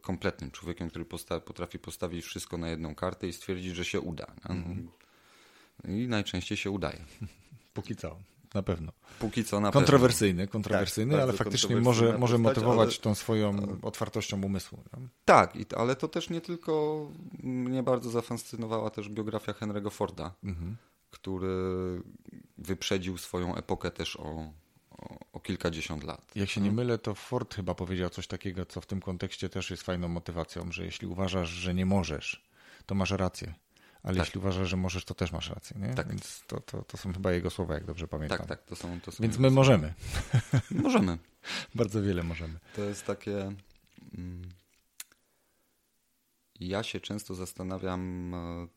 kompletnym 0.00 0.50
człowiekiem, 0.50 0.90
który 0.90 1.04
posta 1.04 1.40
potrafi 1.40 1.78
postawić 1.78 2.24
wszystko 2.24 2.58
na 2.58 2.68
jedną 2.68 2.94
kartę 2.94 3.28
i 3.28 3.32
stwierdzić, 3.32 3.74
że 3.74 3.84
się 3.84 4.00
uda. 4.00 4.26
Mm 4.48 4.64
-hmm. 4.64 4.86
I 5.88 6.08
najczęściej 6.08 6.58
się 6.58 6.70
udaje. 6.70 7.04
Póki 7.74 7.96
co. 7.96 8.16
na 8.54 8.62
pewno. 8.62 8.92
Póki 9.18 9.44
co 9.44 9.60
na 9.60 9.70
kontrowersyjny, 9.70 10.42
pewno. 10.42 10.52
Kontrowersyjny, 10.52 11.12
tak, 11.12 11.22
ale 11.22 11.32
faktycznie 11.32 11.76
może, 11.76 12.18
może 12.18 12.38
motywować 12.38 12.88
ale... 12.88 12.98
tą 12.98 13.14
swoją 13.14 13.78
otwartością 13.82 14.42
umysłu. 14.42 14.78
Nie? 14.96 15.08
Tak, 15.24 15.54
ale 15.76 15.96
to 15.96 16.08
też 16.08 16.30
nie 16.30 16.40
tylko 16.40 17.06
mnie 17.42 17.82
bardzo 17.82 18.10
zafascynowała 18.10 18.90
też 18.90 19.08
biografia 19.08 19.52
Henry'ego 19.52 19.90
Forda, 19.90 20.34
mhm. 20.44 20.76
który 21.10 21.48
wyprzedził 22.58 23.18
swoją 23.18 23.56
epokę 23.56 23.90
też 23.90 24.16
o, 24.16 24.52
o, 24.90 25.18
o, 25.32 25.40
kilkadziesiąt 25.40 26.04
lat. 26.04 26.36
Jak 26.36 26.48
się 26.48 26.60
nie 26.60 26.72
mylę, 26.72 26.98
to 26.98 27.14
Ford 27.14 27.54
chyba 27.54 27.74
powiedział 27.74 28.10
coś 28.10 28.26
takiego, 28.26 28.66
co 28.66 28.80
w 28.80 28.86
tym 28.86 29.00
kontekście 29.00 29.48
też 29.48 29.70
jest 29.70 29.82
fajną 29.82 30.08
motywacją, 30.08 30.72
że 30.72 30.84
jeśli 30.84 31.06
uważasz, 31.06 31.48
że 31.48 31.74
nie 31.74 31.86
możesz, 31.86 32.44
to 32.86 32.94
masz 32.94 33.10
rację. 33.10 33.54
Ale 34.02 34.16
tak. 34.16 34.26
jeśli 34.26 34.40
uważasz, 34.40 34.68
że 34.68 34.76
możesz, 34.76 35.04
to 35.04 35.14
też 35.14 35.32
masz 35.32 35.50
rację. 35.50 35.80
Nie? 35.80 35.94
Tak. 35.94 36.08
Więc 36.08 36.42
to, 36.46 36.60
to, 36.60 36.82
to 36.82 36.96
są 36.96 37.12
chyba 37.12 37.32
jego 37.32 37.50
słowa, 37.50 37.74
jak 37.74 37.84
dobrze 37.84 38.08
pamiętam. 38.08 38.38
Tak, 38.38 38.46
tak. 38.46 38.62
To 38.62 38.76
są, 38.76 39.00
to 39.00 39.12
są 39.12 39.22
Więc 39.22 39.38
my 39.38 39.50
możemy. 39.50 39.94
Możemy. 40.70 41.18
Bardzo 41.74 42.02
wiele 42.02 42.22
możemy. 42.22 42.58
To 42.76 42.82
jest 42.82 43.06
takie. 43.06 43.52
Mm, 44.18 44.42
ja 46.60 46.82
się 46.82 47.00
często 47.00 47.34
zastanawiam. 47.34 48.34
E, 48.34 48.68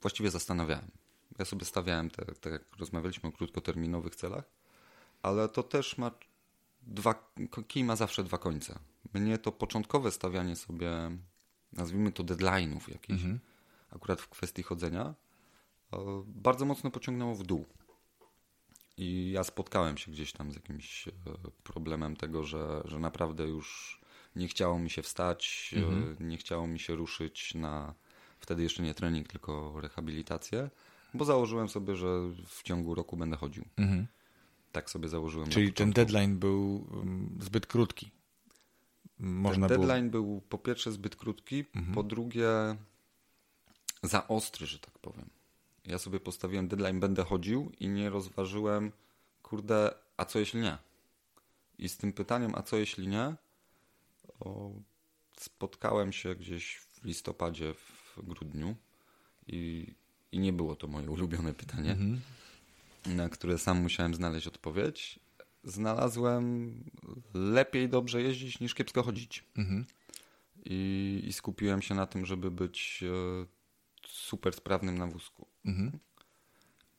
właściwie 0.00 0.30
zastanawiałem. 0.30 0.90
Ja 1.38 1.44
sobie 1.44 1.64
stawiałem, 1.64 2.10
te, 2.10 2.24
tak 2.24 2.52
jak 2.52 2.62
rozmawialiśmy 2.78 3.28
o 3.28 3.32
krótkoterminowych 3.32 4.16
celach, 4.16 4.44
ale 5.22 5.48
to 5.48 5.62
też 5.62 5.98
ma 5.98 6.10
dwa. 6.82 7.32
Kij 7.68 7.84
ma 7.84 7.96
zawsze 7.96 8.24
dwa 8.24 8.38
końce. 8.38 8.78
Mnie 9.14 9.38
to 9.38 9.52
początkowe 9.52 10.10
stawianie 10.10 10.56
sobie, 10.56 10.90
nazwijmy 11.72 12.12
to 12.12 12.24
deadline'ów 12.24 12.88
jakichś. 12.88 13.22
Mhm 13.22 13.40
akurat 13.90 14.20
w 14.20 14.28
kwestii 14.28 14.62
chodzenia, 14.62 15.14
e, 15.92 15.96
bardzo 16.26 16.64
mocno 16.64 16.90
pociągnęło 16.90 17.34
w 17.34 17.42
dół. 17.42 17.66
I 18.96 19.30
ja 19.34 19.44
spotkałem 19.44 19.98
się 19.98 20.12
gdzieś 20.12 20.32
tam 20.32 20.52
z 20.52 20.54
jakimś 20.54 21.08
e, 21.08 21.12
problemem 21.62 22.16
tego, 22.16 22.44
że, 22.44 22.82
że 22.84 22.98
naprawdę 22.98 23.44
już 23.44 24.00
nie 24.36 24.48
chciało 24.48 24.78
mi 24.78 24.90
się 24.90 25.02
wstać, 25.02 25.74
e, 25.76 25.78
mhm. 25.78 26.28
nie 26.28 26.36
chciało 26.36 26.66
mi 26.66 26.78
się 26.78 26.94
ruszyć 26.94 27.54
na 27.54 27.94
wtedy 28.40 28.62
jeszcze 28.62 28.82
nie 28.82 28.94
trening, 28.94 29.28
tylko 29.28 29.80
rehabilitację, 29.80 30.70
bo 31.14 31.24
założyłem 31.24 31.68
sobie, 31.68 31.96
że 31.96 32.06
w 32.46 32.62
ciągu 32.62 32.94
roku 32.94 33.16
będę 33.16 33.36
chodził. 33.36 33.64
Mhm. 33.76 34.06
Tak 34.72 34.90
sobie 34.90 35.08
założyłem. 35.08 35.48
Czyli 35.48 35.72
ten 35.72 35.90
deadline 35.90 36.38
był 36.38 36.86
mm, 36.92 37.38
zbyt 37.40 37.66
krótki. 37.66 38.10
Można 39.18 39.68
ten 39.68 39.80
deadline 39.80 40.10
był 40.10 40.42
po 40.48 40.58
pierwsze 40.58 40.92
zbyt 40.92 41.16
krótki, 41.16 41.64
mhm. 41.74 41.94
po 41.94 42.02
drugie 42.02 42.76
za 44.02 44.28
ostry, 44.28 44.66
że 44.66 44.78
tak 44.78 44.98
powiem. 44.98 45.30
Ja 45.86 45.98
sobie 45.98 46.20
postawiłem 46.20 46.68
deadline, 46.68 47.00
będę 47.00 47.24
chodził 47.24 47.72
i 47.80 47.88
nie 47.88 48.10
rozważyłem, 48.10 48.92
kurde, 49.42 49.94
a 50.16 50.24
co 50.24 50.38
jeśli 50.38 50.60
nie? 50.60 50.78
I 51.78 51.88
z 51.88 51.96
tym 51.96 52.12
pytaniem, 52.12 52.52
a 52.54 52.62
co 52.62 52.76
jeśli 52.76 53.08
nie? 53.08 53.34
O, 54.40 54.70
spotkałem 55.36 56.12
się 56.12 56.34
gdzieś 56.34 56.76
w 56.76 57.04
listopadzie, 57.04 57.74
w 57.74 58.18
grudniu 58.22 58.76
i, 59.46 59.86
i 60.32 60.38
nie 60.38 60.52
było 60.52 60.76
to 60.76 60.86
moje 60.86 61.10
ulubione 61.10 61.54
pytanie, 61.54 61.90
mhm. 61.90 62.20
na 63.06 63.28
które 63.28 63.58
sam 63.58 63.82
musiałem 63.82 64.14
znaleźć 64.14 64.46
odpowiedź. 64.46 65.20
Znalazłem 65.64 66.74
lepiej 67.34 67.88
dobrze 67.88 68.22
jeździć 68.22 68.60
niż 68.60 68.74
kiepsko 68.74 69.02
chodzić. 69.02 69.44
Mhm. 69.56 69.84
I, 70.64 71.22
I, 71.26 71.32
skupiłem 71.32 71.82
się 71.82 71.94
na 71.94 72.06
tym, 72.06 72.26
żeby 72.26 72.50
być 72.50 73.04
e, 73.06 73.46
super 74.20 74.54
sprawnym 74.54 74.98
na 74.98 75.06
wózku. 75.06 75.46
Mhm. 75.64 75.98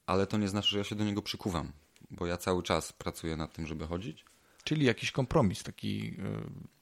Ale 0.06 0.28
to 0.28 0.38
nie 0.38 0.48
znaczy, 0.48 0.70
że 0.70 0.78
ja 0.78 0.84
się 0.84 0.96
do 0.96 1.04
niego 1.04 1.22
przykuwam, 1.22 1.72
bo 2.12 2.26
ja 2.26 2.38
cały 2.38 2.64
czas 2.64 2.94
pracuję 2.94 3.38
nad 3.38 3.54
tym, 3.54 3.68
żeby 3.68 3.88
chodzić. 3.88 4.26
Czyli 4.64 4.86
jakiś 4.86 5.12
kompromis 5.12 5.64
taki, 5.64 6.18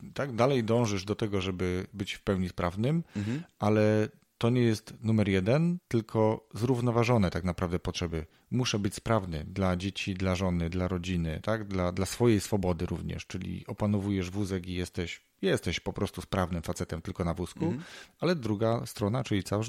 e, 0.06 0.12
tak? 0.14 0.36
Dalej 0.36 0.64
dążysz 0.64 1.06
do 1.06 1.16
tego, 1.16 1.42
żeby 1.42 1.88
być 1.94 2.14
w 2.14 2.22
pełni 2.22 2.50
sprawnym, 2.50 3.04
mhm. 3.16 3.44
ale 3.60 4.10
to 4.40 4.50
nie 4.50 4.62
jest 4.62 4.94
numer 5.02 5.30
jeden, 5.30 5.78
tylko 5.88 6.48
zrównoważone 6.54 7.30
tak 7.30 7.44
naprawdę 7.44 7.80
potrzeby. 7.80 8.26
Muszę 8.52 8.80
być 8.80 8.96
sprawny 8.96 9.46
dla 9.48 9.76
dzieci, 9.76 10.14
dla 10.14 10.36
żony, 10.36 10.70
dla 10.70 10.88
rodziny, 10.88 11.40
tak? 11.44 11.68
dla, 11.68 11.92
dla 11.92 12.06
swojej 12.06 12.42
swobody 12.42 12.86
również, 12.86 13.26
czyli 13.26 13.68
opanowujesz 13.68 14.30
wózek 14.30 14.68
i 14.68 14.74
jesteś, 14.74 15.22
jesteś 15.42 15.80
po 15.80 15.94
prostu 15.94 16.22
sprawnym 16.22 16.62
facetem 16.62 17.02
tylko 17.02 17.24
na 17.24 17.34
wózku, 17.34 17.66
mm. 17.66 17.84
ale 18.20 18.36
druga 18.36 18.86
strona, 18.86 19.24
czyli 19.24 19.44
cały, 19.44 19.64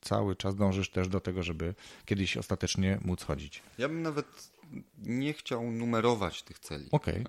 cały 0.00 0.36
czas 0.36 0.56
dążysz 0.56 0.90
też 0.90 1.08
do 1.08 1.20
tego, 1.20 1.42
żeby 1.42 1.74
kiedyś 2.04 2.36
ostatecznie 2.36 2.98
móc 3.04 3.22
chodzić. 3.22 3.62
Ja 3.78 3.88
bym 3.88 4.02
nawet 4.02 4.52
nie 4.98 5.32
chciał 5.32 5.70
numerować 5.72 6.42
tych 6.42 6.58
celi. 6.58 6.88
Okay. 6.90 7.24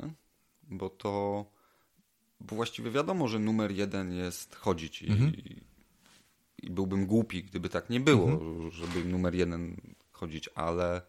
Bo 0.64 0.90
to 0.90 1.46
bo 2.40 2.56
właściwie 2.56 2.92
wiadomo, 2.92 3.28
że 3.28 3.40
numer 3.40 3.72
jeden 3.72 4.14
jest 4.14 4.56
chodzić 4.56 5.02
i, 5.02 5.12
mm 5.12 5.32
-hmm 5.32 5.68
i 6.64 6.70
byłbym 6.70 7.06
głupi, 7.06 7.44
gdyby 7.44 7.70
tak 7.70 7.90
nie 7.90 8.00
było, 8.00 8.30
mhm. 8.30 8.72
żeby 8.72 9.06
numer 9.06 9.36
jeden 9.36 9.82
chodzić, 10.12 10.50
ale, 10.56 11.02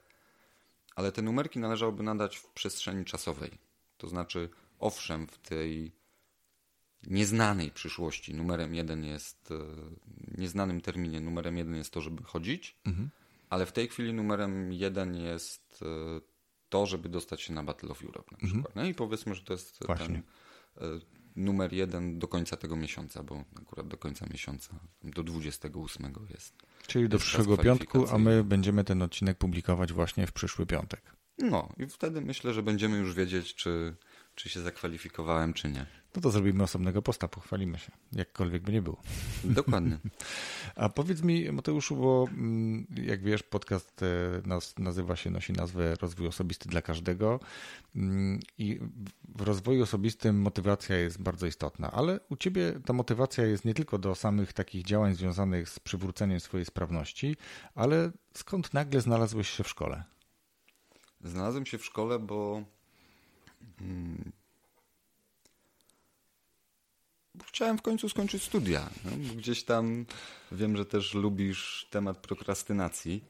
ale 0.97 1.13
te 1.13 1.23
numerki 1.23 1.59
należałoby 1.59 2.03
nadać 2.03 2.37
w 2.37 2.47
przestrzeni 2.47 3.05
czasowej. 3.05 3.51
To 3.97 4.09
znaczy, 4.09 4.49
owszem, 4.79 5.27
w 5.27 5.39
tej 5.39 5.93
nieznanej 7.07 7.71
przyszłości 7.71 8.35
numerem 8.35 8.75
jeden 8.75 9.05
jest, 9.05 9.51
e, 9.51 9.55
nieznanym 10.39 10.81
terminie 10.81 11.21
numerem 11.21 11.57
jeden 11.57 11.75
jest 11.75 11.93
to, 11.93 12.01
żeby 12.01 12.23
chodzić, 12.23 12.77
mhm. 12.87 13.11
ale 13.51 13.67
w 13.67 13.73
tej 13.73 13.89
chwili 13.89 14.15
numerem 14.15 14.73
jeden 14.73 15.15
jest 15.15 15.83
e, 15.83 16.21
to, 16.69 16.87
żeby 16.87 17.09
dostać 17.09 17.43
się 17.43 17.53
na 17.53 17.65
Battle 17.65 17.89
of 17.89 18.03
Europe 18.03 18.31
na 18.33 18.37
mhm. 18.37 18.49
przykład. 18.49 18.77
Mhm. 18.77 18.87
No 18.87 18.91
i 18.91 18.95
powiedzmy, 18.95 19.35
że 19.35 19.43
to 19.43 19.53
jest 19.53 19.87
Właśnie. 19.87 20.07
ten 20.07 20.17
e, 20.77 21.01
numer 21.39 21.73
jeden 21.73 22.19
do 22.19 22.29
końca 22.29 22.57
tego 22.57 22.77
miesiąca, 22.77 23.23
bo 23.23 23.45
akurat 23.63 23.89
do 23.89 23.97
końca 23.97 24.27
miesiąca, 24.31 24.81
do 25.05 25.23
28 25.23 26.13
jest. 26.31 26.55
Czyli 26.87 27.09
do 27.09 27.19
przyszłego 27.19 27.57
piątku, 27.57 28.07
a 28.11 28.19
my 28.19 28.45
będziemy 28.45 28.85
ten 28.85 29.03
odcinek 29.03 29.39
publikować 29.39 29.93
właśnie 29.93 30.27
w 30.27 30.33
przyszły 30.33 30.67
piątek. 30.67 31.03
No 31.39 31.69
i 31.79 31.87
wtedy 31.87 32.21
myślę, 32.21 32.55
że 32.55 32.63
będziemy 32.63 32.99
już 32.99 33.15
wiedzieć, 33.15 33.55
czy, 33.55 33.97
czy 34.35 34.49
się 34.49 34.61
zakwalifikowałem, 34.61 35.53
czy 35.53 35.69
nie. 35.69 35.87
No 36.19 36.23
to 36.23 36.31
zrobimy 36.31 36.63
osobnego 36.63 37.03
posta, 37.03 37.29
pochwalimy 37.29 37.79
się, 37.79 37.93
jakkolwiek 38.13 38.63
by 38.63 38.73
nie 38.73 38.83
było. 38.83 38.97
Dokładnie. 39.45 39.99
A 40.77 40.89
powiedz 40.89 41.23
mi, 41.23 41.53
Mateuszu, 41.53 41.97
bo 41.97 42.27
mm, 42.31 42.87
jak 43.05 43.23
wiesz, 43.23 43.43
podcast 43.43 44.03
e, 44.03 44.59
nazywa 44.79 45.17
się, 45.17 45.31
nosi 45.31 45.53
nazwę 45.53 45.95
Rozwój 45.95 46.27
Osobisty 46.27 46.69
dla 46.69 46.83
Każdego 46.83 47.41
mm, 47.97 48.41
i 48.59 48.81
w 49.29 49.43
rozwoju 49.43 49.83
osobistym 49.83 50.41
motywacja 50.41 50.97
jest 50.97 51.23
bardzo 51.23 51.47
istotna, 51.47 51.91
ale 51.91 52.21
u 52.29 52.37
Ciebie 52.37 52.81
ta 52.85 52.93
motywacja 52.93 53.47
jest 53.47 53.65
nie 53.65 53.75
tylko 53.75 53.99
do 53.99 54.15
samych 54.15 54.53
takich 54.53 54.85
działań 54.85 55.15
związanych 55.15 55.69
z 55.69 55.79
przywróceniem 55.81 56.41
swojej 56.41 56.65
sprawności, 56.65 57.37
ale 57.75 58.11
skąd 58.35 58.75
nagle 58.75 59.01
znalazłeś 59.01 59.49
się 59.51 59.65
w 59.65 59.69
szkole? 59.69 60.05
Znalazłem 61.21 61.67
się 61.67 61.79
w 61.79 61.85
szkole, 61.85 62.19
bo 62.19 62.63
mm, 63.81 64.33
chciałem 67.59 67.79
w 67.79 67.83
końcu 67.83 68.09
skończyć 68.09 68.43
studia. 68.43 68.91
No, 69.05 69.11
gdzieś 69.37 69.65
tam 69.65 70.07
wiem, 70.53 70.77
że 70.77 70.87
też 70.87 71.15
lubisz 71.15 71.89
temat 71.91 72.19
prokrastynacji. 72.19 73.25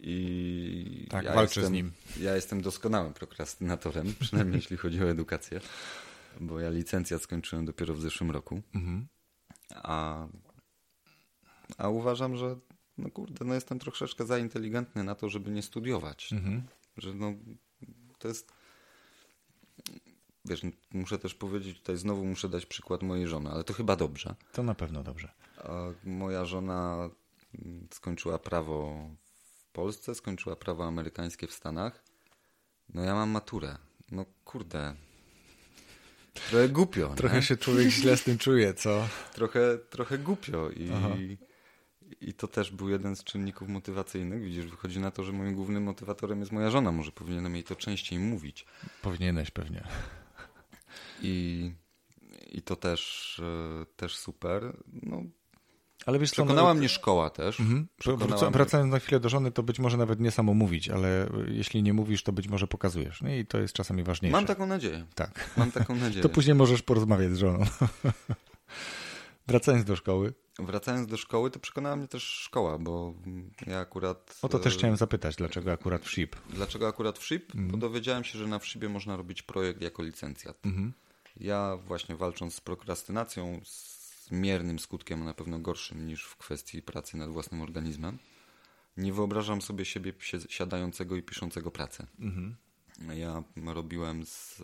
I 0.00 1.06
tak, 1.10 1.24
ja 1.24 1.34
walczę 1.34 1.60
jestem, 1.60 1.74
z 1.74 1.76
nim. 1.76 1.92
Ja 2.20 2.34
jestem 2.36 2.62
doskonałym 2.62 3.12
prokrastynatorem, 3.12 4.14
przynajmniej 4.20 4.56
jeśli 4.56 4.76
chodzi 4.76 5.04
o 5.04 5.10
edukację, 5.10 5.60
bo 6.40 6.60
ja 6.60 6.70
licencjat 6.70 7.22
skończyłem 7.22 7.64
dopiero 7.64 7.94
w 7.94 8.00
zeszłym 8.00 8.30
roku. 8.30 8.62
Mhm. 8.74 9.06
A, 9.74 10.26
a 11.78 11.88
uważam, 11.88 12.36
że 12.36 12.56
no 12.98 13.10
kurde, 13.10 13.44
no 13.44 13.54
jestem 13.54 13.78
troszeczkę 13.78 14.26
za 14.26 14.38
inteligentny 14.38 15.04
na 15.04 15.14
to, 15.14 15.28
żeby 15.28 15.50
nie 15.50 15.62
studiować. 15.62 16.32
Mhm. 16.32 16.62
Że 16.96 17.14
no, 17.14 17.34
to 18.18 18.28
jest 18.28 18.52
wiesz, 20.48 20.62
muszę 20.92 21.18
też 21.18 21.34
powiedzieć, 21.34 21.78
tutaj 21.78 21.96
znowu 21.96 22.24
muszę 22.24 22.48
dać 22.48 22.66
przykład 22.66 23.02
mojej 23.02 23.28
żony, 23.28 23.50
ale 23.50 23.64
to 23.64 23.72
chyba 23.72 23.96
dobrze. 23.96 24.34
To 24.52 24.62
na 24.62 24.74
pewno 24.74 25.02
dobrze. 25.02 25.32
Moja 26.04 26.44
żona 26.44 27.10
mm, 27.64 27.88
skończyła 27.90 28.38
prawo 28.38 29.00
w 29.42 29.72
Polsce, 29.72 30.14
skończyła 30.14 30.56
prawo 30.56 30.84
amerykańskie 30.86 31.46
w 31.46 31.52
Stanach. 31.52 32.04
No 32.94 33.02
ja 33.02 33.14
mam 33.14 33.30
maturę. 33.30 33.76
No 34.10 34.24
kurde. 34.44 34.94
Trochę 36.34 36.68
głupio. 36.68 37.14
Trochę 37.16 37.36
nie? 37.36 37.42
się 37.42 37.56
człowiek 37.56 37.88
źle 37.88 38.16
z 38.16 38.22
tym 38.22 38.38
czuje, 38.38 38.74
co? 38.74 39.08
Trochę, 39.34 39.78
trochę 39.90 40.18
głupio 40.18 40.70
i, 40.70 40.90
i 42.20 42.34
to 42.34 42.48
też 42.48 42.70
był 42.70 42.88
jeden 42.88 43.16
z 43.16 43.24
czynników 43.24 43.68
motywacyjnych. 43.68 44.42
Widzisz, 44.42 44.66
wychodzi 44.66 45.00
na 45.00 45.10
to, 45.10 45.24
że 45.24 45.32
moim 45.32 45.54
głównym 45.54 45.82
motywatorem 45.82 46.40
jest 46.40 46.52
moja 46.52 46.70
żona. 46.70 46.92
Może 46.92 47.12
powinienem 47.12 47.54
jej 47.54 47.64
to 47.64 47.76
częściej 47.76 48.18
mówić. 48.18 48.66
Powinieneś 49.02 49.50
pewnie. 49.50 49.84
I, 51.22 51.72
i 52.52 52.62
to 52.62 52.76
też, 52.76 53.42
e, 53.82 53.86
też 53.96 54.16
super. 54.16 54.76
No. 55.02 55.22
Ale 56.06 56.18
wiesz, 56.18 56.30
Przekonała 56.30 56.74
mnie 56.74 56.88
szkoła 56.88 57.30
też. 57.30 57.60
Mhm. 57.60 57.88
Wraca, 58.06 58.50
wracając 58.50 58.92
na 58.92 58.98
chwilę 58.98 59.20
do 59.20 59.28
żony, 59.28 59.52
to 59.52 59.62
być 59.62 59.78
może 59.78 59.96
nawet 59.96 60.20
nie 60.20 60.30
samo 60.30 60.54
mówić, 60.54 60.88
ale 60.88 61.28
jeśli 61.48 61.82
nie 61.82 61.92
mówisz, 61.92 62.22
to 62.22 62.32
być 62.32 62.48
może 62.48 62.66
pokazujesz. 62.66 63.22
No 63.22 63.30
i 63.30 63.46
to 63.46 63.58
jest 63.58 63.74
czasami 63.74 64.02
ważniejsze. 64.02 64.36
Mam 64.36 64.46
taką 64.46 64.66
nadzieję. 64.66 65.06
Tak. 65.14 65.50
Mam 65.56 65.72
taką 65.72 65.96
nadzieję. 66.04 66.22
To 66.22 66.28
później 66.28 66.54
możesz 66.54 66.82
porozmawiać 66.82 67.32
z 67.32 67.38
żoną. 67.38 67.64
Wracając 69.48 69.84
do 69.84 69.96
szkoły. 69.96 70.32
Wracając 70.58 71.06
do 71.06 71.16
szkoły, 71.16 71.50
to 71.50 71.58
przekonała 71.58 71.96
mnie 71.96 72.08
też 72.08 72.22
szkoła, 72.22 72.78
bo 72.78 73.14
ja 73.66 73.78
akurat... 73.78 74.38
O 74.42 74.48
to 74.48 74.58
też 74.58 74.74
chciałem 74.74 74.96
zapytać, 74.96 75.36
dlaczego 75.36 75.72
akurat 75.72 76.04
w 76.04 76.10
SHIP? 76.10 76.36
Dlaczego 76.50 76.88
akurat 76.88 77.18
w 77.18 77.24
SHIP? 77.24 77.54
Mhm. 77.54 77.70
Bo 77.70 77.76
dowiedziałem 77.76 78.24
się, 78.24 78.38
że 78.38 78.46
na 78.46 78.58
WSHIPie 78.58 78.88
można 78.88 79.16
robić 79.16 79.42
projekt 79.42 79.82
jako 79.82 80.02
licencjat. 80.02 80.66
Mhm. 80.66 80.92
Ja 81.36 81.76
właśnie 81.76 82.16
walcząc 82.16 82.54
z 82.54 82.60
prokrastynacją, 82.60 83.60
z 83.64 84.30
miernym 84.30 84.78
skutkiem, 84.78 85.24
na 85.24 85.34
pewno 85.34 85.58
gorszym 85.58 86.06
niż 86.06 86.24
w 86.24 86.36
kwestii 86.36 86.82
pracy 86.82 87.16
nad 87.16 87.30
własnym 87.30 87.62
organizmem, 87.62 88.18
nie 88.96 89.12
wyobrażam 89.12 89.62
sobie 89.62 89.84
siebie 89.84 90.12
siadającego 90.48 91.16
i 91.16 91.22
piszącego 91.22 91.70
pracę. 91.70 92.06
Mhm. 92.20 92.56
Ja 93.14 93.42
robiłem 93.66 94.26
z 94.26 94.62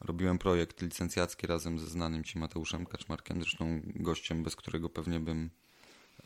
Robiłem 0.00 0.38
projekt 0.38 0.82
licencjacki 0.82 1.46
razem 1.46 1.78
ze 1.78 1.86
znanym 1.86 2.24
ci 2.24 2.38
Mateuszem 2.38 2.86
Kaczmarkiem, 2.86 3.42
zresztą 3.42 3.80
gościem, 3.84 4.42
bez 4.42 4.56
którego 4.56 4.88
pewnie 4.88 5.20
bym, 5.20 5.50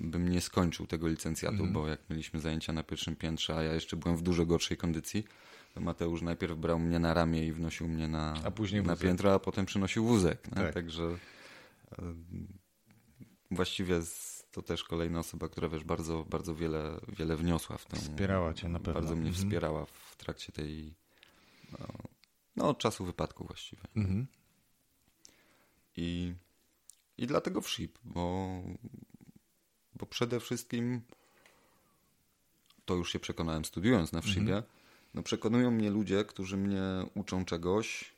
bym 0.01 0.29
nie 0.29 0.41
skończył 0.41 0.87
tego 0.87 1.09
licencjatu, 1.09 1.61
mm. 1.61 1.72
bo 1.72 1.89
jak 1.89 2.11
mieliśmy 2.11 2.41
zajęcia 2.41 2.72
na 2.72 2.83
pierwszym 2.83 3.16
piętrze, 3.16 3.57
a 3.57 3.62
ja 3.62 3.75
jeszcze 3.75 3.97
byłem 3.97 4.16
w 4.16 4.22
dużo 4.22 4.47
gorszej 4.47 4.77
kondycji, 4.77 5.25
to 5.75 5.81
Mateusz 5.81 6.22
najpierw 6.22 6.59
brał 6.59 6.79
mnie 6.79 6.99
na 6.99 7.14
ramię 7.14 7.47
i 7.47 7.53
wnosił 7.53 7.89
mnie 7.89 8.09
na, 8.09 8.35
a 8.45 8.51
później 8.51 8.83
na 8.83 8.97
piętro, 8.97 9.35
a 9.35 9.39
potem 9.39 9.66
przynosił 9.66 10.05
wózek. 10.05 10.49
Tak. 10.55 10.75
Także 10.75 11.18
właściwie 13.51 14.01
to 14.53 14.62
też 14.62 14.85
kolejna 14.85 15.18
osoba, 15.18 15.49
która 15.49 15.68
wiesz, 15.68 15.85
bardzo, 15.85 16.25
bardzo 16.25 16.55
wiele, 16.55 17.01
wiele 17.09 17.37
wniosła 17.37 17.79
w 17.79 17.87
tym. 17.87 18.01
Wspierała 18.01 18.55
cię 18.55 18.68
na 18.68 18.79
pewno. 18.79 19.01
Bardzo 19.01 19.16
mnie 19.16 19.29
mhm. 19.29 19.45
wspierała 19.45 19.87
w 19.87 20.16
trakcie 20.16 20.53
tej 20.53 20.95
no, 22.57 22.68
od 22.68 22.78
czasu 22.78 23.05
wypadku 23.05 23.46
właściwie. 23.46 23.82
Mhm. 23.96 24.26
I, 25.96 26.34
I 27.18 27.26
dlatego 27.26 27.61
w 27.61 27.68
SHIP, 27.68 27.98
bo, 28.05 28.48
bo 29.94 30.07
przede 30.07 30.40
wszystkim 30.40 31.00
to 32.84 32.94
już 32.94 33.12
się 33.12 33.18
przekonałem 33.18 33.64
studiując 33.64 34.12
na 34.12 34.20
WSHIPie, 34.20 34.57
mhm. 34.57 34.62
no 35.14 35.22
przekonują 35.22 35.70
mnie 35.70 35.90
ludzie, 35.90 36.24
którzy 36.24 36.57
mnie 36.57 36.82
uczą 37.14 37.44
czegoś 37.44 38.14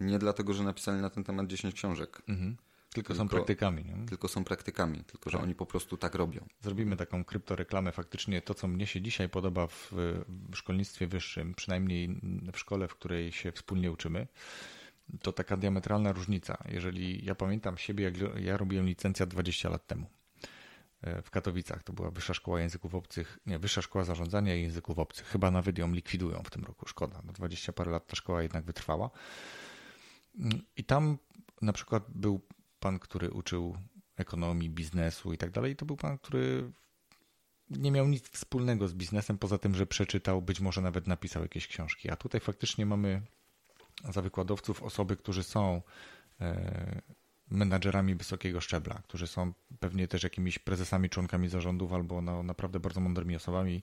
nie 0.00 0.18
dlatego, 0.18 0.54
że 0.54 0.64
napisali 0.64 1.00
na 1.00 1.10
ten 1.10 1.24
temat 1.24 1.46
10 1.46 1.74
książek. 1.74 2.22
Mhm 2.28 2.56
tylko, 2.92 3.08
tylko, 3.08 3.14
są 3.14 3.28
praktykami. 3.28 3.84
Nie? 3.84 4.06
Tylko 4.06 4.28
są 4.28 4.44
praktykami, 4.44 5.04
tylko 5.04 5.30
że 5.30 5.38
tak. 5.38 5.44
oni 5.44 5.54
po 5.54 5.66
prostu 5.66 5.96
tak 5.96 6.14
robią. 6.14 6.46
Zrobimy 6.60 6.96
taką 6.96 7.24
kryptoreklamę. 7.24 7.92
Faktycznie 7.92 8.42
to, 8.42 8.54
co 8.54 8.68
mnie 8.68 8.86
się 8.86 9.00
dzisiaj 9.00 9.28
podoba 9.28 9.66
w, 9.66 9.92
w 10.28 10.56
szkolnictwie 10.56 11.06
wyższym, 11.06 11.54
przynajmniej 11.54 12.20
w 12.52 12.58
szkole, 12.58 12.88
w 12.88 12.94
której 12.94 13.32
się 13.32 13.52
wspólnie 13.52 13.92
uczymy, 13.92 14.26
to 15.22 15.32
taka 15.32 15.56
diametralna 15.56 16.12
różnica. 16.12 16.64
Jeżeli 16.68 17.24
ja 17.24 17.34
pamiętam 17.34 17.78
siebie, 17.78 18.04
jak 18.04 18.14
ja 18.40 18.56
robiłem 18.56 18.86
licencjat 18.86 19.28
20 19.28 19.68
lat 19.68 19.86
temu 19.86 20.06
e, 21.00 21.22
w 21.22 21.30
Katowicach. 21.30 21.82
To 21.82 21.92
była 21.92 22.10
Wyższa 22.10 22.34
Szkoła 22.34 22.60
Języków 22.60 22.94
Obcych, 22.94 23.38
nie, 23.46 23.58
Wyższa 23.58 23.82
Szkoła 23.82 24.04
Zarządzania 24.04 24.56
i 24.56 24.62
Języków 24.62 24.98
Obcych. 24.98 25.26
Chyba 25.26 25.50
nawet 25.50 25.78
ją 25.78 25.92
likwidują 25.92 26.42
w 26.44 26.50
tym 26.50 26.64
roku, 26.64 26.88
szkoda. 26.88 27.22
No 27.24 27.32
20 27.32 27.72
parę 27.72 27.90
lat 27.90 28.06
ta 28.06 28.16
szkoła 28.16 28.42
jednak 28.42 28.64
wytrwała. 28.64 29.10
I 30.76 30.84
tam 30.84 31.18
na 31.62 31.72
przykład 31.72 32.04
był 32.08 32.40
pan, 32.82 32.98
który 32.98 33.30
uczył 33.30 33.76
ekonomii, 34.16 34.70
biznesu 34.70 35.32
i 35.32 35.38
tak 35.38 35.50
dalej. 35.50 35.76
To 35.76 35.86
był 35.86 35.96
pan, 35.96 36.18
który 36.18 36.72
nie 37.70 37.90
miał 37.90 38.08
nic 38.08 38.28
wspólnego 38.28 38.88
z 38.88 38.94
biznesem, 38.94 39.38
poza 39.38 39.58
tym, 39.58 39.74
że 39.74 39.86
przeczytał, 39.86 40.42
być 40.42 40.60
może 40.60 40.80
nawet 40.80 41.06
napisał 41.06 41.42
jakieś 41.42 41.66
książki. 41.66 42.10
A 42.10 42.16
tutaj 42.16 42.40
faktycznie 42.40 42.86
mamy 42.86 43.22
za 44.10 44.22
wykładowców 44.22 44.82
osoby, 44.82 45.16
którzy 45.16 45.42
są 45.42 45.82
e, 46.40 47.02
menadżerami 47.50 48.14
wysokiego 48.14 48.60
szczebla, 48.60 49.02
którzy 49.04 49.26
są 49.26 49.52
pewnie 49.80 50.08
też 50.08 50.22
jakimiś 50.22 50.58
prezesami, 50.58 51.10
członkami 51.10 51.48
zarządów 51.48 51.92
albo 51.92 52.20
no, 52.20 52.42
naprawdę 52.42 52.80
bardzo 52.80 53.00
mądrymi 53.00 53.36
osobami 53.36 53.82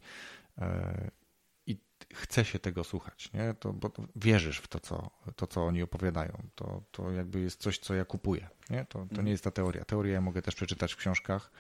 e, 1.70 1.76
chce 2.13 2.45
się 2.45 2.59
tego 2.59 2.84
słuchać, 2.84 3.34
nie? 3.34 3.53
To, 3.59 3.74
bo 3.74 3.91
wierzysz 4.15 4.57
w 4.57 4.67
to 4.67 4.80
co, 4.80 5.09
to, 5.36 5.47
co 5.47 5.65
oni 5.65 5.84
opowiadają. 5.84 6.43
To, 6.55 6.84
to 6.91 7.11
jakby 7.11 7.39
jest 7.39 7.61
coś, 7.61 7.80
co 7.80 7.93
ja 7.93 8.05
kupuję. 8.05 8.49
Nie? 8.70 8.86
To, 8.86 9.07
to 9.15 9.22
nie 9.22 9.32
jest 9.32 9.43
ta 9.43 9.51
teoria. 9.51 9.86
Teorię 9.86 10.13
ja 10.13 10.22
mogę 10.22 10.41
też 10.41 10.55
przeczytać 10.55 10.93
w 10.93 10.97
książkach, 10.97 11.51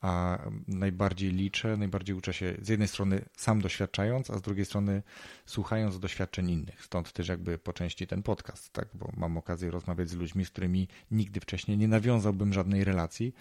a 0.00 0.38
najbardziej 0.68 1.30
liczę, 1.30 1.76
najbardziej 1.76 2.16
uczę 2.16 2.32
się 2.32 2.54
z 2.62 2.68
jednej 2.68 2.88
strony 2.88 3.24
sam 3.36 3.60
doświadczając, 3.60 4.30
a 4.30 4.38
z 4.38 4.42
drugiej 4.42 4.64
strony 4.64 5.02
słuchając 5.46 6.00
doświadczeń 6.00 6.50
innych. 6.50 6.84
Stąd 6.84 7.12
też 7.12 7.28
jakby 7.28 7.58
po 7.58 7.72
części 7.72 8.06
ten 8.06 8.22
podcast, 8.22 8.72
tak? 8.72 8.88
bo 8.94 9.10
mam 9.16 9.36
okazję 9.36 9.70
rozmawiać 9.70 10.08
z 10.08 10.14
ludźmi, 10.14 10.44
z 10.44 10.50
którymi 10.50 10.88
nigdy 11.10 11.40
wcześniej 11.40 11.78
nie 11.78 11.88
nawiązałbym 11.88 12.52
żadnej 12.52 12.84
relacji, 12.84 13.34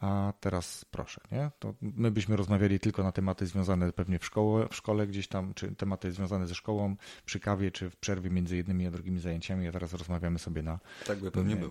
a 0.00 0.32
teraz 0.40 0.84
proszę, 0.84 1.20
nie? 1.32 1.50
To 1.58 1.74
my 1.80 2.10
byśmy 2.10 2.36
rozmawiali 2.36 2.80
tylko 2.80 3.02
na 3.02 3.12
tematy 3.12 3.46
związane 3.46 3.92
pewnie 3.92 4.18
w, 4.18 4.24
szkole, 4.24 4.68
w 4.68 4.74
szkole 4.74 5.06
gdzieś 5.06 5.28
tam, 5.28 5.54
czy 5.54 5.74
tematy 5.74 6.12
związane 6.12 6.46
ze 6.46 6.54
szkołą, 6.54 6.96
przy 7.26 7.40
kawie, 7.40 7.70
czy 7.70 7.90
w 7.90 7.96
przerwie 7.96 8.30
między 8.30 8.56
jednymi 8.56 8.86
a 8.86 8.90
drugimi 8.90 9.20
zajęciami, 9.20 9.68
a 9.68 9.72
teraz 9.72 9.92
rozmawiamy 9.92 10.38
sobie 10.38 10.62
na, 10.62 10.78
tak 11.06 11.18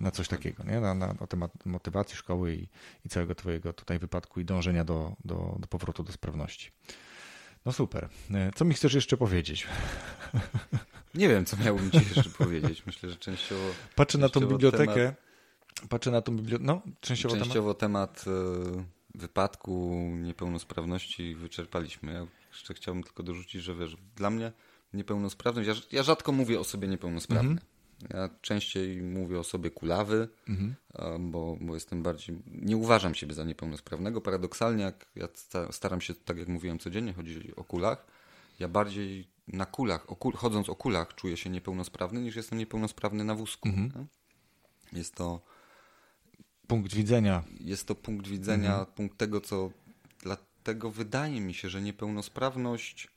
na 0.00 0.10
coś 0.10 0.28
takiego, 0.28 0.64
nie? 0.64 0.80
Na, 0.80 0.94
na, 0.94 1.06
na 1.20 1.26
temat 1.26 1.66
motywacji 1.66 2.16
szkoły 2.16 2.54
i, 2.54 2.68
i 3.04 3.08
całego 3.08 3.34
twojego 3.34 3.72
tutaj 3.72 3.98
wypadku 3.98 4.40
i 4.40 4.44
dążenia 4.44 4.84
do, 4.84 5.16
do, 5.24 5.56
do 5.60 5.68
powrotu 5.68 6.02
do 6.02 6.12
sprawności. 6.12 6.70
No 7.64 7.72
super. 7.72 8.08
E, 8.34 8.50
co 8.54 8.64
mi 8.64 8.74
chcesz 8.74 8.94
jeszcze 8.94 9.16
powiedzieć? 9.16 9.66
Nie 11.14 11.28
wiem, 11.28 11.44
co 11.44 11.56
miałbym 11.56 11.90
ci 11.90 11.98
jeszcze 11.98 12.30
powiedzieć. 12.30 12.86
Myślę, 12.86 13.10
że 13.10 13.16
częściowo... 13.16 13.64
Patrzę 13.94 14.18
na 14.18 14.28
tą 14.28 14.40
bibliotekę. 14.40 14.94
Temat 14.94 15.27
Patrzę 15.88 16.10
na 16.10 16.22
tą 16.22 16.36
bibliotekę. 16.36 16.66
No, 16.66 16.82
częściowo, 17.00 17.36
częściowo 17.36 17.74
temat, 17.74 18.24
temat 18.24 18.38
e, 18.78 19.18
wypadku, 19.18 20.10
niepełnosprawności 20.16 21.34
wyczerpaliśmy. 21.34 22.12
Ja 22.12 22.26
jeszcze 22.52 22.74
chciałbym 22.74 23.04
tylko 23.04 23.22
dorzucić, 23.22 23.62
że 23.62 23.74
wiesz, 23.74 23.96
dla 24.16 24.30
mnie 24.30 24.52
niepełnosprawność, 24.94 25.68
ja, 25.68 25.74
ja 25.92 26.02
rzadko 26.02 26.32
mówię 26.32 26.60
o 26.60 26.64
sobie 26.64 26.88
niepełnosprawny. 26.88 27.50
Mhm. 27.50 27.68
Ja 28.10 28.28
częściej 28.40 29.02
mówię 29.02 29.38
o 29.38 29.44
sobie 29.44 29.70
kulawy, 29.70 30.28
mhm. 30.48 30.74
bo, 31.30 31.56
bo 31.60 31.74
jestem 31.74 32.02
bardziej. 32.02 32.38
Nie 32.46 32.76
uważam 32.76 33.14
siebie 33.14 33.34
za 33.34 33.44
niepełnosprawnego. 33.44 34.20
Paradoksalnie, 34.20 34.84
jak 34.84 35.06
ja 35.16 35.28
staram 35.70 36.00
się, 36.00 36.14
tak 36.14 36.38
jak 36.38 36.48
mówiłem, 36.48 36.78
codziennie 36.78 37.12
chodzić 37.12 37.50
o 37.50 37.64
kulach, 37.64 38.06
ja 38.58 38.68
bardziej 38.68 39.28
na 39.48 39.66
kulach, 39.66 40.10
o 40.10 40.16
kul, 40.16 40.32
chodząc 40.32 40.68
o 40.68 40.74
kulach, 40.74 41.14
czuję 41.14 41.36
się 41.36 41.50
niepełnosprawny, 41.50 42.20
niż 42.20 42.36
jestem 42.36 42.58
niepełnosprawny 42.58 43.24
na 43.24 43.34
wózku. 43.34 43.68
Mhm. 43.68 44.06
Jest 44.92 45.14
to 45.14 45.40
punkt 46.68 46.94
widzenia. 46.94 47.44
Jest 47.60 47.86
to 47.86 47.94
punkt 47.94 48.28
widzenia, 48.28 48.70
mhm. 48.70 48.86
punkt 48.86 49.18
tego, 49.18 49.40
co. 49.40 49.70
Dlatego 50.22 50.90
wydaje 50.90 51.40
mi 51.40 51.54
się, 51.54 51.68
że 51.68 51.82
niepełnosprawność. 51.82 53.08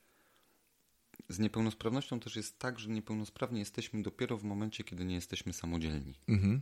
Z 1.30 1.40
niepełnosprawnością 1.40 2.20
też 2.20 2.36
jest 2.36 2.60
tak, 2.60 2.80
że 2.80 2.90
niepełnosprawni 2.90 3.60
jesteśmy 3.60 4.04
dopiero 4.04 4.38
w 4.38 4.44
momencie, 4.44 4.84
kiedy 4.84 5.06
nie 5.06 5.16
jesteśmy 5.16 5.54
samodzielni. 5.54 6.14
Mhm. 6.28 6.62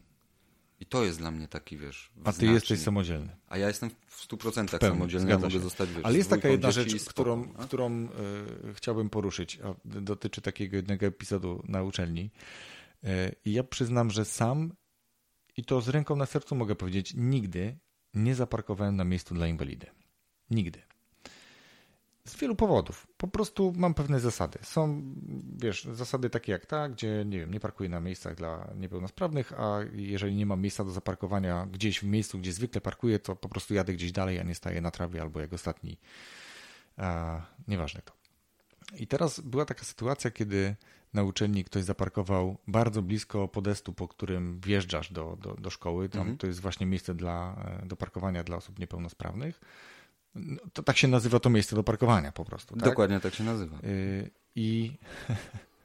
I 0.79 0.85
to 0.85 1.03
jest 1.05 1.17
dla 1.17 1.31
mnie 1.31 1.47
taki, 1.47 1.77
wiesz. 1.77 2.11
A 2.23 2.33
ty 2.33 2.45
jesteś 2.45 2.79
samodzielny. 2.79 3.29
A 3.47 3.57
ja 3.57 3.67
jestem 3.67 3.89
w 4.07 4.27
100% 4.27 4.77
w 4.77 4.81
samodzielny, 4.81 5.29
ja 5.29 5.37
mogę 5.37 5.59
zostać, 5.59 5.89
wiesz, 5.89 6.05
Ale 6.05 6.17
jest 6.17 6.29
taka 6.29 6.49
jedna 6.49 6.71
rzecz, 6.71 7.05
którą, 7.05 7.53
którą 7.53 8.05
y, 8.05 8.09
chciałbym 8.73 9.09
poruszyć. 9.09 9.59
A 9.63 9.73
dotyczy 9.85 10.41
takiego 10.41 10.75
jednego 10.75 11.05
epizodu 11.05 11.63
na 11.67 11.83
uczelni. 11.83 12.31
Y, 13.03 13.07
I 13.45 13.53
ja 13.53 13.63
przyznam, 13.63 14.11
że 14.11 14.25
sam 14.25 14.71
i 15.59 15.63
to 15.63 15.81
z 15.81 15.89
ręką 15.89 16.15
na 16.15 16.25
sercu 16.25 16.55
mogę 16.55 16.75
powiedzieć, 16.75 17.13
nigdy 17.15 17.77
nie 18.13 18.35
zaparkowałem 18.35 18.95
na 18.95 19.03
miejscu 19.03 19.33
dla 19.33 19.47
inwalidy. 19.47 19.87
Nigdy. 20.49 20.81
Z 22.25 22.37
wielu 22.37 22.55
powodów. 22.55 23.07
Po 23.17 23.27
prostu 23.27 23.73
mam 23.75 23.93
pewne 23.93 24.19
zasady. 24.19 24.59
Są, 24.61 25.01
wiesz, 25.57 25.83
zasady 25.83 26.29
takie 26.29 26.51
jak 26.51 26.65
ta, 26.65 26.89
gdzie, 26.89 27.25
nie 27.25 27.39
wiem, 27.39 27.51
nie 27.53 27.59
parkuję 27.59 27.89
na 27.89 27.99
miejscach 27.99 28.35
dla 28.35 28.73
niepełnosprawnych, 28.75 29.53
a 29.59 29.79
jeżeli 29.93 30.35
nie 30.35 30.45
mam 30.45 30.61
miejsca 30.61 30.83
do 30.83 30.91
zaparkowania 30.91 31.65
gdzieś 31.65 31.99
w 31.99 32.03
miejscu, 32.03 32.39
gdzie 32.39 32.53
zwykle 32.53 32.81
parkuję, 32.81 33.19
to 33.19 33.35
po 33.35 33.49
prostu 33.49 33.73
jadę 33.73 33.93
gdzieś 33.93 34.11
dalej, 34.11 34.39
a 34.39 34.43
nie 34.43 34.55
staję 34.55 34.81
na 34.81 34.91
trawie 34.91 35.21
albo 35.21 35.39
jak 35.39 35.53
ostatni. 35.53 35.97
A, 36.97 37.41
nieważne 37.67 38.01
to. 38.01 38.13
I 38.95 39.07
teraz 39.07 39.39
była 39.39 39.65
taka 39.65 39.83
sytuacja, 39.83 40.31
kiedy 40.31 40.75
na 41.13 41.23
uczelni 41.23 41.63
ktoś 41.63 41.83
zaparkował 41.83 42.57
bardzo 42.67 43.01
blisko 43.01 43.47
podestu, 43.47 43.93
po 43.93 44.07
którym 44.07 44.59
wjeżdżasz 44.59 45.13
do, 45.13 45.37
do, 45.41 45.53
do 45.53 45.69
szkoły. 45.69 46.09
Tam 46.09 46.21
mhm. 46.21 46.37
to 46.37 46.47
jest 46.47 46.59
właśnie 46.59 46.85
miejsce 46.85 47.15
dla, 47.15 47.65
e, 47.83 47.85
do 47.85 47.95
parkowania 47.95 48.43
dla 48.43 48.57
osób 48.57 48.79
niepełnosprawnych. 48.79 49.61
No, 50.35 50.61
to 50.73 50.83
tak 50.83 50.97
się 50.97 51.07
nazywa 51.07 51.39
to 51.39 51.49
miejsce 51.49 51.75
do 51.75 51.83
parkowania 51.83 52.31
po 52.31 52.45
prostu. 52.45 52.75
Tak? 52.75 52.83
Dokładnie 52.83 53.19
tak 53.19 53.35
się 53.35 53.43
nazywa. 53.43 53.77
Y, 53.83 54.31
I, 54.55 54.91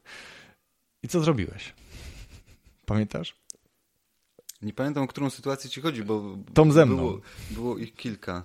I 1.03 1.09
co 1.09 1.20
zrobiłeś? 1.20 1.75
Pamiętasz? 2.87 3.37
Nie 4.62 4.72
pamiętam, 4.72 5.05
o 5.05 5.07
którą 5.07 5.31
sytuację 5.31 5.70
ci 5.70 5.81
chodzi, 5.81 6.05
bo 6.05 6.37
Tom 6.55 6.72
ze 6.72 6.87
mną. 6.87 6.97
Było, 6.97 7.20
było 7.51 7.79
ich 7.79 7.95
kilka. 7.95 8.45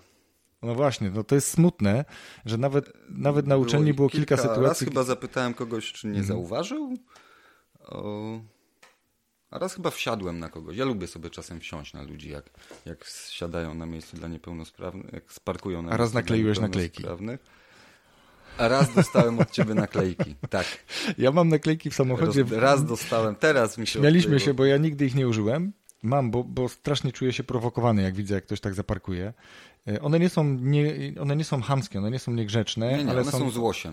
No 0.62 0.76
właśnie, 0.76 1.10
no 1.10 1.24
to 1.24 1.36
jest 1.36 1.52
smutne, 1.52 2.06
że 2.46 2.58
nawet, 2.58 2.92
nawet 3.10 3.48
na 3.48 3.58
uczelni 3.58 3.94
było 3.94 4.10
kilka, 4.10 4.38
kilka 4.38 4.50
sytuacji. 4.50 4.64
Raz 4.64 4.80
chyba 4.80 5.04
zapytałem 5.04 5.54
kogoś, 5.54 5.92
czy 5.94 6.08
nie 6.08 6.20
mhm. 6.20 6.28
zauważył. 6.28 6.98
O... 7.80 8.40
A 9.52 9.60
raz 9.60 9.76
chyba 9.76 9.90
wsiadłem 9.90 10.40
na 10.40 10.50
kogoś. 10.50 10.78
Ja 10.78 10.86
lubię 10.86 11.08
sobie 11.08 11.30
czasem 11.30 11.60
wsiąść 11.60 11.94
na 11.94 12.04
ludzi, 12.04 12.30
jak, 12.30 12.50
jak 12.86 13.06
siadają 13.30 13.74
na 13.74 13.86
miejscu 13.86 14.18
dla 14.18 14.28
niepełnosprawnych, 14.28 15.14
jak 15.14 15.34
sparkują 15.34 15.82
na 15.82 15.92
A 15.92 15.98
raz 15.98 16.14
nakleiłeś 16.14 16.60
naklejki. 16.60 17.04
A 18.58 18.68
raz 18.68 18.94
dostałem 18.96 19.40
od 19.40 19.52
ciebie 19.52 19.74
naklejki, 19.74 20.36
tak. 20.50 20.66
Ja 21.18 21.32
mam 21.32 21.50
naklejki 21.50 21.90
w 21.90 21.96
samochodzie. 21.96 22.44
Raz, 22.44 22.52
raz 22.52 22.86
dostałem, 22.86 23.36
teraz 23.36 23.78
mi 23.78 23.88
się 23.88 24.00
Śmialiśmy 24.00 24.40
się, 24.40 24.54
bo 24.54 24.66
ja 24.66 24.78
nigdy 24.78 25.06
ich 25.06 25.16
nie 25.16 25.28
użyłem. 25.28 25.74
Mam, 26.04 26.32
bo, 26.32 26.44
bo 26.44 26.70
strasznie 26.70 27.12
czuję 27.12 27.34
się 27.34 27.44
prowokowany, 27.44 28.02
jak 28.02 28.16
widzę, 28.16 28.36
jak 28.36 28.46
ktoś 28.46 28.60
tak 28.60 28.74
zaparkuje. 28.74 29.34
E, 29.88 30.02
one 30.02 30.20
nie 30.20 30.30
są, 30.30 30.44
nie, 30.44 31.14
one 31.22 31.36
nie 31.36 31.44
są 31.44 31.62
hamskie, 31.62 32.00
one 32.00 32.12
nie 32.12 32.20
są 32.20 32.32
niegrzeczne, 32.32 32.98
nie, 32.98 33.04
nie, 33.04 33.12
ale 33.12 33.22
one 33.22 33.32
są, 33.32 33.38
są 33.38 33.50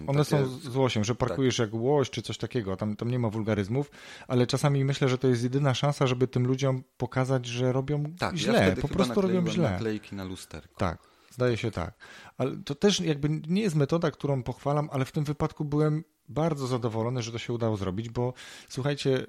One 0.07 0.25
takie... 0.25 0.31
są 0.31 0.47
złosiem, 0.47 1.05
że 1.05 1.15
parkujesz 1.15 1.57
tak. 1.57 1.67
jak 1.67 1.75
łoś 1.75 2.11
czy 2.11 2.23
coś 2.23 2.39
takiego, 2.39 2.77
tam, 2.77 2.97
tam 2.97 3.11
nie 3.11 3.19
ma 3.19 3.31
wulgaryzmów, 3.31 3.91
ale 4.29 4.47
czasami 4.47 4.85
myślę, 4.85 5.09
że 5.09 5.19
to 5.19 5.29
jest 5.29 5.43
jedyna 5.43 5.75
szansa, 5.75 6.07
żeby 6.07 6.29
tym 6.29 6.47
ludziom 6.47 6.83
pokazać, 6.97 7.47
że 7.47 7.73
robią 7.73 8.05
tak, 8.19 8.37
źle, 8.37 8.69
ja 8.77 8.83
po 8.83 8.89
prostu 8.89 9.21
robią 9.21 9.47
źle. 9.47 9.71
naklejki 9.71 10.17
na 10.17 10.25
lusterko. 10.25 10.75
Tak, 10.79 10.99
zdaje 11.31 11.57
się 11.57 11.71
tak. 11.71 11.95
Ale 12.39 12.57
to 12.57 12.75
też 12.75 13.01
jakby 13.01 13.29
nie 13.49 13.63
jest 13.63 13.77
metoda, 13.77 14.11
którą 14.11 14.43
pochwalam, 14.43 14.89
ale 14.93 15.05
w 15.05 15.13
tym 15.13 15.25
wypadku 15.25 15.65
byłem 15.65 16.05
bardzo 16.29 16.67
zadowolony, 16.67 17.23
że 17.23 17.33
to 17.33 17.39
się 17.39 17.53
udało 17.53 17.77
zrobić, 17.77 18.09
bo 18.09 18.33
słuchajcie, 18.69 19.27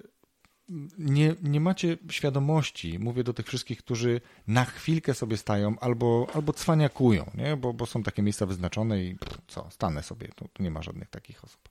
nie, 0.97 1.35
nie 1.43 1.59
macie 1.59 1.97
świadomości, 2.11 2.99
mówię 2.99 3.23
do 3.23 3.33
tych 3.33 3.47
wszystkich, 3.47 3.79
którzy 3.79 4.21
na 4.47 4.65
chwilkę 4.65 5.13
sobie 5.13 5.37
stają 5.37 5.79
albo, 5.79 6.27
albo 6.33 6.53
cwaniakują, 6.53 7.31
nie? 7.35 7.57
Bo, 7.57 7.73
bo 7.73 7.85
są 7.85 8.03
takie 8.03 8.21
miejsca 8.21 8.45
wyznaczone 8.45 9.03
i 9.03 9.15
pff, 9.15 9.37
co, 9.47 9.67
stanę 9.69 10.03
sobie, 10.03 10.27
tu, 10.27 10.47
tu 10.53 10.63
nie 10.63 10.71
ma 10.71 10.81
żadnych 10.81 11.09
takich 11.09 11.43
osób. 11.43 11.69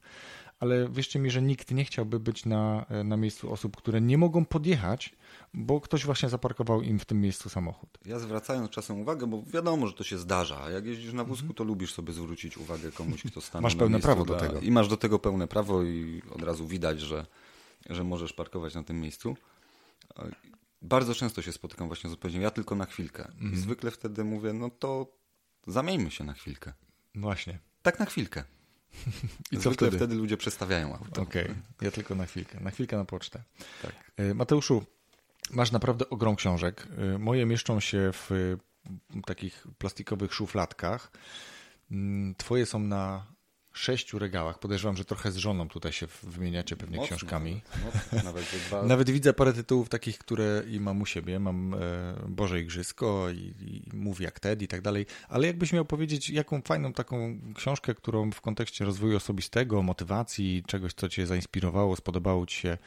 Ale 0.61 0.89
wierzcie 0.89 1.19
mi, 1.19 1.31
że 1.31 1.43
nikt 1.43 1.71
nie 1.71 1.85
chciałby 1.85 2.21
być 2.21 2.47
na, 2.47 2.87
na 3.05 3.17
miejscu 3.17 3.53
osób, 3.53 3.77
które 3.77 4.01
nie 4.01 4.19
mogą 4.19 4.45
podjechać, 4.45 5.15
bo 5.55 5.81
ktoś 5.81 6.05
właśnie 6.05 6.29
zaparkował 6.29 6.83
im 6.83 6.99
w 6.99 7.05
tym 7.05 7.21
miejscu 7.21 7.49
samochód. 7.49 7.99
Ja 8.07 8.19
zwracając 8.19 8.71
czasem 8.71 9.01
uwagę, 9.01 9.27
bo 9.27 9.43
wiadomo, 9.43 9.87
że 9.87 9.93
to 9.93 10.05
się 10.05 10.19
zdarza, 10.19 10.63
a 10.63 10.71
jak 10.71 10.87
jeździsz 10.87 11.13
na 11.13 11.25
wózku, 11.25 11.55
to 11.55 11.65
lubisz 11.65 11.95
sobie 11.95 12.13
zwrócić 12.13 12.59
uwagę 12.59 12.93
komuś, 12.93 13.23
kto 13.23 13.41
stanął 13.41 13.63
Masz 13.63 13.77
pełne 13.77 14.01
prawo 14.01 14.25
dla... 14.25 14.37
do 14.37 14.47
tego. 14.47 14.61
I 14.61 14.71
masz 14.71 14.89
do 14.89 14.97
tego 14.97 15.19
pełne 15.19 15.49
prawo 15.49 15.83
i 15.83 16.23
od 16.35 16.43
razu 16.43 16.67
widać, 16.67 17.01
że 17.01 17.27
że 17.91 18.05
możesz 18.05 18.33
parkować 18.33 18.75
na 18.75 18.83
tym 18.83 19.01
miejscu. 19.01 19.37
Bardzo 20.83 21.15
często 21.15 21.43
się 21.43 21.53
spotykam 21.53 21.87
właśnie 21.87 22.11
z 22.11 22.13
odpowiedzią, 22.13 22.41
ja 22.41 22.51
tylko 22.51 22.75
na 22.75 22.87
chwilkę. 22.87 23.25
Mm. 23.25 23.39
I 23.39 23.45
mhm. 23.45 23.63
zwykle 23.63 23.91
wtedy 23.91 24.25
mówię, 24.25 24.53
no 24.53 24.71
to 24.71 25.07
zamieńmy 25.67 26.11
się 26.11 26.25
na 26.25 26.33
chwilkę. 26.33 26.73
Właśnie. 27.15 27.59
Tak 27.83 27.99
na 27.99 28.07
chwilkę. 28.07 28.45
I 29.53 29.59
co 29.59 29.71
wtedy? 29.71 29.97
wtedy 29.97 30.15
ludzie 30.15 30.37
przestawiają 30.37 30.99
auto. 30.99 31.23
Okej, 31.23 31.45
okay. 31.45 31.57
ja 31.81 31.91
tylko 31.91 32.15
na 32.15 32.27
chwilkę. 32.27 32.61
Na 32.61 32.71
chwilkę 32.71 32.97
na 32.97 33.05
pocztę. 33.05 33.43
Tak. 33.83 34.13
E, 34.17 34.35
Mateuszu, 34.35 34.85
masz 35.51 35.73
naprawdę 35.73 36.11
ogrom 36.11 36.37
książek. 36.37 36.89
E, 37.15 37.19
moje 37.19 37.47
mieszczą 37.47 37.81
się 37.81 38.11
w 38.13 38.57
takich 39.27 39.67
plastikowych 39.79 40.35
szufladkach. 40.35 41.13
Mm, 41.91 42.35
twoje 42.35 42.67
są 42.67 42.79
na 42.79 43.27
sześciu 43.77 44.19
regałach. 44.19 44.59
Podejrzewam, 44.59 44.97
że 44.97 45.05
trochę 45.05 45.33
z 45.33 45.37
żoną 45.37 45.69
tutaj 45.69 45.93
się 45.93 46.07
wymieniacie 46.23 46.77
pewnie 46.77 46.97
mocno, 46.97 47.17
książkami. 47.17 47.63
Mocno, 47.85 48.23
nawet, 48.31 48.45
dwa... 48.67 48.83
nawet 48.83 49.11
widzę 49.11 49.33
parę 49.33 49.53
tytułów 49.53 49.89
takich, 49.89 50.19
które 50.19 50.63
i 50.69 50.81
mam 50.81 51.03
u 51.03 51.07
siebie. 51.07 51.41
Mam 51.41 51.75
e, 51.75 51.79
Boże 52.29 52.61
Igrzysko 52.61 53.31
i, 53.31 53.55
i 53.61 53.97
Mówi 53.97 54.25
jak 54.25 54.41
Ted 54.41 54.63
i 54.63 54.69
tak 54.69 54.81
dalej. 54.81 55.07
Ale 55.29 55.47
jakbyś 55.47 55.73
miał 55.73 55.85
powiedzieć, 55.85 56.31
jaką 56.31 56.63
fajną 56.63 56.93
taką 56.93 57.39
książkę, 57.55 57.95
którą 57.95 58.31
w 58.31 58.41
kontekście 58.41 58.85
rozwoju 58.85 59.17
osobistego, 59.17 59.83
motywacji, 59.83 60.65
czegoś, 60.67 60.95
co 60.95 61.09
cię 61.09 61.27
zainspirowało, 61.27 61.97
spodobało 61.97 62.47
ci 62.47 62.57
się, 62.61 62.79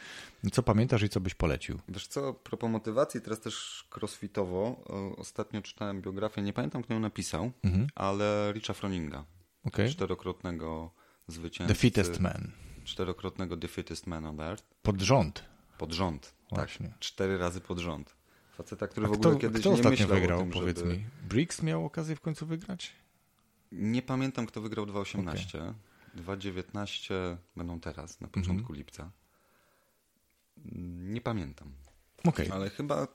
co 0.51 0.63
pamiętasz 0.63 1.03
i 1.03 1.09
co 1.09 1.19
byś 1.19 1.35
polecił? 1.35 1.79
Wiesz 1.89 2.07
co, 2.07 2.33
propos 2.33 2.69
motywacji, 2.69 3.21
teraz 3.21 3.39
też 3.39 3.85
crossfitowo. 3.95 4.83
Ostatnio 5.17 5.61
czytałem 5.61 6.01
biografię, 6.01 6.41
nie 6.41 6.53
pamiętam, 6.53 6.83
kto 6.83 6.93
ją 6.93 6.99
napisał, 6.99 7.51
mhm. 7.63 7.87
ale 7.95 8.51
Richa 8.53 8.73
Froninga 8.73 9.25
Okay. 9.63 9.89
Czterokrotnego 9.89 10.91
zwycięzcy. 11.27 11.73
The 11.73 11.79
Fittest 11.79 12.19
Man. 12.19 12.51
Czterokrotnego 12.83 13.57
The 13.57 13.67
Fittest 13.67 14.07
Man 14.07 14.25
on 14.25 14.39
Earth. 14.39 14.63
Pod 14.81 15.01
rząd. 15.01 15.45
Pod 15.77 15.93
rząd, 15.93 16.35
tak. 16.49 16.59
Właśnie. 16.59 16.89
tak. 16.89 16.99
Cztery 16.99 17.37
razy 17.37 17.61
pod 17.61 17.79
rząd. 17.79 18.15
Faceta, 18.51 18.87
który 18.87 19.05
A 19.05 19.09
w 19.09 19.11
ogóle 19.11 19.31
kto, 19.31 19.39
kiedyś 19.39 19.61
kto 19.61 19.69
nie 19.69 19.75
ostatnio 19.75 19.91
myślał 19.91 20.19
wygrał, 20.19 20.39
o 20.39 20.41
tym, 20.41 20.51
powiedz 20.51 20.79
żeby... 20.79 20.93
mi? 20.93 21.05
Briggs 21.29 21.63
miał 21.63 21.85
okazję 21.85 22.15
w 22.15 22.21
końcu 22.21 22.45
wygrać? 22.45 22.95
Nie 23.71 24.01
pamiętam, 24.01 24.45
kto 24.45 24.61
wygrał 24.61 24.85
2.18. 24.85 25.57
Okay. 25.57 25.73
2.19 26.15 27.37
będą 27.55 27.79
teraz, 27.79 28.21
na 28.21 28.27
początku 28.27 28.51
mm 28.51 28.65
-hmm. 28.65 28.75
lipca. 28.75 29.11
Nie 30.95 31.21
pamiętam. 31.21 31.71
Okay. 32.23 32.53
Ale 32.53 32.69
chyba 32.69 33.07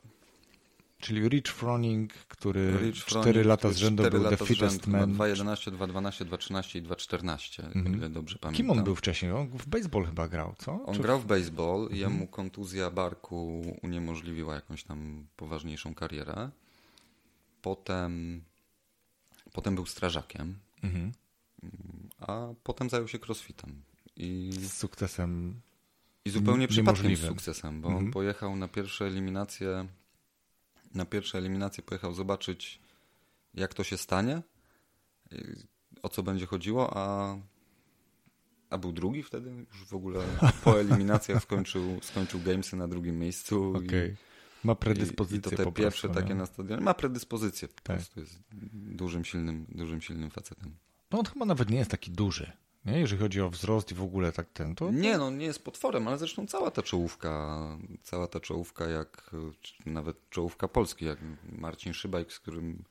Czyli 1.01 1.29
Rich 1.29 1.47
Froning, 1.47 2.13
który 2.13 2.79
Rich 2.79 2.95
4 2.95 3.23
Froning, 3.23 3.47
lata 3.47 3.71
z 3.71 3.77
rzędu 3.77 4.11
był 4.11 4.25
The 4.25 4.37
Fittest 4.37 4.87
Man. 4.87 5.15
2.11, 5.15 5.77
2.12, 5.77 6.25
2.13 6.25 6.79
i 6.79 6.83
2.14, 6.83 7.65
mm 7.75 8.01
-hmm. 8.01 8.13
dobrze 8.13 8.39
pamiętam. 8.39 8.57
Kim 8.57 8.71
on 8.71 8.85
był 8.85 8.95
wcześniej? 8.95 9.33
On 9.33 9.49
w 9.49 9.67
baseball 9.67 10.07
chyba 10.07 10.29
grał, 10.29 10.55
co? 10.59 10.85
On 10.85 10.95
Czy... 10.95 11.03
grał 11.03 11.21
w 11.21 11.27
baseball, 11.27 11.77
mm 11.77 11.89
-hmm. 11.89 11.97
jemu 11.97 12.27
kontuzja 12.27 12.91
barku 12.91 13.63
uniemożliwiła 13.83 14.55
jakąś 14.55 14.85
tam 14.85 15.27
poważniejszą 15.37 15.95
karierę. 15.95 16.51
Potem, 17.63 18.43
potem 19.53 19.75
był 19.75 19.87
strażakiem, 19.87 20.59
mm 20.83 20.97
-hmm. 20.97 21.11
a 22.21 22.49
potem 22.63 22.91
zajął 22.91 23.09
się 23.09 23.19
crossfitem. 23.19 23.83
I... 24.17 24.51
Z 24.53 24.73
sukcesem 24.73 25.61
I 26.25 26.31
zupełnie 26.31 26.69
przypadkiem 26.69 27.17
z 27.17 27.21
sukcesem, 27.21 27.81
bo 27.81 27.89
on 27.89 27.95
mhm. 27.95 28.13
pojechał 28.13 28.57
na 28.57 28.69
pierwsze 28.69 29.07
eliminacje 29.07 29.89
na 30.95 31.05
pierwsze 31.05 31.39
eliminacje 31.39 31.83
pojechał 31.83 32.13
zobaczyć, 32.13 32.81
jak 33.55 33.75
to 33.75 33.85
się 33.85 33.97
stanie, 33.97 34.43
o 36.03 36.09
co 36.09 36.23
będzie 36.23 36.47
chodziło, 36.47 36.97
a, 36.97 37.37
a 38.71 38.79
był 38.79 38.93
drugi 38.93 39.23
wtedy, 39.23 39.51
już 39.51 39.85
w 39.85 39.95
ogóle 39.95 40.25
po 40.65 40.77
eliminacjach 40.81 41.43
skończył, 41.43 41.99
skończył 42.03 42.41
Gamesy 42.41 42.77
na 42.77 42.89
drugim 42.89 43.19
miejscu. 43.19 43.73
Okay. 43.77 44.17
Ma 44.65 44.75
predyspozycję. 44.75 45.37
I, 45.37 45.55
i 45.55 45.57
to 45.57 45.65
te 45.65 45.73
pierwsze 45.73 46.09
prostu, 46.09 46.23
takie 46.23 46.35
na 46.35 46.47
stadionie. 46.47 46.83
Ma 46.83 46.95
predyspozycję, 46.95 47.69
po 47.69 47.81
tak. 47.83 47.97
prostu 47.97 48.21
jest 48.21 48.39
dużym, 48.73 49.25
silnym, 49.25 49.67
dużym, 49.69 50.01
silnym 50.01 50.31
facetem. 50.31 50.77
No 51.11 51.19
on 51.19 51.25
chyba 51.25 51.45
nawet 51.45 51.71
nie 51.71 51.79
jest 51.79 51.91
taki 51.91 52.11
duży. 52.11 52.53
Nie? 52.85 53.01
Jeżeli 53.01 53.23
chodzi 53.23 53.41
o 53.41 53.51
wzrost 53.51 53.93
i 53.93 53.95
w 53.95 54.03
ogóle 54.03 54.33
tak 54.33 54.47
ten, 54.53 54.75
to... 54.75 54.91
Nie, 54.91 55.19
no 55.19 55.31
nie 55.31 55.47
jest 55.47 55.65
potworem, 55.65 56.09
ale 56.09 56.19
zresztą 56.19 56.47
cała 56.47 56.71
ta 56.71 56.83
czołówka, 56.83 57.59
cała 58.03 58.27
ta 58.27 58.41
czołówka, 58.41 58.87
jak 58.87 59.31
nawet 59.87 60.31
czołówka 60.31 60.69
Polski, 60.69 61.05
jak 61.05 61.19
Marcin 61.59 61.93
Szybajk, 61.93 62.33
z 62.33 62.41
którym 62.41 62.85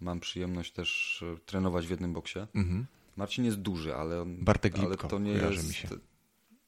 mam 0.00 0.20
przyjemność 0.20 0.72
też 0.72 1.22
e, 1.34 1.38
trenować 1.46 1.86
w 1.86 1.90
jednym 1.90 2.12
boksie. 2.12 2.38
Mhm. 2.54 2.86
Marcin 3.16 3.44
jest 3.44 3.58
duży, 3.58 3.94
ale, 3.94 4.22
on, 4.22 4.44
Bartek 4.44 4.78
ale 4.78 4.96
to 4.96 5.18
nie 5.18 5.32
jest... 5.32 5.68
Mi 5.68 5.74
się. 5.74 5.88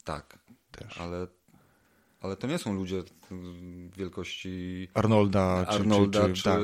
Tak, 0.05 0.39
Też. 0.71 0.99
ale 0.99 1.27
ale 2.21 2.37
to 2.37 2.47
nie 2.47 2.59
są 2.59 2.75
ludzie 2.75 3.03
wielkości 3.97 4.89
Arnolda, 4.95 5.67
Arnolda 5.67 6.23
czy, 6.23 6.29
czy, 6.29 6.35
czy 6.35 6.45
tak. 6.45 6.61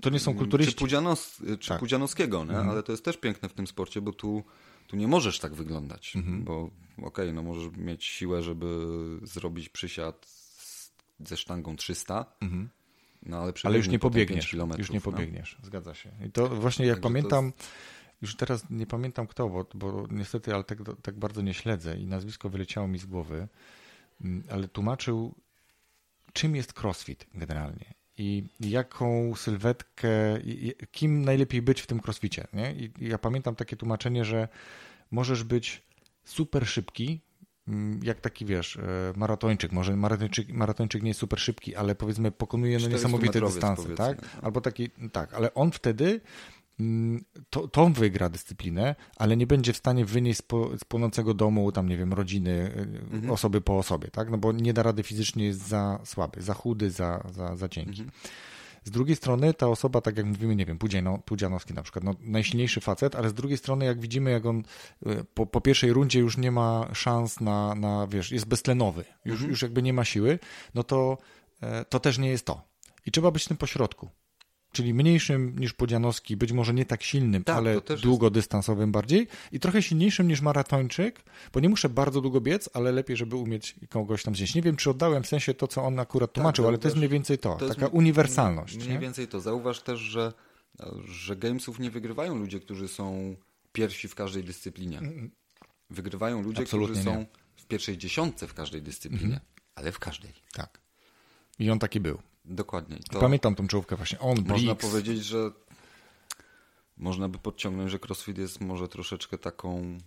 to 0.00 0.10
nie 0.10 0.20
są 0.20 0.34
kulturyści. 0.34 0.74
Czy, 0.74 0.78
Pudzianos, 0.78 1.42
czy 1.60 1.68
tak. 1.68 1.80
Pudzianowskiego, 1.80 2.44
nie? 2.44 2.50
Mhm. 2.50 2.70
ale 2.70 2.82
to 2.82 2.92
jest 2.92 3.04
też 3.04 3.16
piękne 3.16 3.48
w 3.48 3.52
tym 3.52 3.66
sporcie, 3.66 4.00
bo 4.00 4.12
tu 4.12 4.44
tu 4.86 4.96
nie 4.96 5.08
możesz 5.08 5.38
tak 5.38 5.54
wyglądać, 5.54 6.16
mhm. 6.16 6.44
bo 6.44 6.70
okej, 6.98 7.06
okay, 7.06 7.32
no 7.32 7.42
możesz 7.42 7.76
mieć 7.76 8.04
siłę, 8.04 8.42
żeby 8.42 8.86
zrobić 9.22 9.68
przysiad 9.68 10.26
ze 11.20 11.36
sztangą 11.36 11.76
300, 11.76 12.26
mhm. 12.40 12.68
no 13.22 13.38
ale, 13.38 13.52
ale 13.62 13.76
już 13.76 13.88
nie 13.88 13.98
pobiegniesz, 13.98 14.52
już 14.78 14.90
nie 14.90 14.98
no. 14.98 15.12
pobiegniesz, 15.12 15.56
no. 15.60 15.66
zgadza 15.66 15.94
się. 15.94 16.10
I 16.26 16.30
to 16.30 16.48
właśnie 16.48 16.86
jak 16.86 16.96
Także 16.96 17.08
pamiętam, 17.08 17.46
jest... 17.46 17.70
już 18.22 18.36
teraz 18.36 18.70
nie 18.70 18.86
pamiętam 18.86 19.26
kto, 19.26 19.48
bo, 19.48 19.66
bo 19.74 20.06
niestety, 20.10 20.54
ale 20.54 20.64
tak, 20.64 20.78
tak 21.02 21.18
bardzo 21.18 21.42
nie 21.42 21.54
śledzę 21.54 21.98
i 21.98 22.06
nazwisko 22.06 22.48
wyleciało 22.48 22.88
mi 22.88 22.98
z 22.98 23.06
głowy, 23.06 23.48
mm, 24.20 24.42
ale 24.50 24.68
tłumaczył, 24.68 25.34
czym 26.32 26.56
jest 26.56 26.80
crossfit 26.80 27.26
generalnie 27.34 27.94
i 28.18 28.44
jaką 28.60 29.34
sylwetkę, 29.36 30.08
kim 30.92 31.24
najlepiej 31.24 31.62
być 31.62 31.80
w 31.80 31.86
tym 31.86 32.00
crossficie. 32.00 32.46
Nie? 32.52 32.72
I 32.72 32.92
ja 33.00 33.18
pamiętam 33.18 33.54
takie 33.56 33.76
tłumaczenie, 33.76 34.24
że 34.24 34.48
możesz 35.10 35.44
być 35.44 35.82
super 36.24 36.66
szybki, 36.66 37.20
mm, 37.68 38.00
jak 38.02 38.20
taki 38.20 38.46
wiesz, 38.46 38.76
e, 38.76 39.12
maratończyk. 39.16 39.72
Może 39.72 39.96
maratończyk, 39.96 40.48
maratończyk 40.48 41.02
nie 41.02 41.10
jest 41.10 41.20
super 41.20 41.40
szybki, 41.40 41.76
ale 41.76 41.94
powiedzmy 41.94 42.30
pokonuje 42.30 42.78
no 42.78 42.88
niesamowite 42.88 43.40
dystanse, 43.40 43.94
tak? 43.94 44.22
No. 44.22 44.28
Albo 44.42 44.60
taki, 44.60 44.90
tak, 45.12 45.34
ale 45.34 45.54
on 45.54 45.72
wtedy 45.72 46.20
to, 47.50 47.68
to 47.68 47.86
wygra 47.86 48.28
dyscyplinę, 48.28 48.94
ale 49.16 49.36
nie 49.36 49.46
będzie 49.46 49.72
w 49.72 49.76
stanie 49.76 50.04
wynieść 50.04 50.38
z, 50.38 50.42
po, 50.42 50.78
z 50.78 50.84
płonącego 50.84 51.34
domu, 51.34 51.72
tam 51.72 51.88
nie 51.88 51.96
wiem, 51.96 52.12
rodziny, 52.12 52.72
mhm. 53.12 53.30
osoby 53.30 53.60
po 53.60 53.78
osobie, 53.78 54.08
tak? 54.08 54.30
No 54.30 54.38
bo 54.38 54.52
nie 54.52 54.72
da 54.72 54.82
rady 54.82 55.02
fizycznie, 55.02 55.44
jest 55.44 55.68
za 55.68 56.00
słaby, 56.04 56.42
za 56.42 56.54
chudy, 56.54 56.90
za, 56.90 57.24
za, 57.32 57.56
za 57.56 57.68
cienki. 57.68 58.02
Mhm. 58.02 58.10
Z 58.84 58.90
drugiej 58.90 59.16
strony 59.16 59.54
ta 59.54 59.68
osoba, 59.68 60.00
tak 60.00 60.16
jak 60.16 60.26
mówimy, 60.26 60.56
nie 60.56 60.66
wiem, 60.66 60.78
Pudziano, 60.78 61.18
Pudzianowski 61.18 61.74
na 61.74 61.82
przykład, 61.82 62.04
no, 62.04 62.14
najsilniejszy 62.20 62.80
facet, 62.80 63.14
ale 63.14 63.28
z 63.28 63.34
drugiej 63.34 63.58
strony 63.58 63.84
jak 63.84 64.00
widzimy, 64.00 64.30
jak 64.30 64.46
on 64.46 64.62
e, 65.06 65.24
po, 65.34 65.46
po 65.46 65.60
pierwszej 65.60 65.92
rundzie 65.92 66.20
już 66.20 66.38
nie 66.38 66.50
ma 66.50 66.88
szans 66.94 67.40
na, 67.40 67.74
na 67.74 68.06
wiesz, 68.06 68.32
jest 68.32 68.46
beztlenowy, 68.46 69.04
już, 69.24 69.34
mhm. 69.34 69.50
już 69.50 69.62
jakby 69.62 69.82
nie 69.82 69.92
ma 69.92 70.04
siły, 70.04 70.38
no 70.74 70.82
to, 70.82 71.18
e, 71.60 71.84
to 71.84 72.00
też 72.00 72.18
nie 72.18 72.28
jest 72.28 72.46
to. 72.46 72.62
I 73.06 73.10
trzeba 73.10 73.30
być 73.30 73.44
w 73.44 73.48
tym 73.48 73.56
pośrodku 73.56 74.08
czyli 74.74 74.94
mniejszym 74.94 75.58
niż 75.58 75.72
Podzianowski, 75.72 76.36
być 76.36 76.52
może 76.52 76.74
nie 76.74 76.84
tak 76.84 77.02
silnym, 77.02 77.44
tak, 77.44 77.56
ale 77.56 77.80
długodystansowym 78.02 78.88
jest... 78.88 78.92
bardziej 78.92 79.28
i 79.52 79.60
trochę 79.60 79.82
silniejszym 79.82 80.28
niż 80.28 80.40
maratończyk, 80.40 81.24
bo 81.52 81.60
nie 81.60 81.68
muszę 81.68 81.88
bardzo 81.88 82.20
długo 82.20 82.40
biec, 82.40 82.70
ale 82.72 82.92
lepiej, 82.92 83.16
żeby 83.16 83.36
umieć 83.36 83.74
kogoś 83.88 84.22
tam 84.22 84.36
zjeść. 84.36 84.54
Nie 84.54 84.62
wiem, 84.62 84.76
czy 84.76 84.90
oddałem 84.90 85.22
w 85.22 85.26
sensie 85.26 85.54
to, 85.54 85.68
co 85.68 85.84
on 85.84 85.98
akurat 85.98 86.30
tak, 86.30 86.34
tłumaczył, 86.34 86.68
ale 86.68 86.78
to 86.78 86.88
jest 86.88 86.96
mniej 86.96 87.08
więcej 87.08 87.38
to, 87.38 87.56
to 87.56 87.68
taka 87.68 87.86
uniwersalność. 87.86 88.76
Mniej 88.76 88.88
nie? 88.88 88.98
więcej 88.98 89.28
to. 89.28 89.40
Zauważ 89.40 89.82
też, 89.82 90.00
że, 90.00 90.32
że 91.04 91.36
gamesów 91.36 91.78
nie 91.78 91.90
wygrywają 91.90 92.38
ludzie, 92.38 92.60
którzy 92.60 92.88
są 92.88 93.36
pierwsi 93.72 94.08
w 94.08 94.14
każdej 94.14 94.44
dyscyplinie. 94.44 94.98
Mm, 94.98 95.12
mm. 95.12 95.30
Wygrywają 95.90 96.42
ludzie, 96.42 96.62
Absolutnie 96.62 96.94
którzy 96.94 97.04
są 97.04 97.18
nie. 97.18 97.26
w 97.56 97.66
pierwszej 97.66 97.98
dziesiątce 97.98 98.46
w 98.46 98.54
każdej 98.54 98.82
dyscyplinie, 98.82 99.34
-hmm. 99.34 99.64
ale 99.74 99.92
w 99.92 99.98
każdej. 99.98 100.32
Tak. 100.52 100.80
I 101.58 101.70
on 101.70 101.78
taki 101.78 102.00
był. 102.00 102.18
Dokładnie. 102.44 102.98
To 103.10 103.20
Pamiętam 103.20 103.54
tą 103.54 103.68
czołówkę 103.68 103.96
właśnie. 103.96 104.18
On, 104.18 104.36
Można 104.46 104.74
powiedzieć, 104.74 105.24
że 105.24 105.50
można 106.96 107.28
by 107.28 107.38
podciągnąć, 107.38 107.90
że 107.90 107.98
CrossFit 107.98 108.38
jest 108.38 108.60
może 108.60 108.88
troszeczkę 108.88 109.38
taką, 109.38 109.98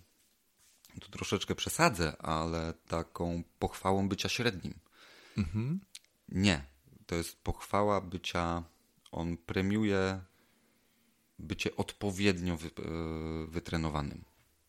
tu 1.00 1.10
troszeczkę 1.10 1.54
przesadzę, 1.54 2.22
ale 2.22 2.74
taką 2.88 3.42
pochwałą 3.58 4.08
bycia 4.08 4.28
średnim. 4.28 4.74
Mhm. 5.38 5.80
Nie. 6.28 6.64
To 7.06 7.14
jest 7.14 7.42
pochwała 7.42 8.00
bycia, 8.00 8.62
on 9.12 9.36
premiuje 9.36 10.20
bycie 11.38 11.76
odpowiednio 11.76 12.56
wy, 12.56 12.68
e, 12.68 12.70
wytrenowanym. 13.46 14.24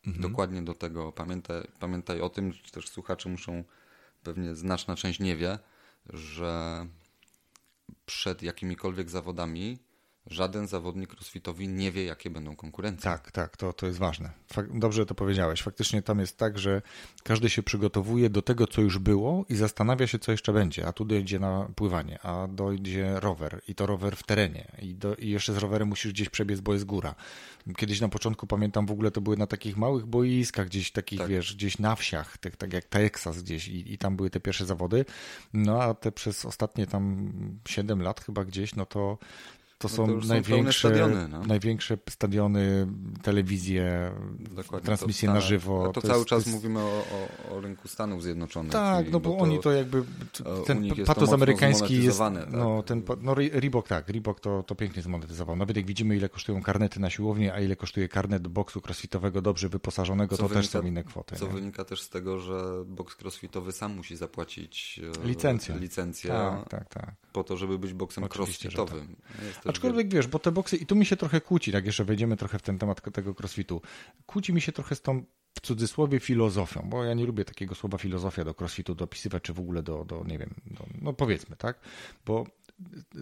Mhm. 0.08 0.32
Dokładnie 0.32 0.62
do 0.62 0.74
tego 0.74 1.12
pamiętaj, 1.12 1.68
pamiętaj 1.80 2.22
o 2.22 2.30
tym, 2.30 2.54
też 2.72 2.90
słuchacze 2.90 3.30
muszą, 3.30 3.64
pewnie 4.24 4.56
znaczna 4.56 4.96
część 4.96 5.20
nie 5.20 5.38
wie, 5.38 5.60
że 6.10 6.86
przed 8.10 8.44
jakimikolwiek 8.44 9.10
zawodami 9.10 9.78
żaden 10.30 10.68
zawodnik 10.68 11.14
crossfitowi 11.14 11.68
nie 11.68 11.92
wie, 11.92 12.06
jakie 12.06 12.30
będą 12.30 12.56
konkurencje. 12.56 13.04
Tak, 13.04 13.32
tak, 13.32 13.58
to, 13.58 13.74
to 13.74 13.86
jest 13.86 14.00
ważne. 14.00 14.32
Dobrze 14.74 15.06
to 15.06 15.16
powiedziałeś. 15.16 15.62
Faktycznie 15.62 16.02
tam 16.02 16.20
jest 16.20 16.38
tak, 16.38 16.60
że 16.60 16.82
każdy 17.24 17.50
się 17.50 17.64
przygotowuje 17.64 18.30
do 18.30 18.42
tego, 18.42 18.68
co 18.68 18.82
już 18.82 18.98
było 18.98 19.46
i 19.50 19.56
zastanawia 19.56 20.08
się, 20.08 20.20
co 20.20 20.32
jeszcze 20.32 20.54
będzie. 20.54 20.88
A 20.88 20.94
tu 20.94 21.06
dojdzie 21.06 21.40
na 21.40 21.70
pływanie, 21.76 22.20
a 22.22 22.48
dojdzie 22.48 23.20
rower 23.20 23.62
i 23.68 23.76
to 23.76 23.86
rower 23.86 24.16
w 24.16 24.24
terenie. 24.24 24.72
I, 24.82 24.96
do, 24.96 25.16
i 25.16 25.30
jeszcze 25.30 25.54
z 25.54 25.58
rowerem 25.58 25.88
musisz 25.88 26.14
gdzieś 26.14 26.30
przebiec, 26.30 26.60
bo 26.60 26.74
jest 26.74 26.86
góra. 26.86 27.16
Kiedyś 27.78 28.02
na 28.02 28.10
początku 28.10 28.48
pamiętam 28.48 28.86
w 28.86 28.92
ogóle 28.92 29.12
to 29.12 29.22
były 29.22 29.38
na 29.38 29.48
takich 29.48 29.78
małych 29.78 30.06
boiskach, 30.06 30.68
gdzieś 30.68 30.92
takich, 30.92 31.20
tak. 31.20 31.28
wiesz, 31.28 31.56
gdzieś 31.56 31.80
na 31.80 31.96
wsiach, 31.96 32.38
tak, 32.38 32.56
tak 32.56 32.74
jak 32.74 32.86
Texas 32.86 33.42
gdzieś 33.42 33.68
i, 33.68 33.94
i 33.94 33.98
tam 33.98 34.16
były 34.16 34.30
te 34.30 34.40
pierwsze 34.40 34.66
zawody. 34.66 35.06
No 35.54 35.84
a 35.84 35.94
te 35.94 36.12
przez 36.12 36.46
ostatnie 36.46 36.88
tam 36.88 37.32
7 37.68 38.02
lat 38.02 38.22
chyba 38.22 38.46
gdzieś, 38.46 38.76
no 38.76 38.86
to 38.86 39.18
to 39.80 39.88
no 39.88 39.96
są, 39.96 40.22
to 40.22 40.28
największe, 40.28 40.90
stadiony, 40.90 41.28
no. 41.28 41.40
największe 41.40 41.98
stadiony, 42.10 42.88
telewizje, 43.22 44.12
Dokładnie, 44.40 44.86
transmisje 44.86 45.28
to, 45.28 45.34
na 45.34 45.42
żywo. 45.42 45.86
A 45.90 45.94
to, 45.94 46.02
to 46.02 46.08
cały 46.08 46.20
jest, 46.20 46.30
czas 46.30 46.46
jest... 46.46 46.56
mówimy 46.56 46.80
o, 46.80 47.04
o, 47.52 47.56
o, 47.56 47.62
rynku 47.62 47.88
Stanów 47.88 48.24
Zjednoczonych. 48.24 48.72
Tak, 48.72 49.12
no 49.12 49.20
bo, 49.20 49.30
bo 49.30 49.38
oni 49.38 49.60
to 49.60 49.72
jakby, 49.72 50.04
ten 50.66 50.90
patos 51.06 51.34
amerykański 51.34 52.04
jest, 52.04 52.20
tak? 52.20 52.52
no, 52.52 52.84
ten, 52.84 53.04
no 53.22 53.36
Reebok 53.36 53.88
tak, 53.88 54.10
Reebok 54.10 54.40
to, 54.40 54.64
to 54.64 54.76
pięknie 54.76 55.02
zmonetyzował. 55.02 55.56
Nawet 55.56 55.78
jak 55.78 55.86
widzimy 55.86 56.18
ile 56.18 56.30
kosztują 56.30 56.62
karnety 56.62 57.00
na 57.00 57.10
siłownię, 57.10 57.54
a 57.54 57.60
ile 57.60 57.76
kosztuje 57.76 58.08
karnet 58.08 58.48
boksu 58.48 58.82
crossfitowego 58.86 59.42
dobrze 59.42 59.70
wyposażonego, 59.70 60.38
co 60.38 60.44
to 60.44 60.48
wynika, 60.48 60.62
też 60.62 60.72
są 60.72 60.88
inne 60.88 61.04
kwoty. 61.04 61.36
Co 61.36 61.46
nie? 61.46 61.54
wynika 61.54 61.86
też 61.86 62.02
z 62.02 62.10
tego, 62.10 62.40
że 62.40 62.86
boks 62.86 63.22
crossfitowy 63.22 63.72
sam 63.72 63.96
musi 63.96 64.16
zapłacić 64.16 65.00
licencję, 65.24 65.76
licencję 65.76 66.32
tak, 66.32 66.70
tak, 66.70 66.90
tak. 66.90 67.14
Po 67.32 67.44
to, 67.44 67.58
żeby 67.58 67.80
być 67.80 67.94
boksem 67.94 68.24
Oczywiście, 68.24 68.70
crossfitowym. 68.70 69.16
Tak. 69.56 69.68
Aczkolwiek 69.68 70.14
wiesz, 70.14 70.28
bo 70.28 70.40
te 70.40 70.52
boksy, 70.52 70.78
i 70.78 70.86
tu 70.86 70.96
mi 70.96 71.06
się 71.06 71.18
trochę 71.18 71.42
kłóci, 71.42 71.72
tak 71.72 71.86
jeszcze 71.86 72.04
wejdziemy 72.04 72.38
trochę 72.38 72.60
w 72.60 72.62
ten 72.62 72.78
temat 72.78 73.14
tego 73.14 73.36
crossfitu, 73.40 73.82
kłóci 74.26 74.54
mi 74.54 74.62
się 74.62 74.72
trochę 74.72 74.96
z 74.96 75.02
tą 75.02 75.24
w 75.54 75.62
cudzysłowie 75.62 76.20
filozofią, 76.20 76.88
bo 76.90 77.04
ja 77.04 77.14
nie 77.14 77.26
lubię 77.26 77.46
takiego 77.46 77.76
słowa 77.76 77.98
filozofia 77.98 78.44
do 78.44 78.56
crossfitu 78.60 78.96
dopisywać, 78.96 79.44
czy 79.44 79.54
w 79.54 79.60
ogóle 79.60 79.84
do, 79.84 80.06
do 80.06 80.24
nie 80.28 80.38
wiem, 80.38 80.54
do, 80.66 80.86
no 81.02 81.14
powiedzmy, 81.14 81.56
tak? 81.56 81.80
Bo 82.26 82.46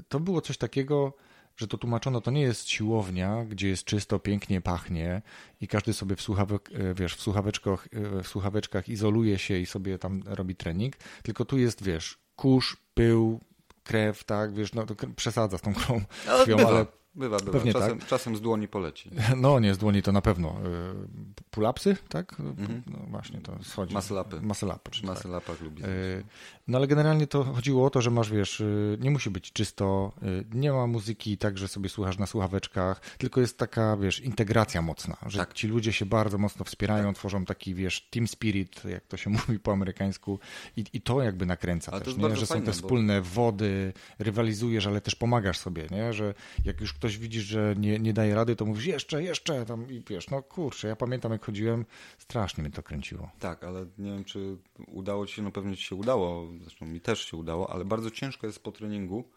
to 0.08 0.20
było 0.20 0.42
coś 0.42 0.58
takiego, 0.58 1.14
że 1.58 1.68
to 1.68 1.78
tłumaczono, 1.78 2.22
to 2.22 2.32
nie 2.32 2.42
jest 2.42 2.70
siłownia, 2.70 3.46
gdzie 3.46 3.68
jest 3.68 3.84
czysto, 3.84 4.20
pięknie 4.20 4.62
pachnie 4.62 5.22
i 5.62 5.68
każdy 5.68 5.94
sobie 5.94 6.16
w, 6.16 6.22
słuchawek, 6.22 6.70
e, 6.74 6.94
wiesz, 6.94 7.16
w, 7.16 7.22
słuchaweczkach, 7.22 7.88
e, 8.18 8.24
w 8.24 8.28
słuchaweczkach 8.28 8.90
izoluje 8.90 9.38
się 9.38 9.58
i 9.58 9.66
sobie 9.66 9.98
tam 9.98 10.24
robi 10.26 10.56
trening, 10.56 10.98
tylko 11.24 11.46
tu 11.46 11.58
jest, 11.58 11.84
wiesz, 11.84 12.18
kurz, 12.36 12.78
pył, 12.94 13.40
krew, 13.88 14.24
tak, 14.24 14.54
wiesz, 14.54 14.74
no 14.74 14.86
to 14.86 14.96
przesadza 15.16 15.58
z 15.58 15.62
tą 15.62 15.74
krwią, 15.74 16.02
ale, 16.28 16.68
ale 16.68 16.86
Bywa, 17.18 17.38
bywa. 17.38 17.52
Pewnie 17.52 17.74
czasem, 17.74 18.00
tak. 18.00 18.08
czasem 18.08 18.36
z 18.36 18.42
dłoni 18.42 18.68
poleci. 18.68 19.10
No 19.38 19.60
nie, 19.60 19.74
z 19.74 19.78
dłoni 19.78 20.02
to 20.02 20.12
na 20.12 20.22
pewno. 20.22 20.50
Y, 20.50 21.44
pulapsy, 21.52 21.96
tak? 22.10 22.40
Mhm. 22.40 22.82
No 22.88 22.98
właśnie, 23.10 23.42
to 23.42 23.64
schodzi. 23.64 23.94
Masylapy. 23.94 24.42
Masylapy. 24.42 24.92
Przy 24.92 25.06
masylapach 25.06 25.56
tak. 25.58 25.66
lubi. 25.66 25.84
Y, 25.84 26.24
no 26.68 26.78
ale 26.78 26.88
generalnie 26.88 27.28
to 27.28 27.44
chodziło 27.44 27.86
o 27.86 27.90
to, 27.90 28.02
że 28.02 28.12
masz, 28.12 28.32
wiesz, 28.32 28.60
y, 28.60 28.98
nie 29.02 29.12
musi 29.12 29.30
być 29.30 29.52
czysto, 29.52 30.12
nie 30.54 30.72
ma 30.72 30.88
muzyki 30.88 31.38
tak, 31.38 31.58
że 31.58 31.68
sobie 31.68 31.90
słuchasz 31.90 32.18
na 32.18 32.26
słuchaweczkach, 32.26 33.02
tylko 33.18 33.42
jest 33.42 33.58
taka, 33.58 33.98
wiesz, 33.98 34.20
integracja 34.20 34.82
mocna, 34.82 35.18
że 35.26 35.40
tak. 35.40 35.54
ci 35.54 35.68
ludzie 35.68 35.94
się 35.94 36.06
bardzo 36.06 36.38
mocno 36.38 36.66
wspierają, 36.66 37.06
tak. 37.06 37.16
tworzą 37.16 37.46
taki, 37.46 37.74
wiesz, 37.74 38.08
team 38.12 38.28
spirit, 38.28 38.86
jak 38.86 39.08
to 39.08 39.18
się 39.18 39.30
mówi 39.48 39.60
po 39.60 39.72
amerykańsku 39.72 40.40
i, 40.78 40.86
i 40.94 41.02
to 41.02 41.22
jakby 41.22 41.46
nakręca 41.46 41.92
ale 41.92 42.02
też, 42.02 42.18
nie? 42.18 42.36
że 42.36 42.46
są 42.46 42.62
te 42.62 42.72
wspólne 42.72 43.22
bo... 43.22 43.28
wody, 43.28 43.94
rywalizujesz, 44.20 44.88
ale 44.88 45.02
też 45.02 45.16
pomagasz 45.16 45.58
sobie, 45.58 45.88
nie? 45.92 46.14
że 46.14 46.34
jak 46.66 46.82
już 46.82 46.94
ktoś 46.94 47.07
ktoś 47.08 47.18
widzisz, 47.18 47.44
że 47.44 47.76
nie, 47.78 48.00
nie 48.00 48.14
daje 48.14 48.36
rady, 48.36 48.56
to 48.56 48.66
mówisz 48.66 48.86
jeszcze, 48.86 49.24
jeszcze, 49.24 49.66
tam 49.66 49.92
i 49.92 50.04
wiesz, 50.10 50.30
no 50.30 50.44
kurczę, 50.44 50.88
ja 50.88 50.96
pamiętam 50.96 51.32
jak 51.32 51.46
chodziłem, 51.46 51.86
strasznie 52.18 52.64
mnie 52.64 52.72
to 52.72 52.84
kręciło. 52.84 53.32
Tak, 53.40 53.64
ale 53.64 53.86
nie 53.98 54.12
wiem, 54.12 54.24
czy 54.24 54.58
udało 54.88 55.26
ci 55.26 55.34
się, 55.34 55.42
no 55.42 55.52
pewnie 55.52 55.78
ci 55.78 55.84
się 55.84 55.96
udało, 55.96 56.48
zresztą 56.62 56.86
mi 56.86 57.02
też 57.02 57.26
się 57.26 57.38
udało, 57.38 57.74
ale 57.74 57.86
bardzo 57.86 58.12
ciężko 58.12 58.48
jest 58.48 58.64
po 58.64 58.72
treningu 58.72 59.30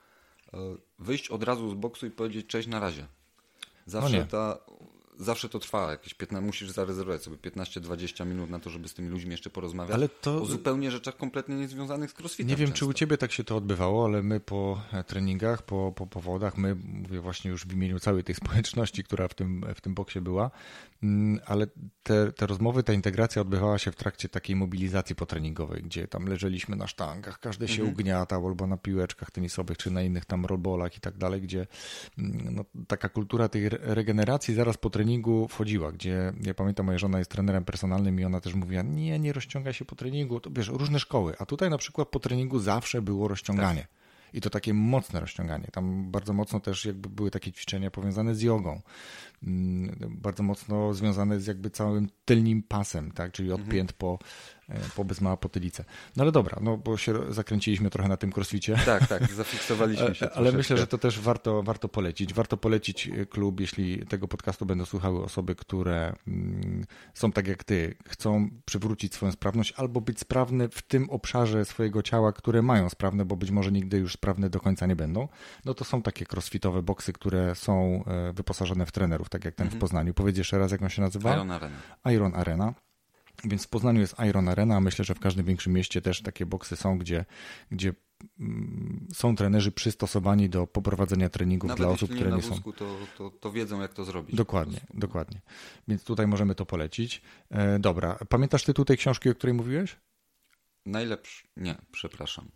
e, 0.55 0.59
wyjść 0.99 1.29
od 1.29 1.43
razu 1.43 1.71
z 1.71 1.75
boksu 1.75 2.07
i 2.07 2.11
powiedzieć 2.11 2.47
cześć 2.47 2.69
na 2.69 2.81
razie. 2.81 3.07
Zawsze 3.87 4.19
no 4.19 4.27
ta 4.27 4.59
zawsze 5.21 5.49
to 5.49 5.59
trwa 5.59 5.91
jakieś 5.91 6.15
15, 6.15 6.47
musisz 6.47 6.71
zarezerwować 6.71 7.23
sobie 7.23 7.37
15-20 7.37 8.27
minut 8.27 8.51
na 8.51 8.59
to, 8.59 8.71
żeby 8.71 8.89
z 8.89 8.95
tymi 8.95 9.09
ludźmi 9.09 9.31
jeszcze 9.31 9.51
porozmawiać 9.51 9.95
ale 9.95 10.09
to... 10.09 10.43
o 10.43 10.47
zupełnie 10.47 10.91
rzeczach 10.91 11.17
kompletnie 11.17 11.57
niezwiązanych 11.57 12.11
z 12.11 12.21
crossfitem. 12.21 12.49
Nie 12.49 12.57
wiem, 12.57 12.69
często. 12.69 12.79
czy 12.79 12.87
u 12.87 12.93
ciebie 12.93 13.19
tak 13.19 13.33
się 13.33 13.45
to 13.45 13.57
odbywało, 13.57 14.05
ale 14.05 14.23
my 14.23 14.41
po 14.41 14.83
e, 14.93 15.05
treningach, 15.05 15.63
po, 15.63 15.93
po 15.97 16.07
powodach, 16.07 16.57
my, 16.57 16.75
mówię 16.75 17.21
właśnie 17.21 17.51
już 17.51 17.67
w 17.67 17.73
imieniu 17.73 18.01
całej 18.01 18.25
tej 18.25 18.35
społeczności, 18.41 19.05
która 19.05 19.29
w 19.29 19.35
tym, 19.35 19.65
w 19.75 19.81
tym 19.81 19.95
boksie 19.95 20.21
była, 20.21 20.51
mm, 21.03 21.41
ale 21.47 21.67
te, 22.03 22.33
te 22.33 22.47
rozmowy, 22.47 22.83
ta 22.83 22.93
integracja 22.93 23.43
odbywała 23.43 23.79
się 23.79 23.93
w 23.93 23.97
trakcie 23.97 24.29
takiej 24.29 24.57
mobilizacji 24.57 25.17
potreningowej, 25.17 25.83
gdzie 25.83 26.09
tam 26.09 26.27
leżeliśmy 26.27 26.77
na 26.77 26.87
sztangach, 26.87 27.41
każdy 27.41 27.69
się 27.69 27.83
mhm. 27.83 27.93
ugniatał 27.93 28.47
albo 28.47 28.67
na 28.67 28.77
piłeczkach 28.77 29.31
tenisowych, 29.31 29.79
czy 29.79 29.91
na 29.91 30.03
innych 30.03 30.25
tam 30.25 30.47
rollballach 30.47 30.97
i 30.97 31.01
tak 31.01 31.17
dalej, 31.17 31.41
gdzie 31.41 31.67
mm, 32.19 32.55
no, 32.55 32.65
taka 32.89 33.09
kultura 33.09 33.49
tej 33.49 33.69
regeneracji 33.69 34.55
zaraz 34.55 34.77
po 34.77 34.91
treningu 34.91 35.10
treningu 35.11 35.49
wchodziła, 35.49 35.93
gdzie 35.93 36.33
ja 36.43 36.55
pamiętam, 36.55 36.87
moja 36.87 36.99
żona 36.99 37.19
jest 37.19 37.31
trenerem 37.31 37.65
personalnym 37.65 38.21
i 38.21 38.25
ona 38.25 38.41
też 38.41 38.55
mówiła, 38.55 38.83
nie, 38.83 39.19
nie 39.19 39.33
rozciąga 39.33 39.73
się 39.73 39.85
po 39.85 39.97
treningu, 39.97 40.41
to 40.41 40.51
wiesz, 40.51 40.69
różne 40.69 40.99
szkoły, 40.99 41.35
a 41.39 41.47
tutaj 41.47 41.71
na 41.71 41.79
przykład 41.79 42.09
po 42.09 42.21
treningu 42.21 42.59
zawsze 42.59 43.03
było 43.03 43.29
rozciąganie. 43.29 43.81
Tak. 43.81 43.91
I 44.35 44.41
to 44.41 44.51
takie 44.51 44.75
mocne 44.75 45.21
rozciąganie. 45.21 45.69
Tam 45.73 46.11
bardzo 46.11 46.33
mocno 46.33 46.61
też 46.61 46.85
jakby 46.85 47.09
były 47.09 47.31
takie 47.31 47.53
ćwiczenia 47.53 47.91
powiązane 47.91 48.35
z 48.35 48.43
jogą. 48.43 48.81
Mm, 49.43 49.97
bardzo 50.09 50.43
mocno 50.43 50.95
związane 50.95 51.41
z 51.41 51.47
jakby 51.47 51.71
całym 51.71 52.09
tylnym 52.25 52.63
pasem, 52.63 53.13
tak? 53.13 53.33
czyli 53.33 53.53
od 53.53 53.61
mhm. 53.61 53.77
pięt 53.77 53.93
po, 53.93 54.19
pobyt 54.97 55.21
mała 55.21 55.37
potylicę. 55.37 55.85
No 56.17 56.23
ale 56.23 56.33
dobra, 56.33 56.59
no 56.61 56.77
bo 56.77 56.97
się 56.97 57.33
zakręciliśmy 57.33 57.91
trochę 57.91 58.09
na 58.09 58.17
tym 58.17 58.33
crossficie. 58.37 58.77
Tak, 58.87 59.07
tak, 59.07 59.33
zafiksowaliśmy 59.33 60.15
się. 60.15 60.31
ale 60.31 60.53
myślę, 60.53 60.77
że 60.77 60.87
to 60.87 60.99
też 60.99 61.21
warto, 61.21 61.63
warto 61.63 61.89
polecić. 61.89 62.35
Warto 62.35 62.57
polecić 62.57 63.11
klub, 63.31 63.61
jeśli 63.61 64.07
tego 64.07 64.29
podcastu 64.29 64.67
będą 64.67 64.85
słuchały 64.85 65.25
osoby, 65.25 65.55
które 65.55 66.13
mm, 66.29 66.85
są 67.15 67.33
tak 67.33 67.47
jak 67.47 67.65
ty, 67.65 67.95
chcą 68.09 68.51
przywrócić 68.65 69.15
swoją 69.15 69.33
sprawność 69.33 69.73
albo 69.77 70.01
być 70.01 70.21
sprawne 70.21 70.69
w 70.69 70.83
tym 70.83 71.11
obszarze 71.11 71.65
swojego 71.65 72.03
ciała, 72.03 72.33
które 72.33 72.63
mają 72.63 72.89
sprawne, 72.89 73.25
bo 73.25 73.37
być 73.37 73.51
może 73.51 73.73
nigdy 73.73 73.99
już 73.99 74.13
sprawne 74.13 74.51
do 74.51 74.61
końca 74.61 74.87
nie 74.87 74.97
będą. 74.97 75.29
No 75.65 75.75
to 75.75 75.85
są 75.85 76.03
takie 76.03 76.27
crossfitowe 76.33 76.83
boksy, 76.83 77.13
które 77.13 77.55
są 77.55 78.05
e, 78.07 78.33
wyposażone 78.33 78.87
w 78.87 78.93
trenerów, 78.93 79.29
tak 79.29 79.45
jak 79.45 79.55
ten 79.55 79.67
mhm. 79.67 79.79
w 79.79 79.81
Poznaniu. 79.81 80.15
Powiedz 80.15 80.39
jeszcze 80.39 80.59
raz, 80.59 80.73
jak 80.73 80.83
on 80.83 80.89
się 80.89 81.03
nazywa? 81.03 81.35
Iron 81.35 81.51
Arena. 81.51 81.77
Iron 82.05 82.35
Arena. 82.35 82.75
Więc 83.45 83.65
w 83.65 83.69
Poznaniu 83.69 84.01
jest 84.01 84.17
Iron 84.29 84.49
Arena, 84.49 84.77
a 84.77 84.81
myślę, 84.81 85.05
że 85.05 85.15
w 85.15 85.21
każdym 85.21 85.47
większym 85.47 85.73
mieście 85.73 86.03
też 86.03 86.23
takie 86.23 86.47
boksy 86.47 86.77
są, 86.77 86.99
gdzie, 86.99 87.25
gdzie 87.71 87.95
mm, 88.41 89.07
są 89.13 89.37
trenerzy 89.37 89.73
przystosowani 89.73 90.49
do 90.49 90.67
poprowadzenia 90.67 91.29
treningów 91.29 91.69
Nawet 91.69 91.79
dla 91.79 91.89
osób, 91.89 92.11
które 92.15 92.33
nie 92.33 92.43
są. 92.43 92.63
To, 92.63 92.73
to, 93.19 93.31
to, 93.31 93.53
wiedzą, 93.53 93.81
jak 93.81 93.95
to 93.95 94.05
zrobić. 94.05 94.37
Dokładnie, 94.37 94.81
dokładnie. 94.95 95.41
Więc 95.89 96.05
tutaj 96.05 96.27
możemy 96.27 96.55
to 96.55 96.67
polecić. 96.67 97.23
E, 97.51 97.79
dobra, 97.79 98.19
pamiętasz 98.29 98.65
tytuł 98.65 98.85
tej 98.85 98.97
książki, 98.97 99.31
o 99.31 99.35
której 99.35 99.55
mówiłeś? 99.55 99.97
Najlepszy. 100.87 101.49
Nie, 101.57 101.75
przepraszam. 101.93 102.51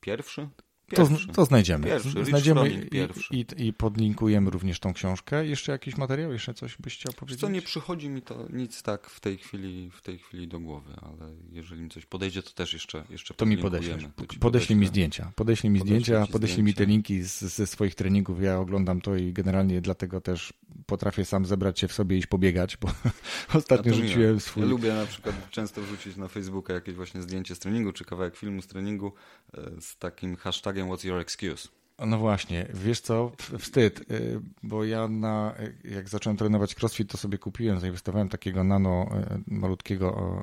Pierwszy? 0.00 0.48
To, 0.96 1.08
to, 1.32 1.44
znajdziemy. 1.44 1.86
Pierwszy, 1.86 2.24
znajdziemy 2.24 2.88
i, 3.30 3.36
i, 3.40 3.66
i, 3.66 3.72
podlinkujemy 3.72 4.50
również 4.50 4.80
tą 4.80 4.92
książkę. 4.92 5.46
Jeszcze 5.46 5.72
jakiś 5.72 5.96
materiał, 5.96 6.32
jeszcze 6.32 6.54
coś 6.54 6.76
byś 6.76 6.94
chciał 6.94 7.12
powiedzieć? 7.12 7.40
Co 7.40 7.48
nie 7.48 7.62
przychodzi 7.62 8.08
mi 8.08 8.22
to 8.22 8.46
nic 8.52 8.82
tak 8.82 9.10
w 9.10 9.20
tej 9.20 9.38
chwili, 9.38 9.90
w 9.90 10.02
tej 10.02 10.18
chwili 10.18 10.48
do 10.48 10.60
głowy, 10.60 10.92
ale 11.02 11.32
jeżeli 11.52 11.82
mi 11.82 11.90
coś 11.90 12.06
podejdzie, 12.06 12.42
to 12.42 12.50
też 12.50 12.72
jeszcze, 12.72 13.04
jeszcze 13.10 13.34
To 13.34 13.46
mi 13.46 13.58
podeślesz. 13.58 14.04
Podeślij 14.40 14.78
mi 14.78 14.86
zdjęcia. 14.86 15.32
Podeślij 15.36 15.70
mi 15.70 15.80
zdjęcia, 15.80 16.26
podeślij 16.32 16.64
mi 16.64 16.74
te 16.74 16.86
linki 16.86 17.22
z, 17.22 17.40
ze 17.40 17.66
swoich 17.66 17.94
treningów. 17.94 18.42
Ja 18.42 18.58
oglądam 18.58 19.00
to 19.00 19.16
i 19.16 19.32
generalnie 19.32 19.80
dlatego 19.80 20.20
też 20.20 20.52
potrafię 20.90 21.24
sam 21.24 21.46
zebrać 21.46 21.80
się 21.80 21.88
w 21.88 21.92
sobie 21.92 22.16
i 22.16 22.18
iść 22.18 22.26
pobiegać, 22.26 22.76
bo 22.76 22.88
ostatnio 23.58 23.94
rzuciłem 23.94 24.40
swój... 24.40 24.62
Ja 24.62 24.68
lubię 24.68 24.94
na 24.94 25.06
przykład 25.06 25.50
często 25.50 25.80
wrzucić 25.82 26.16
na 26.16 26.28
Facebooka 26.28 26.72
jakieś 26.72 26.94
właśnie 26.94 27.22
zdjęcie 27.22 27.54
z 27.54 27.58
treningu, 27.58 27.92
czy 27.92 28.04
kawałek 28.04 28.36
filmu 28.36 28.62
z 28.62 28.66
treningu 28.66 29.12
e, 29.54 29.80
z 29.80 29.96
takim 29.96 30.36
hashtagiem 30.36 30.88
What's 30.88 31.06
your 31.06 31.18
excuse? 31.20 31.68
No 32.06 32.18
właśnie, 32.18 32.66
wiesz 32.74 33.00
co, 33.00 33.32
wstyd, 33.58 34.00
y, 34.10 34.40
bo 34.62 34.84
ja 34.84 35.08
na, 35.08 35.54
jak 35.84 36.08
zacząłem 36.08 36.36
trenować 36.36 36.74
crossfit, 36.74 37.10
to 37.10 37.18
sobie 37.18 37.38
kupiłem, 37.38 37.80
zainwestowałem 37.80 38.28
takiego 38.28 38.64
nano 38.64 39.06
y, 39.48 39.54
malutkiego 39.54 40.42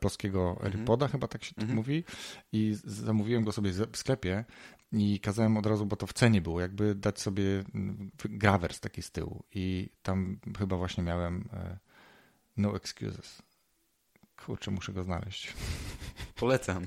polskiego 0.00 0.50
mhm. 0.50 0.66
AirPoda, 0.66 1.08
chyba 1.08 1.28
tak 1.28 1.44
się 1.44 1.54
mm 1.58 1.74
mówi, 1.74 2.04
i 2.52 2.76
zamówiłem 2.84 3.44
go 3.44 3.52
sobie 3.52 3.72
w 3.72 3.96
sklepie 3.96 4.44
i 4.92 5.20
kazałem 5.20 5.56
od 5.56 5.66
razu, 5.66 5.86
bo 5.86 5.96
to 5.96 6.06
w 6.06 6.12
cenie 6.12 6.40
było, 6.40 6.60
jakby 6.60 6.94
dać 6.94 7.20
sobie 7.20 7.64
mm, 7.74 8.10
gravers 8.24 8.80
taki 8.80 9.02
z 9.02 9.10
tyłu 9.10 9.42
i 9.54 9.90
tam 10.02 10.38
chyba 10.58 10.76
właśnie 10.76 11.04
miałem 11.04 11.48
e, 11.52 11.78
no 12.56 12.76
excuses. 12.76 13.42
Kurczę, 14.46 14.70
muszę 14.70 14.92
go 14.92 15.04
znaleźć. 15.04 15.54
Polecam. 16.40 16.86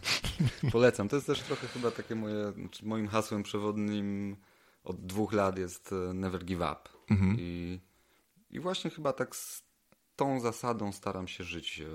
Polecam. 0.71 1.09
To 1.09 1.15
jest 1.15 1.27
też 1.27 1.41
trochę 1.41 1.67
chyba 1.67 1.91
takie 1.91 2.15
moje, 2.15 2.51
znaczy 2.51 2.85
moim 2.85 3.07
hasłem 3.07 3.43
przewodnim 3.43 4.37
od 4.83 5.05
dwóch 5.05 5.33
lat 5.33 5.57
jest 5.57 5.93
e, 5.93 6.13
never 6.13 6.45
give 6.45 6.59
up. 6.59 6.79
Mhm. 7.09 7.35
I, 7.39 7.79
I 8.49 8.59
właśnie 8.59 8.91
chyba 8.91 9.13
tak 9.13 9.35
z 9.35 9.63
tą 10.15 10.39
zasadą 10.39 10.91
staram 10.91 11.27
się 11.27 11.43
żyć 11.43 11.81
e, 11.81 11.85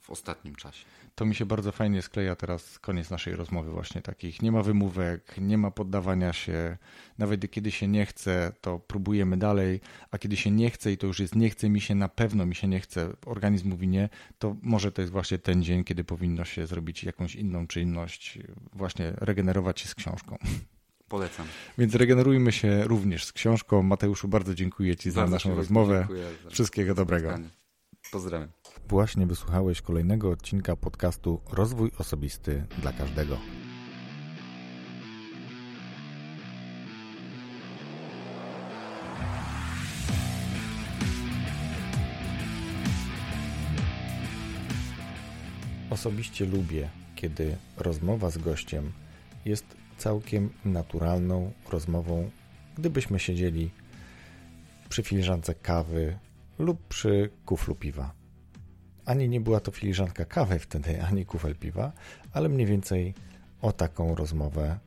w 0.00 0.10
ostatnim 0.10 0.54
czasie. 0.54 0.84
To 1.14 1.24
mi 1.24 1.34
się 1.34 1.46
bardzo 1.46 1.72
fajnie 1.72 2.02
skleja 2.02 2.36
teraz 2.36 2.78
koniec 2.78 3.10
naszej 3.10 3.36
rozmowy 3.36 3.70
właśnie 3.70 4.02
takich. 4.02 4.42
Nie 4.42 4.52
ma 4.52 4.62
wymówek, 4.62 5.34
nie 5.38 5.58
ma 5.58 5.70
poddawania 5.70 6.32
się. 6.32 6.76
Nawet 7.18 7.50
kiedy 7.50 7.70
się 7.70 7.88
nie 7.88 8.06
chce, 8.06 8.52
to 8.60 8.78
próbujemy 8.78 9.36
dalej, 9.36 9.80
a 10.10 10.18
kiedy 10.18 10.36
się 10.36 10.50
nie 10.50 10.70
chce 10.70 10.92
i 10.92 10.98
to 10.98 11.06
już 11.06 11.20
jest 11.20 11.34
nie 11.34 11.50
chce 11.50 11.68
mi 11.68 11.80
się, 11.80 11.94
na 11.94 12.08
pewno 12.08 12.46
mi 12.46 12.54
się 12.54 12.68
nie 12.68 12.80
chce, 12.80 13.12
organizm 13.26 13.68
mówi 13.68 13.88
nie, 13.88 14.08
to 14.38 14.56
może 14.62 14.92
to 14.92 15.02
jest 15.02 15.12
właśnie 15.12 15.38
ten 15.38 15.62
dzień, 15.62 15.84
kiedy 15.84 16.04
powinno 16.04 16.44
się 16.44 16.66
zrobić 16.66 17.04
jakąś 17.04 17.34
inną 17.34 17.66
czynność, 17.66 18.38
właśnie 18.72 19.12
regenerować 19.16 19.80
się 19.80 19.88
z 19.88 19.94
książką. 19.94 20.38
Polecam. 21.12 21.46
Więc 21.78 21.94
regenerujmy 21.94 22.52
się 22.52 22.84
również 22.84 23.24
z 23.24 23.32
książką. 23.32 23.82
Mateuszu, 23.82 24.28
bardzo 24.28 24.54
dziękuję 24.54 24.96
Ci 24.96 25.12
bardzo 25.12 25.30
za 25.30 25.34
naszą 25.34 25.54
rozmowę. 25.54 26.08
Wszystkiego 26.50 26.94
dobrego. 26.94 27.28
Spotkanie. 27.28 27.48
Pozdrawiam. 28.12 28.48
Właśnie 28.88 29.26
wysłuchałeś 29.26 29.82
kolejnego 29.82 30.30
odcinka 30.30 30.76
podcastu 30.76 31.40
Rozwój 31.50 31.90
Osobisty 31.98 32.64
dla 32.78 32.92
Każdego. 32.92 33.38
Osobiście 45.90 46.46
lubię, 46.46 46.88
kiedy 47.16 47.56
rozmowa 47.76 48.30
z 48.30 48.38
gościem 48.38 48.92
jest 49.44 49.81
całkiem 50.02 50.50
naturalną 50.64 51.52
rozmową, 51.70 52.30
gdybyśmy 52.78 53.18
siedzieli 53.18 53.70
przy 54.88 55.02
filiżance 55.02 55.54
kawy 55.54 56.18
lub 56.58 56.88
przy 56.88 57.30
kuflu 57.46 57.74
piwa. 57.74 58.14
Ani 59.04 59.28
nie 59.28 59.40
była 59.40 59.60
to 59.60 59.70
filiżanka 59.70 60.24
kawy 60.24 60.58
wtedy, 60.58 61.02
ani 61.02 61.26
kufel 61.26 61.56
piwa, 61.56 61.92
ale 62.32 62.48
mniej 62.48 62.66
więcej 62.66 63.14
o 63.60 63.72
taką 63.72 64.14
rozmowę 64.14 64.78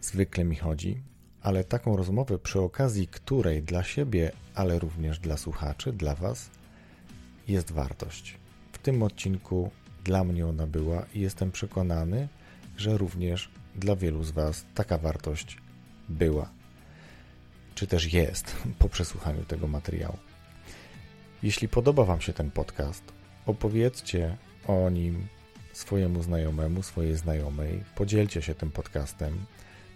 zwykle 0.00 0.44
mi 0.44 0.56
chodzi, 0.56 1.02
ale 1.42 1.64
taką 1.64 1.96
rozmowę, 1.96 2.38
przy 2.38 2.60
okazji 2.60 3.06
której 3.06 3.62
dla 3.62 3.82
siebie, 3.82 4.32
ale 4.54 4.78
również 4.78 5.18
dla 5.18 5.36
słuchaczy, 5.36 5.92
dla 5.92 6.14
Was, 6.14 6.50
jest 7.48 7.72
wartość. 7.72 8.38
W 8.72 8.78
tym 8.78 9.02
odcinku 9.02 9.70
dla 10.04 10.24
mnie 10.24 10.46
ona 10.46 10.66
była 10.66 11.06
i 11.14 11.20
jestem 11.20 11.52
przekonany, 11.52 12.28
że 12.76 12.98
również 12.98 13.50
dla 13.76 13.96
wielu 13.96 14.24
z 14.24 14.30
Was 14.30 14.64
taka 14.74 14.98
wartość 14.98 15.58
była, 16.08 16.50
czy 17.74 17.86
też 17.86 18.12
jest 18.12 18.56
po 18.78 18.88
przesłuchaniu 18.88 19.44
tego 19.44 19.68
materiału. 19.68 20.18
Jeśli 21.42 21.68
podoba 21.68 22.04
Wam 22.04 22.20
się 22.20 22.32
ten 22.32 22.50
podcast, 22.50 23.04
opowiedzcie 23.46 24.36
o 24.66 24.90
nim 24.90 25.26
swojemu 25.72 26.22
znajomemu, 26.22 26.82
swojej 26.82 27.16
znajomej, 27.16 27.84
podzielcie 27.94 28.42
się 28.42 28.54
tym 28.54 28.70
podcastem, 28.70 29.44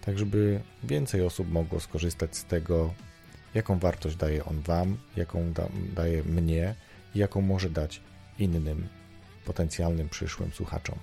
tak 0.05 0.19
żeby 0.19 0.61
więcej 0.83 1.21
osób 1.21 1.51
mogło 1.51 1.79
skorzystać 1.79 2.37
z 2.37 2.45
tego, 2.45 2.93
jaką 3.53 3.79
wartość 3.79 4.15
daje 4.15 4.45
on 4.45 4.61
Wam, 4.61 4.97
jaką 5.15 5.53
da, 5.53 5.67
daje 5.95 6.23
mnie 6.23 6.75
i 7.15 7.19
jaką 7.19 7.41
może 7.41 7.69
dać 7.69 8.01
innym 8.39 8.87
potencjalnym 9.45 10.09
przyszłym 10.09 10.51
słuchaczom. 10.51 10.99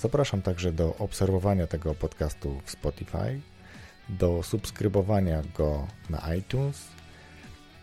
Zapraszam 0.00 0.42
także 0.42 0.72
do 0.72 0.96
obserwowania 0.96 1.66
tego 1.66 1.94
podcastu 1.94 2.60
w 2.64 2.70
Spotify, 2.70 3.40
do 4.08 4.42
subskrybowania 4.42 5.42
go 5.54 5.86
na 6.10 6.34
iTunes. 6.34 6.88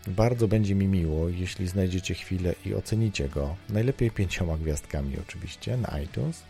Bardzo 0.06 0.48
będzie 0.48 0.74
mi 0.74 0.88
miło, 0.88 1.28
jeśli 1.28 1.68
znajdziecie 1.68 2.14
chwilę 2.14 2.54
i 2.66 2.74
ocenicie 2.74 3.28
go, 3.28 3.56
najlepiej 3.68 4.10
pięcioma 4.10 4.58
gwiazdkami 4.58 5.16
oczywiście, 5.20 5.76
na 5.76 6.00
iTunes. 6.00 6.42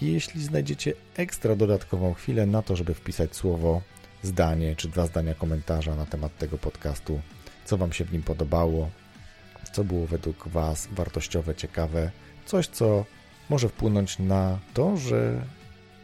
I 0.00 0.12
jeśli 0.12 0.42
znajdziecie 0.42 0.92
ekstra 1.16 1.56
dodatkową 1.56 2.14
chwilę 2.14 2.46
na 2.46 2.62
to, 2.62 2.76
żeby 2.76 2.94
wpisać 2.94 3.36
słowo, 3.36 3.82
zdanie 4.22 4.76
czy 4.76 4.88
dwa 4.88 5.06
zdania 5.06 5.34
komentarza 5.34 5.94
na 5.94 6.06
temat 6.06 6.38
tego 6.38 6.58
podcastu, 6.58 7.20
co 7.64 7.76
Wam 7.76 7.92
się 7.92 8.04
w 8.04 8.12
nim 8.12 8.22
podobało, 8.22 8.90
co 9.72 9.84
było 9.84 10.06
według 10.06 10.48
Was 10.48 10.88
wartościowe, 10.92 11.54
ciekawe, 11.54 12.10
coś, 12.46 12.66
co 12.66 13.04
może 13.50 13.68
wpłynąć 13.68 14.18
na 14.18 14.58
to, 14.74 14.96
że 14.96 15.44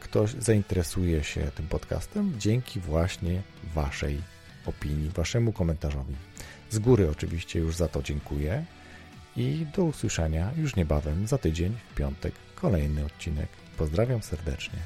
ktoś 0.01 0.31
zainteresuje 0.31 1.25
się 1.25 1.41
tym 1.41 1.67
podcastem 1.67 2.33
dzięki 2.39 2.81
właśnie 2.81 3.43
Waszej 3.75 4.21
opinii, 4.67 5.11
Waszemu 5.11 5.53
komentarzowi. 5.53 6.15
Z 6.71 6.79
góry 6.79 7.11
oczywiście 7.11 7.59
już 7.59 7.77
za 7.77 7.89
to 7.89 8.03
dziękuję 8.03 8.65
i 9.37 9.67
do 9.77 9.85
usłyszenia 9.85 10.51
już 10.57 10.77
niebawem 10.77 11.27
za 11.27 11.39
tydzień 11.39 11.77
w 11.91 11.95
piątek 11.95 12.35
kolejny 12.55 13.05
odcinek. 13.05 13.49
Pozdrawiam 13.79 14.23
serdecznie. 14.23 14.79